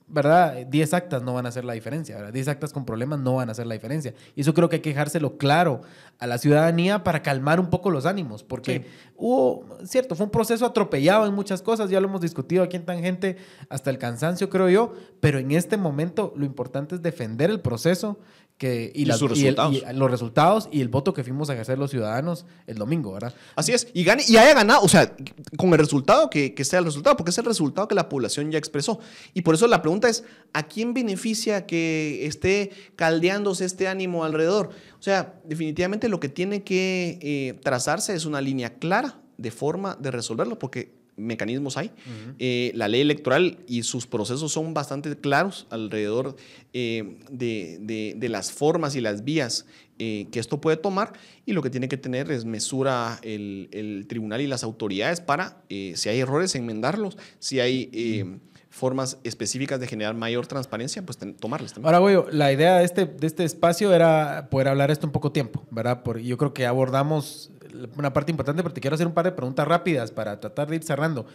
¿verdad? 0.07 0.67
10 0.67 0.93
actas 0.93 1.23
no 1.23 1.33
van 1.33 1.45
a 1.47 1.49
hacer 1.49 1.65
la 1.65 1.73
diferencia, 1.73 2.15
¿verdad? 2.17 2.31
10 2.31 2.47
actas 2.49 2.71
con 2.71 2.85
problemas 2.85 3.19
no 3.19 3.35
van 3.35 3.49
a 3.49 3.53
hacer 3.53 3.65
la 3.65 3.73
diferencia. 3.73 4.13
Y 4.35 4.41
eso 4.41 4.53
creo 4.53 4.69
que 4.69 4.75
hay 4.77 4.81
que 4.81 4.89
dejárselo 4.89 5.37
claro 5.37 5.81
a 6.19 6.27
la 6.27 6.37
ciudadanía 6.37 7.03
para 7.03 7.23
calmar 7.23 7.59
un 7.59 7.69
poco 7.69 7.89
los 7.89 8.05
ánimos, 8.05 8.43
porque 8.43 8.85
hubo, 9.15 9.65
cierto, 9.85 10.15
fue 10.15 10.25
un 10.25 10.31
proceso 10.31 10.65
atropellado 10.65 11.25
en 11.25 11.33
muchas 11.33 11.61
cosas, 11.61 11.89
ya 11.89 11.99
lo 11.99 12.07
hemos 12.07 12.21
discutido 12.21 12.63
aquí 12.63 12.75
en 12.75 12.85
Tangente 12.85 13.37
hasta 13.69 13.89
el 13.89 13.97
cansancio, 13.97 14.49
creo 14.49 14.69
yo, 14.69 14.93
pero 15.19 15.39
en 15.39 15.51
este 15.51 15.75
momento 15.75 16.33
lo 16.35 16.45
importante 16.45 16.95
es 16.95 17.01
defender 17.01 17.49
el 17.49 17.59
proceso 17.59 18.19
que, 18.57 18.91
y, 18.95 19.03
los 19.05 19.19
resultados 19.19 20.69
y 20.71 20.79
el 20.79 20.87
voto 20.87 21.13
que 21.13 21.23
fuimos 21.23 21.49
a 21.49 21.53
ejercer 21.53 21.77
los 21.77 21.91
ciudadanos 21.91 22.45
el 22.67 22.77
domingo, 22.77 23.11
¿verdad? 23.11 23.33
Así 23.55 23.73
es, 23.73 23.87
y, 23.93 24.03
gane, 24.05 24.23
y 24.27 24.37
haya 24.37 24.53
ganado, 24.53 24.81
o 24.81 24.87
sea, 24.87 25.13
con 25.57 25.73
el 25.73 25.79
resultado 25.79 26.29
que, 26.29 26.53
que, 26.53 26.63
sea 26.63 26.79
el 26.79 26.85
resultado, 26.85 27.17
porque 27.17 27.31
es 27.31 27.37
el 27.37 27.45
resultado 27.45 27.87
que 27.87 27.95
la 27.95 28.07
población 28.07 28.51
ya 28.51 28.57
expresó. 28.57 28.99
Y 29.33 29.41
por 29.41 29.55
eso 29.55 29.67
la 29.67 29.81
pregunta 29.81 30.07
es, 30.07 30.23
¿a 30.53 30.63
quién 30.63 30.93
beneficia 30.93 31.65
que 31.65 32.25
esté 32.25 32.71
caldeándose 32.95 33.65
este 33.65 33.89
ánimo 33.89 34.23
alrededor? 34.23 34.69
O 34.99 35.03
sea, 35.03 35.35
definitivamente 35.43 36.07
lo 36.07 36.21
que 36.21 36.29
tiene 36.29 36.63
que 36.63 37.19
eh, 37.21 37.59
trazarse 37.61 38.15
es 38.15 38.25
una 38.25 38.39
línea 38.39 38.75
clara 38.75 39.19
de 39.37 39.51
forma 39.51 39.97
de 39.99 40.11
resolverlo, 40.11 40.57
porque 40.57 40.94
mecanismos 41.17 41.77
hay. 41.77 41.91
Eh, 42.39 42.71
la 42.75 42.87
ley 42.87 43.01
electoral 43.01 43.59
y 43.67 43.83
sus 43.83 44.07
procesos 44.07 44.51
son 44.51 44.73
bastante 44.73 45.15
claros 45.17 45.67
alrededor 45.69 46.35
eh, 46.73 47.19
de, 47.29 48.27
las 48.29 48.51
formas 48.51 48.95
y 48.95 49.01
las 49.01 49.23
vías 49.23 49.65
eh, 49.97 50.27
que 50.31 50.39
esto 50.39 50.59
puede 50.59 50.77
tomar 50.77 51.13
y 51.45 51.53
lo 51.53 51.61
que 51.61 51.69
tiene 51.69 51.87
que 51.87 51.97
tener 51.97 52.31
es 52.31 52.43
mesura 52.43 53.19
el, 53.21 54.05
tribunal 54.09 54.41
y 54.41 54.47
las 54.47 54.63
autoridades 54.63 55.21
para, 55.21 55.63
si 55.69 56.09
hay 56.09 56.19
errores, 56.19 56.55
enmendarlos, 56.55 57.17
si 57.39 57.59
hay... 57.59 58.39
formas 58.75 59.19
específicas 59.23 59.79
de 59.79 59.87
generar 59.87 60.15
mayor 60.15 60.47
transparencia, 60.47 61.01
pues 61.01 61.17
tomarlas 61.39 61.71
también. 61.71 61.85
Ahora, 61.85 61.99
güey, 61.99 62.35
la 62.35 62.51
idea 62.51 62.77
de 62.77 62.83
este, 62.83 63.05
de 63.05 63.25
este 63.25 63.45
espacio 63.45 63.93
era 63.93 64.49
poder 64.51 64.67
hablar 64.67 64.91
esto 64.91 65.07
un 65.07 65.13
poco 65.13 65.31
tiempo, 65.31 65.63
¿verdad? 65.71 66.03
Porque 66.03 66.25
yo 66.25 66.37
creo 66.37 66.53
que 66.53 66.65
abordamos 66.65 67.51
una 67.97 68.11
parte 68.11 68.31
importante, 68.31 68.63
pero 68.63 68.73
te 68.73 68.81
quiero 68.81 68.95
hacer 68.95 69.07
un 69.07 69.13
par 69.13 69.23
de 69.23 69.31
preguntas 69.31 69.65
rápidas 69.65 70.11
para 70.11 70.41
tratar 70.41 70.67
de 70.67 70.75
ir 70.75 70.83
cerrando. 70.83 71.25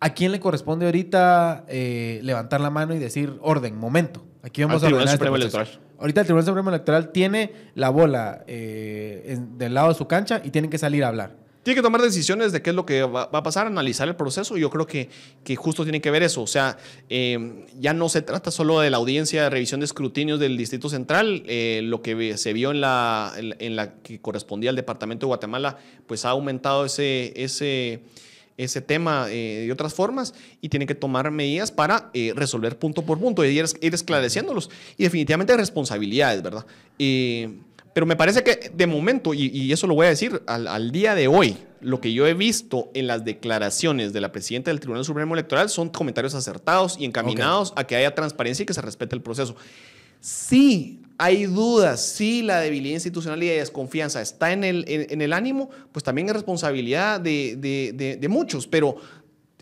¿A 0.00 0.14
quién 0.14 0.32
le 0.32 0.40
corresponde 0.40 0.86
ahorita 0.86 1.66
eh, 1.68 2.20
levantar 2.22 2.62
la 2.62 2.70
mano 2.70 2.94
y 2.94 2.98
decir 2.98 3.34
orden, 3.42 3.76
momento? 3.76 4.24
Aquí 4.42 4.64
vamos 4.64 4.82
a 4.82 4.88
este 4.88 5.08
Supremo 5.08 5.36
Electoral. 5.36 5.68
Ahorita 5.98 6.20
el 6.22 6.26
Tribunal 6.26 6.46
Supremo 6.46 6.70
Electoral 6.70 7.12
tiene 7.12 7.52
la 7.74 7.90
bola 7.90 8.44
eh, 8.46 9.38
del 9.58 9.74
lado 9.74 9.88
de 9.88 9.94
su 9.94 10.06
cancha 10.06 10.40
y 10.42 10.50
tienen 10.50 10.70
que 10.70 10.78
salir 10.78 11.04
a 11.04 11.08
hablar. 11.08 11.47
Tiene 11.68 11.82
que 11.82 11.82
tomar 11.82 12.00
decisiones 12.00 12.50
de 12.50 12.62
qué 12.62 12.70
es 12.70 12.76
lo 12.76 12.86
que 12.86 13.02
va, 13.02 13.28
a 13.30 13.42
pasar, 13.42 13.66
analizar 13.66 14.08
el 14.08 14.16
proceso. 14.16 14.56
Yo 14.56 14.70
creo 14.70 14.86
que, 14.86 15.10
que 15.44 15.54
justo 15.54 15.82
tiene 15.82 16.00
que 16.00 16.10
ver 16.10 16.22
eso. 16.22 16.40
O 16.40 16.46
sea, 16.46 16.78
eh, 17.10 17.66
ya 17.78 17.92
no 17.92 18.08
se 18.08 18.22
trata 18.22 18.50
solo 18.50 18.80
de 18.80 18.88
la 18.88 18.96
audiencia 18.96 19.42
de 19.42 19.50
revisión 19.50 19.80
de 19.80 19.84
escrutinios 19.84 20.40
del 20.40 20.56
Distrito 20.56 20.88
Central. 20.88 21.42
Eh, 21.46 21.82
lo 21.84 22.00
que 22.00 22.38
se 22.38 22.54
vio 22.54 22.70
en 22.70 22.80
la, 22.80 23.34
la 23.60 23.94
que 23.96 24.18
correspondía 24.18 24.70
al 24.70 24.76
Departamento 24.76 25.26
de 25.26 25.28
Guatemala, 25.28 25.76
pues 26.06 26.24
ha 26.24 26.30
aumentado 26.30 26.86
ese... 26.86 27.34
ese 27.36 28.00
ese 28.56 28.80
tema 28.80 29.28
eh, 29.30 29.66
de 29.66 29.72
otras 29.72 29.94
formas 29.94 30.34
y 30.60 30.68
tiene 30.68 30.84
que 30.84 30.96
tomar 30.96 31.30
medidas 31.30 31.70
para 31.70 32.10
eh, 32.12 32.32
resolver 32.34 32.76
punto 32.76 33.02
por 33.02 33.20
punto 33.20 33.44
y 33.44 33.56
ir, 33.56 33.64
esclareciéndolos. 33.80 34.68
Y 34.96 35.04
definitivamente 35.04 35.56
responsabilidades, 35.56 36.42
¿verdad? 36.42 36.66
Pero 37.98 38.06
me 38.06 38.14
parece 38.14 38.44
que 38.44 38.70
de 38.72 38.86
momento, 38.86 39.34
y, 39.34 39.72
eso 39.72 39.88
lo 39.88 39.94
voy 39.96 40.06
a 40.06 40.10
decir 40.10 40.40
al, 40.46 40.92
día 40.92 41.16
de 41.16 41.26
hoy, 41.26 41.56
lo 41.80 42.00
que 42.00 42.12
yo 42.12 42.28
he 42.28 42.34
visto 42.34 42.92
en 42.94 43.08
las 43.08 43.24
declaraciones 43.24 44.12
de 44.12 44.20
la 44.20 44.30
presidenta 44.30 44.70
del 44.70 44.78
Tribunal 44.78 45.04
Supremo 45.04 45.34
Electoral 45.34 45.68
son 45.68 45.88
comentarios 45.88 46.36
acertados 46.36 46.96
y 46.96 47.06
encaminados 47.06 47.72
a 47.74 47.82
que 47.82 47.96
haya 47.96 48.14
transparencia 48.14 48.62
y 48.62 48.66
que 48.66 48.72
se 48.72 48.82
respete 48.82 49.16
el 49.16 49.22
proceso. 49.22 49.56
Sí, 50.20 51.00
hay 51.18 51.46
dudas, 51.46 52.00
si 52.00 52.42
la 52.42 52.60
debilidad 52.60 52.94
institucional 52.94 53.42
y 53.42 53.48
de 53.48 53.56
desconfianza 53.56 54.22
está 54.22 54.52
en 54.52 54.62
el, 54.62 54.84
en, 54.86 55.20
el 55.20 55.32
ánimo, 55.32 55.68
pues 55.90 56.04
también 56.04 56.28
es 56.28 56.34
responsabilidad 56.34 57.20
de, 57.20 57.56
de, 57.58 58.16
de, 58.16 58.28
muchos, 58.28 58.68
pero 58.68 58.94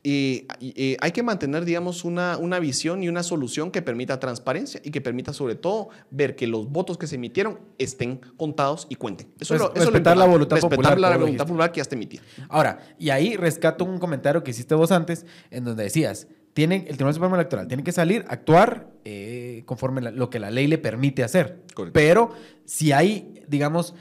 eh, 0.08 0.46
eh, 0.60 0.96
hay 1.00 1.10
que 1.10 1.24
mantener, 1.24 1.64
digamos, 1.64 2.04
una, 2.04 2.38
una, 2.38 2.60
visión 2.60 3.02
y 3.02 3.08
una 3.08 3.24
solución 3.24 3.72
que 3.72 3.82
permita 3.82 4.20
transparencia 4.20 4.80
y 4.84 4.92
que 4.92 5.00
permita 5.00 5.32
sobre 5.32 5.56
todo 5.56 5.88
ver 6.12 6.36
que 6.36 6.46
los 6.46 6.70
votos 6.70 6.96
que 6.96 7.08
se 7.08 7.16
emitieron 7.16 7.58
estén 7.78 8.20
contados 8.36 8.86
y 8.88 8.94
cuenten. 8.94 9.26
Eso, 9.40 9.56
es, 9.56 9.60
respetar 9.74 10.16
la 10.16 10.26
voluntad 10.26 10.58
respetar 10.58 11.00
la 11.00 11.16
voluntad 11.16 11.44
popular 11.44 11.72
que 11.72 11.82
emitida. 11.90 12.22
Ahora, 12.48 12.78
y 13.00 13.10
ahí 13.10 13.36
rescato 13.36 13.84
un 13.84 13.98
comentario 13.98 14.44
que 14.44 14.52
hiciste 14.52 14.76
vos 14.76 14.92
antes, 14.92 15.26
en 15.50 15.64
donde 15.64 15.82
decías, 15.82 16.28
tiene, 16.54 16.86
el 16.88 16.96
Tribunal 16.96 17.14
Supremo 17.14 17.34
Electoral 17.34 17.66
tiene 17.66 17.82
que 17.82 17.90
salir, 17.90 18.24
actuar 18.28 18.86
eh, 19.04 19.64
conforme 19.66 20.00
lo 20.12 20.30
que 20.30 20.38
la 20.38 20.52
ley 20.52 20.68
le 20.68 20.78
permite 20.78 21.24
hacer. 21.24 21.64
Pero 21.92 22.30
si 22.64 22.92
hay, 22.92 23.42
digamos, 23.48 23.96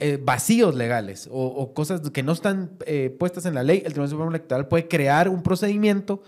eh, 0.00 0.18
vacíos 0.22 0.74
legales 0.74 1.28
o, 1.32 1.72
cosas 1.74 2.10
que 2.10 2.22
no 2.22 2.32
están 2.32 2.70
eh, 2.86 3.14
puestas 3.18 3.44
en 3.46 3.54
la 3.54 3.62
ley, 3.62 3.78
el 3.78 3.92
Tribunal 3.92 4.10
Supremo 4.10 4.30
Electoral 4.30 4.68
puede 4.68 4.86
crear 4.86 5.28
un 5.28 5.42
procedimiento 5.42 6.22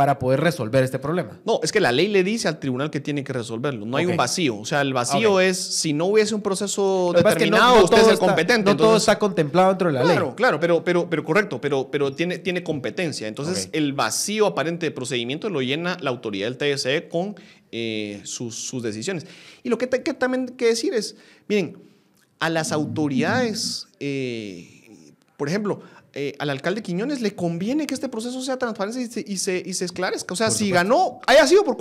para 0.00 0.18
poder 0.18 0.40
resolver 0.40 0.82
este 0.82 0.98
problema. 0.98 1.38
No, 1.44 1.60
es 1.62 1.72
que 1.72 1.78
la 1.78 1.92
ley 1.92 2.08
le 2.08 2.24
dice 2.24 2.48
al 2.48 2.58
tribunal 2.58 2.90
que 2.90 3.00
tiene 3.00 3.22
que 3.22 3.34
resolverlo. 3.34 3.84
No 3.84 3.98
hay 3.98 4.06
un 4.06 4.16
vacío. 4.16 4.56
O 4.56 4.64
sea, 4.64 4.80
el 4.80 4.94
vacío 4.94 5.40
es 5.40 5.58
si 5.58 5.92
no 5.92 6.06
hubiese 6.06 6.34
un 6.34 6.40
proceso 6.40 7.12
determinado, 7.14 7.84
usted 7.84 7.98
es 7.98 8.08
el 8.08 8.18
competente. 8.18 8.70
No 8.70 8.76
todo 8.78 8.96
está 8.96 9.18
contemplado 9.18 9.68
dentro 9.68 9.88
de 9.88 9.94
la 9.94 10.04
ley. 10.04 10.12
Claro, 10.12 10.34
claro, 10.34 10.58
pero, 10.58 10.82
pero, 10.82 11.10
pero 11.10 11.22
correcto, 11.22 11.60
pero, 11.60 11.90
pero 11.90 12.14
tiene, 12.14 12.38
tiene 12.38 12.62
competencia. 12.62 13.28
Entonces, 13.28 13.68
el 13.72 13.92
vacío 13.92 14.46
aparente 14.46 14.86
de 14.86 14.90
procedimiento 14.90 15.50
lo 15.50 15.60
llena 15.60 15.98
la 16.00 16.08
autoridad 16.08 16.50
del 16.50 16.56
TSE 16.56 17.08
con 17.08 17.34
eh, 17.70 18.22
sus, 18.24 18.54
sus, 18.54 18.82
decisiones. 18.82 19.26
Y 19.62 19.68
lo 19.68 19.76
que, 19.76 19.90
que 19.90 20.14
también 20.14 20.46
hay 20.48 20.56
que 20.56 20.66
decir 20.68 20.94
es, 20.94 21.14
miren, 21.46 21.89
a 22.40 22.50
las 22.50 22.72
autoridades, 22.72 23.86
eh, 24.00 25.06
por 25.36 25.48
ejemplo, 25.48 25.82
eh, 26.12 26.34
al 26.40 26.50
alcalde 26.50 26.82
Quiñones 26.82 27.20
le 27.20 27.36
conviene 27.36 27.86
que 27.86 27.94
este 27.94 28.08
proceso 28.08 28.42
sea 28.42 28.58
transparente 28.58 29.00
y 29.00 29.06
se, 29.06 29.24
y 29.24 29.36
se, 29.36 29.62
y 29.64 29.74
se 29.74 29.84
esclarezca. 29.84 30.34
O 30.34 30.36
sea, 30.36 30.50
si 30.50 30.70
ganó, 30.70 31.20
haya 31.24 31.46
sido 31.46 31.62
por 31.62 31.76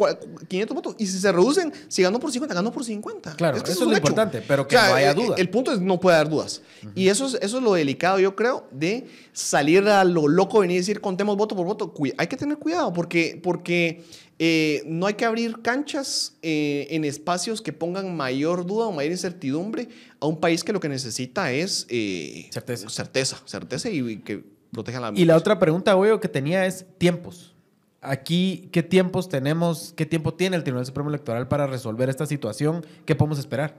500 0.48 0.76
votos, 0.76 0.96
y 1.00 1.08
si 1.08 1.18
se 1.18 1.32
reducen, 1.32 1.74
si 1.88 2.04
ganó 2.04 2.20
por 2.20 2.32
50, 2.32 2.54
ganó 2.54 2.72
por 2.72 2.86
50. 2.86 3.36
Claro, 3.36 3.58
eso, 3.58 3.72
es 3.72 3.80
lo 3.80 3.96
importante, 3.96 4.44
pero 4.48 4.68
que 4.68 4.76
no 4.76 4.82
haya 4.82 5.16
duda. 5.16 5.36
El, 5.38 5.50
punto 5.50 5.72
es 5.72 5.80
no 5.80 6.00
puede 6.00 6.18
haber 6.18 6.30
dudas. 6.30 6.62
Y 6.94 7.08
eso 7.08 7.26
es, 7.26 7.40
eso 7.42 7.58
es 7.58 7.64
lo 7.64 7.74
delicado, 7.74 8.20
yo 8.20 8.36
creo, 8.36 8.68
de 8.70 9.08
salir 9.34 9.88
a 9.88 10.04
lo 10.04 10.28
loco, 10.28 10.60
venir 10.60 10.76
y 10.76 10.80
decir 10.80 11.02
contemos 11.02 11.36
voto 11.36 11.56
por 11.56 11.66
voto. 11.66 11.92
Hay 12.18 12.28
que 12.28 12.38
tener 12.38 12.58
cuidado 12.58 12.94
porque, 12.94 13.40
porque 13.42 14.04
eh, 14.42 14.84
no 14.86 15.06
hay 15.06 15.16
que 15.16 15.26
abrir 15.26 15.62
canchas 15.62 16.38
eh, 16.42 16.88
en 16.92 17.04
espacios 17.04 17.62
que 17.62 17.74
pongan 17.74 18.16
mayor 18.16 18.66
duda 18.66 18.86
o 18.86 18.94
mayor 18.94 19.12
incertidumbre 19.12 19.90
a 20.22 20.28
un 20.28 20.40
país 20.40 20.64
que 20.64 20.72
lo 20.72 20.80
que 20.80 20.88
necesita 20.88 21.52
es 21.52 21.86
eh, 21.90 22.48
certeza. 22.50 22.88
certeza, 22.88 23.42
certeza 23.44 23.90
y, 23.90 24.20
que 24.20 24.46
proteja 24.72 25.02
la 25.02 25.12
Y 25.14 25.26
la 25.26 25.36
otra 25.36 25.60
pregunta, 25.60 25.92
güey, 25.94 26.18
que 26.22 26.30
tenía 26.30 26.66
es 26.66 26.86
tiempos. 26.98 27.54
Aquí, 28.00 28.70
¿qué 28.72 28.82
tiempos 28.82 29.28
tenemos? 29.28 29.92
¿Qué 29.98 30.06
tiempo 30.06 30.34
tiene 30.34 30.56
el 30.56 30.64
Tribunal 30.64 30.86
Supremo 30.86 31.10
Electoral 31.10 31.50
para 31.50 31.68
resolver 31.68 32.08
esta 32.08 32.26
situación? 32.26 32.86
¿Qué 33.06 33.16
podemos 33.16 33.40
esperar? 33.40 33.76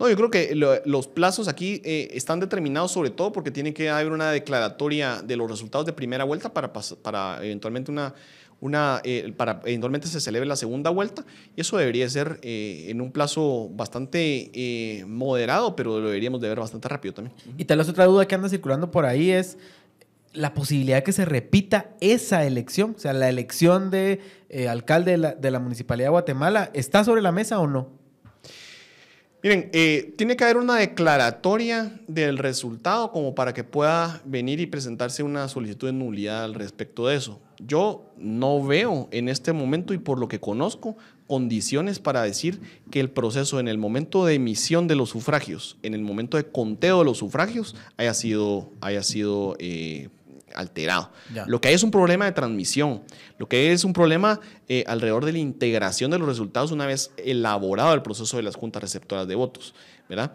No, 0.00 0.08
yo 0.10 0.16
creo 0.16 0.28
que 0.28 0.56
los 0.84 1.06
plazos 1.06 1.46
aquí 1.46 1.80
están 1.84 2.40
determinados 2.40 2.90
sobre 2.90 3.10
todo 3.10 3.32
porque 3.32 3.52
tiene 3.52 3.72
que 3.72 3.90
haber 3.90 4.10
una 4.10 4.32
declaratoria 4.32 5.22
de 5.22 5.36
los 5.36 5.48
resultados 5.48 5.86
de 5.86 5.92
primera 5.92 6.24
vuelta 6.24 6.52
para, 6.52 6.72
para 6.72 7.38
eventualmente 7.44 7.92
una 7.92 8.12
una, 8.64 9.02
eh, 9.04 9.30
para 9.36 9.60
eventualmente 9.66 10.08
se 10.08 10.22
celebre 10.22 10.48
la 10.48 10.56
segunda 10.56 10.88
vuelta. 10.88 11.26
Y 11.54 11.60
eso 11.60 11.76
debería 11.76 12.08
ser 12.08 12.40
eh, 12.42 12.86
en 12.88 13.02
un 13.02 13.12
plazo 13.12 13.68
bastante 13.74 14.50
eh, 14.54 15.04
moderado, 15.04 15.76
pero 15.76 16.00
lo 16.00 16.06
deberíamos 16.06 16.40
de 16.40 16.48
ver 16.48 16.60
bastante 16.60 16.88
rápido 16.88 17.12
también. 17.12 17.36
Y 17.58 17.66
tal 17.66 17.76
vez 17.76 17.90
otra 17.90 18.06
duda 18.06 18.26
que 18.26 18.34
anda 18.34 18.48
circulando 18.48 18.90
por 18.90 19.04
ahí 19.04 19.30
es 19.30 19.58
la 20.32 20.54
posibilidad 20.54 21.02
que 21.02 21.12
se 21.12 21.26
repita 21.26 21.90
esa 22.00 22.46
elección, 22.46 22.94
o 22.96 22.98
sea, 22.98 23.12
la 23.12 23.28
elección 23.28 23.90
de 23.90 24.20
alcalde 24.68 25.12
de 25.12 25.18
la, 25.18 25.34
de 25.34 25.50
la 25.50 25.58
Municipalidad 25.60 26.06
de 26.06 26.12
Guatemala, 26.12 26.70
¿está 26.72 27.04
sobre 27.04 27.20
la 27.20 27.32
mesa 27.32 27.60
o 27.60 27.66
no? 27.66 28.03
Miren, 29.44 29.68
eh, 29.74 30.14
tiene 30.16 30.36
que 30.36 30.44
haber 30.44 30.56
una 30.56 30.76
declaratoria 30.76 32.00
del 32.08 32.38
resultado 32.38 33.12
como 33.12 33.34
para 33.34 33.52
que 33.52 33.62
pueda 33.62 34.22
venir 34.24 34.58
y 34.58 34.64
presentarse 34.64 35.22
una 35.22 35.48
solicitud 35.48 35.86
de 35.86 35.92
nulidad 35.92 36.44
al 36.44 36.54
respecto 36.54 37.08
de 37.08 37.16
eso. 37.16 37.42
Yo 37.58 38.10
no 38.16 38.64
veo 38.64 39.06
en 39.10 39.28
este 39.28 39.52
momento 39.52 39.92
y 39.92 39.98
por 39.98 40.18
lo 40.18 40.28
que 40.28 40.40
conozco 40.40 40.96
condiciones 41.26 41.98
para 41.98 42.22
decir 42.22 42.58
que 42.90 43.00
el 43.00 43.10
proceso 43.10 43.60
en 43.60 43.68
el 43.68 43.76
momento 43.76 44.24
de 44.24 44.32
emisión 44.32 44.88
de 44.88 44.94
los 44.94 45.10
sufragios, 45.10 45.76
en 45.82 45.92
el 45.92 46.00
momento 46.00 46.38
de 46.38 46.44
conteo 46.44 47.00
de 47.00 47.04
los 47.04 47.18
sufragios, 47.18 47.76
haya 47.98 48.14
sido, 48.14 48.70
haya 48.80 49.02
sido 49.02 49.56
eh, 49.58 50.08
alterado. 50.54 51.10
Lo 51.46 51.60
que 51.60 51.68
hay 51.68 51.74
es 51.74 51.82
un 51.82 51.90
problema 51.90 52.24
de 52.24 52.32
transmisión, 52.32 53.02
lo 53.38 53.48
que 53.48 53.56
hay 53.56 53.66
es 53.66 53.84
un 53.84 53.92
problema 53.92 54.40
eh, 54.68 54.84
alrededor 54.86 55.24
de 55.24 55.32
la 55.32 55.38
integración 55.38 56.10
de 56.10 56.18
los 56.18 56.28
resultados 56.28 56.70
una 56.70 56.86
vez 56.86 57.12
elaborado 57.16 57.92
el 57.94 58.02
proceso 58.02 58.36
de 58.36 58.44
las 58.44 58.56
juntas 58.56 58.82
receptoras 58.82 59.28
de 59.28 59.34
votos, 59.34 59.74
¿verdad? 60.08 60.32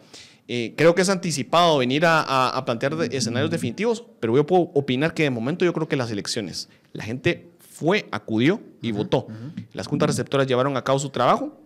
Eh, 0.48 0.74
creo 0.76 0.96
que 0.96 1.04
es 1.04 1.10
anticipado 1.10 1.78
venir 1.78 2.04
a, 2.06 2.62
plantear 2.66 2.96
escenarios 3.12 3.52
definitivos, 3.52 4.04
pero 4.20 4.36
yo 4.36 4.46
puedo 4.46 4.64
opinar 4.74 5.14
que 5.14 5.24
de 5.24 5.30
momento 5.30 5.64
yo 5.64 5.74
creo 5.74 5.88
que 5.88 5.96
las 5.96 6.10
elecciones, 6.10 6.70
la 6.92 7.04
gente 7.04 7.52
fue, 7.60 8.08
acudió 8.12 8.60
y 8.82 8.92
votó. 8.92 9.28
Las 9.74 9.88
juntas 9.88 10.08
receptoras 10.08 10.48
llevaron 10.48 10.76
a 10.76 10.84
cabo 10.84 10.98
su 10.98 11.12
trabajo, 11.12 11.62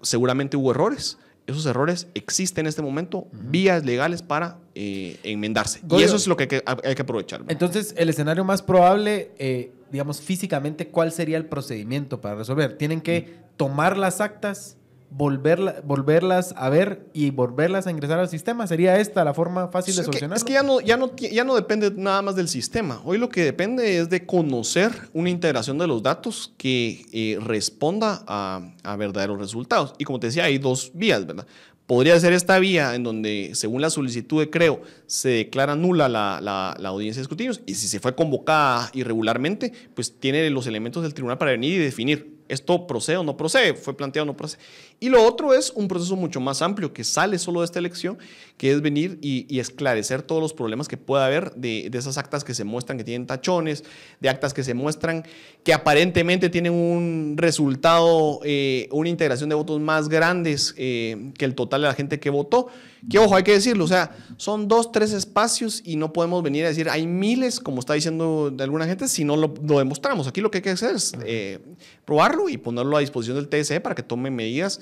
seguramente 0.00 0.56
hubo 0.56 0.70
errores, 0.70 1.18
esos 1.48 1.66
errores 1.66 2.06
existen 2.14 2.66
en 2.66 2.68
este 2.68 2.82
momento, 2.82 3.26
vías 3.32 3.84
legales 3.84 4.22
para 4.22 4.58
eh, 4.74 5.18
enmendarse. 5.22 5.80
y 5.90 6.02
eso 6.02 6.16
es 6.16 6.26
lo 6.26 6.36
que 6.36 6.44
hay 6.44 6.48
que, 6.48 6.62
hay 6.66 6.94
que 6.94 7.02
aprovechar. 7.02 7.42
Entonces, 7.48 7.94
el 7.96 8.08
escenario 8.08 8.44
más 8.44 8.62
probable, 8.62 9.32
eh, 9.38 9.72
digamos, 9.90 10.20
físicamente, 10.20 10.88
¿cuál 10.88 11.12
sería 11.12 11.36
el 11.36 11.46
procedimiento 11.46 12.20
para 12.20 12.34
resolver? 12.36 12.76
Tienen 12.76 13.00
que 13.00 13.34
tomar 13.56 13.96
las 13.96 14.20
actas 14.20 14.77
volverlas 15.10 16.54
a 16.56 16.68
ver 16.68 17.06
y 17.12 17.30
volverlas 17.30 17.86
a 17.86 17.90
ingresar 17.90 18.18
al 18.18 18.28
sistema? 18.28 18.66
¿Sería 18.66 18.98
esta 18.98 19.24
la 19.24 19.34
forma 19.34 19.68
fácil 19.68 19.96
de 19.96 20.04
solucionarlo? 20.04 20.36
Es 20.36 20.44
que 20.44 20.52
ya 20.52 20.62
no, 20.62 20.80
ya, 20.80 20.96
no, 20.96 21.14
ya 21.16 21.44
no 21.44 21.54
depende 21.54 21.90
nada 21.90 22.22
más 22.22 22.36
del 22.36 22.48
sistema. 22.48 23.00
Hoy 23.04 23.18
lo 23.18 23.28
que 23.28 23.44
depende 23.44 23.98
es 23.98 24.10
de 24.10 24.26
conocer 24.26 24.92
una 25.12 25.30
integración 25.30 25.78
de 25.78 25.86
los 25.86 26.02
datos 26.02 26.52
que 26.56 27.06
eh, 27.12 27.38
responda 27.40 28.22
a, 28.26 28.70
a 28.82 28.96
verdaderos 28.96 29.38
resultados. 29.38 29.94
Y 29.98 30.04
como 30.04 30.20
te 30.20 30.28
decía, 30.28 30.44
hay 30.44 30.58
dos 30.58 30.92
vías, 30.94 31.26
¿verdad? 31.26 31.46
Podría 31.88 32.20
ser 32.20 32.34
esta 32.34 32.58
vía 32.58 32.94
en 32.94 33.02
donde, 33.02 33.52
según 33.54 33.80
la 33.80 33.88
solicitud 33.88 34.40
de 34.40 34.50
creo, 34.50 34.82
se 35.06 35.30
declara 35.30 35.74
nula 35.74 36.06
la, 36.10 36.38
la, 36.42 36.76
la, 36.78 36.88
audiencia 36.90 37.20
de 37.20 37.22
escrutinios 37.22 37.62
y 37.64 37.76
si 37.76 37.88
se 37.88 37.98
fue 37.98 38.14
convocada 38.14 38.90
irregularmente, 38.92 39.72
pues 39.94 40.20
tiene 40.20 40.50
los 40.50 40.66
elementos 40.66 41.02
del 41.02 41.14
tribunal 41.14 41.38
para 41.38 41.52
venir 41.52 41.72
y 41.72 41.78
definir 41.78 42.36
esto 42.48 42.86
procede 42.86 43.16
o 43.16 43.24
no 43.24 43.38
procede, 43.38 43.72
fue 43.72 43.96
planteado 43.96 44.24
o 44.24 44.26
no 44.26 44.36
procede. 44.36 44.62
Y 45.00 45.10
lo 45.10 45.24
otro 45.24 45.54
es 45.54 45.70
un 45.70 45.86
proceso 45.86 46.16
mucho 46.16 46.40
más 46.40 46.60
amplio 46.60 46.92
que 46.92 47.04
sale 47.04 47.38
solo 47.38 47.60
de 47.60 47.66
esta 47.66 47.78
elección, 47.78 48.18
que 48.56 48.72
es 48.72 48.80
venir 48.80 49.18
y, 49.22 49.58
esclarecer 49.58 50.22
todos 50.22 50.40
los 50.40 50.52
problemas 50.52 50.88
que 50.88 50.96
pueda 50.96 51.26
haber 51.26 51.52
de, 51.54 51.88
de, 51.90 51.98
esas 51.98 52.18
actas 52.18 52.44
que 52.44 52.54
se 52.54 52.64
muestran 52.64 52.98
que 52.98 53.04
tienen 53.04 53.26
tachones, 53.26 53.84
de 54.20 54.28
actas 54.28 54.54
que 54.54 54.62
se 54.64 54.74
muestran 54.74 55.24
que 55.68 55.74
aparentemente 55.74 56.48
tienen 56.48 56.72
un 56.72 57.34
resultado, 57.36 58.40
eh, 58.42 58.88
una 58.90 59.10
integración 59.10 59.50
de 59.50 59.54
votos 59.54 59.80
más 59.80 60.08
grandes 60.08 60.74
eh, 60.78 61.30
que 61.36 61.44
el 61.44 61.54
total 61.54 61.82
de 61.82 61.88
la 61.88 61.94
gente 61.94 62.18
que 62.18 62.30
votó. 62.30 62.68
Que 63.08 63.18
ojo, 63.18 63.36
hay 63.36 63.44
que 63.44 63.52
decirlo, 63.52 63.84
o 63.84 63.88
sea, 63.88 64.16
son 64.38 64.66
dos, 64.66 64.90
tres 64.90 65.12
espacios 65.12 65.82
y 65.84 65.96
no 65.96 66.12
podemos 66.12 66.42
venir 66.42 66.64
a 66.64 66.68
decir 66.68 66.88
hay 66.88 67.06
miles, 67.06 67.60
como 67.60 67.80
está 67.80 67.94
diciendo 67.94 68.52
alguna 68.58 68.86
gente, 68.86 69.06
si 69.08 69.24
no 69.24 69.36
lo, 69.36 69.48
demostramos. 69.48 70.26
Aquí 70.26 70.40
lo 70.40 70.50
que 70.50 70.58
hay 70.58 70.62
que 70.62 70.70
hacer 70.70 70.96
es 70.96 71.12
eh, 71.24 71.60
probarlo 72.04 72.48
y 72.48 72.56
ponerlo 72.56 72.96
a 72.96 73.00
disposición 73.00 73.36
del 73.36 73.48
TSE 73.48 73.80
para 73.80 73.94
que 73.94 74.02
tome 74.02 74.30
medidas 74.30 74.80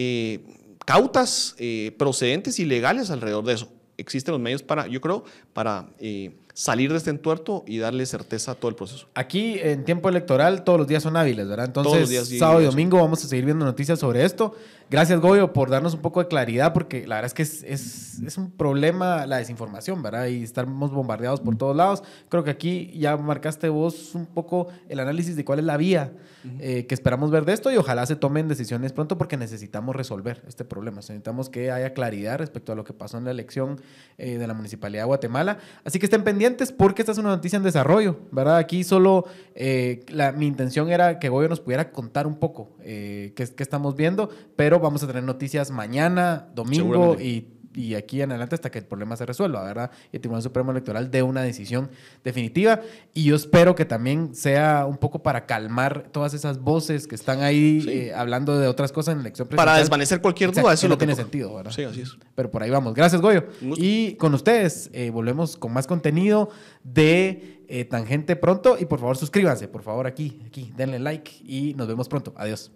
eh, 0.00 0.38
cautas, 0.86 1.56
eh, 1.58 1.92
procedentes 1.98 2.60
y 2.60 2.64
legales 2.64 3.10
alrededor 3.10 3.44
de 3.44 3.54
eso. 3.54 3.68
existen 3.96 4.30
los 4.30 4.40
medios 4.40 4.62
para, 4.62 4.86
yo 4.86 5.00
creo, 5.00 5.24
para 5.52 5.88
eh, 5.98 6.38
salir 6.58 6.90
de 6.90 6.98
este 6.98 7.10
entuerto 7.10 7.62
y 7.68 7.78
darle 7.78 8.04
certeza 8.04 8.50
a 8.50 8.54
todo 8.56 8.68
el 8.68 8.74
proceso. 8.74 9.06
Aquí 9.14 9.60
en 9.60 9.84
tiempo 9.84 10.08
electoral 10.08 10.64
todos 10.64 10.76
los 10.76 10.88
días 10.88 11.04
son 11.04 11.16
hábiles, 11.16 11.46
¿verdad? 11.46 11.66
Entonces, 11.66 11.88
Todos 11.88 12.00
los 12.00 12.10
días, 12.10 12.26
sí, 12.26 12.36
sábado 12.36 12.60
y 12.60 12.64
domingo 12.64 12.98
vamos 12.98 13.24
a 13.24 13.28
seguir 13.28 13.44
viendo 13.44 13.64
noticias 13.64 14.00
sobre 14.00 14.24
esto. 14.24 14.56
Gracias, 14.90 15.20
Goyo, 15.20 15.52
por 15.52 15.70
darnos 15.70 15.94
un 15.94 16.00
poco 16.00 16.20
de 16.20 16.26
claridad, 16.28 16.72
porque 16.72 17.06
la 17.06 17.16
verdad 17.16 17.26
es 17.26 17.34
que 17.34 17.42
es, 17.42 17.62
es, 17.62 18.18
es 18.26 18.38
un 18.38 18.50
problema 18.50 19.24
la 19.26 19.36
desinformación, 19.36 20.02
¿verdad? 20.02 20.26
Y 20.26 20.42
estamos 20.42 20.90
bombardeados 20.90 21.40
por 21.40 21.56
todos 21.56 21.76
lados. 21.76 22.02
Creo 22.28 22.42
que 22.42 22.50
aquí 22.50 22.90
ya 22.98 23.16
marcaste 23.16 23.68
vos 23.68 24.16
un 24.16 24.26
poco 24.26 24.66
el 24.88 24.98
análisis 24.98 25.36
de 25.36 25.44
cuál 25.44 25.60
es 25.60 25.64
la 25.64 25.76
vía 25.76 26.10
eh, 26.58 26.86
que 26.86 26.94
esperamos 26.94 27.30
ver 27.30 27.44
de 27.44 27.52
esto 27.52 27.70
y 27.70 27.76
ojalá 27.76 28.06
se 28.06 28.16
tomen 28.16 28.48
decisiones 28.48 28.92
pronto 28.92 29.18
porque 29.18 29.36
necesitamos 29.36 29.94
resolver 29.94 30.42
este 30.48 30.64
problema. 30.64 30.96
Necesitamos 30.96 31.50
que 31.50 31.70
haya 31.70 31.92
claridad 31.92 32.38
respecto 32.38 32.72
a 32.72 32.74
lo 32.74 32.82
que 32.82 32.94
pasó 32.94 33.18
en 33.18 33.24
la 33.26 33.30
elección 33.30 33.80
eh, 34.16 34.38
de 34.38 34.46
la 34.46 34.54
Municipalidad 34.54 35.02
de 35.02 35.06
Guatemala. 35.06 35.58
Así 35.84 35.98
que 35.98 36.06
estén 36.06 36.24
pendientes 36.24 36.47
porque 36.76 37.02
esta 37.02 37.12
es 37.12 37.18
una 37.18 37.28
noticia 37.30 37.56
en 37.56 37.62
desarrollo, 37.62 38.16
¿verdad? 38.30 38.56
Aquí 38.56 38.84
solo 38.84 39.24
eh, 39.54 40.04
la- 40.08 40.32
mi 40.32 40.46
intención 40.46 40.90
era 40.90 41.18
que 41.18 41.28
Goyo 41.28 41.48
nos 41.48 41.60
pudiera 41.60 41.90
contar 41.92 42.26
un 42.26 42.36
poco 42.38 42.70
eh, 42.82 43.32
qué, 43.36 43.46
qué 43.46 43.62
estamos 43.62 43.96
viendo, 43.96 44.30
pero 44.56 44.80
vamos 44.80 45.02
a 45.02 45.06
tener 45.06 45.22
noticias 45.22 45.70
mañana, 45.70 46.48
domingo 46.54 47.14
y 47.20 47.48
y 47.78 47.94
aquí 47.94 48.20
en 48.22 48.30
adelante 48.32 48.56
hasta 48.56 48.70
que 48.70 48.78
el 48.80 48.84
problema 48.86 49.16
se 49.16 49.24
resuelva, 49.24 49.62
¿verdad? 49.62 49.90
Y 50.12 50.16
el 50.16 50.20
Tribunal 50.20 50.42
Supremo 50.42 50.72
Electoral 50.72 51.10
dé 51.10 51.22
una 51.22 51.42
decisión 51.42 51.90
definitiva. 52.24 52.80
Y 53.14 53.24
yo 53.24 53.36
espero 53.36 53.74
que 53.74 53.84
también 53.84 54.34
sea 54.34 54.84
un 54.86 54.96
poco 54.96 55.22
para 55.22 55.46
calmar 55.46 56.08
todas 56.10 56.34
esas 56.34 56.58
voces 56.60 57.06
que 57.06 57.14
están 57.14 57.42
ahí 57.42 57.80
Sí. 57.82 57.90
eh, 57.90 58.14
hablando 58.14 58.58
de 58.58 58.66
otras 58.66 58.90
cosas 58.90 59.12
en 59.12 59.18
la 59.18 59.22
elección 59.22 59.46
Para 59.46 59.56
presidencial. 59.62 59.84
desvanecer 59.84 60.20
cualquier 60.20 60.48
Exacto, 60.50 60.66
duda, 60.68 60.74
eso 60.74 60.80
que 60.80 60.86
es 60.86 60.88
no 60.88 60.94
lo 60.94 60.98
que 60.98 61.04
tiene 61.06 61.12
toca. 61.12 61.22
sentido, 61.22 61.54
¿verdad? 61.54 61.70
Sí, 61.70 61.84
así 61.84 62.00
es. 62.00 62.16
Pero 62.34 62.50
por 62.50 62.62
ahí 62.62 62.70
vamos. 62.70 62.94
Gracias, 62.94 63.20
Goyo. 63.22 63.44
Y 63.76 64.14
con 64.16 64.34
ustedes 64.34 64.90
eh, 64.92 65.10
volvemos 65.10 65.56
con 65.56 65.72
más 65.72 65.86
contenido 65.86 66.50
de 66.82 67.62
eh, 67.68 67.84
Tangente 67.84 68.34
pronto. 68.34 68.76
Y 68.80 68.86
por 68.86 68.98
favor, 68.98 69.16
suscríbanse, 69.16 69.68
por 69.68 69.82
favor, 69.82 70.06
aquí, 70.06 70.42
aquí, 70.46 70.72
denle 70.76 70.98
like 70.98 71.30
y 71.44 71.74
nos 71.74 71.86
vemos 71.86 72.08
pronto. 72.08 72.32
Adiós. 72.36 72.72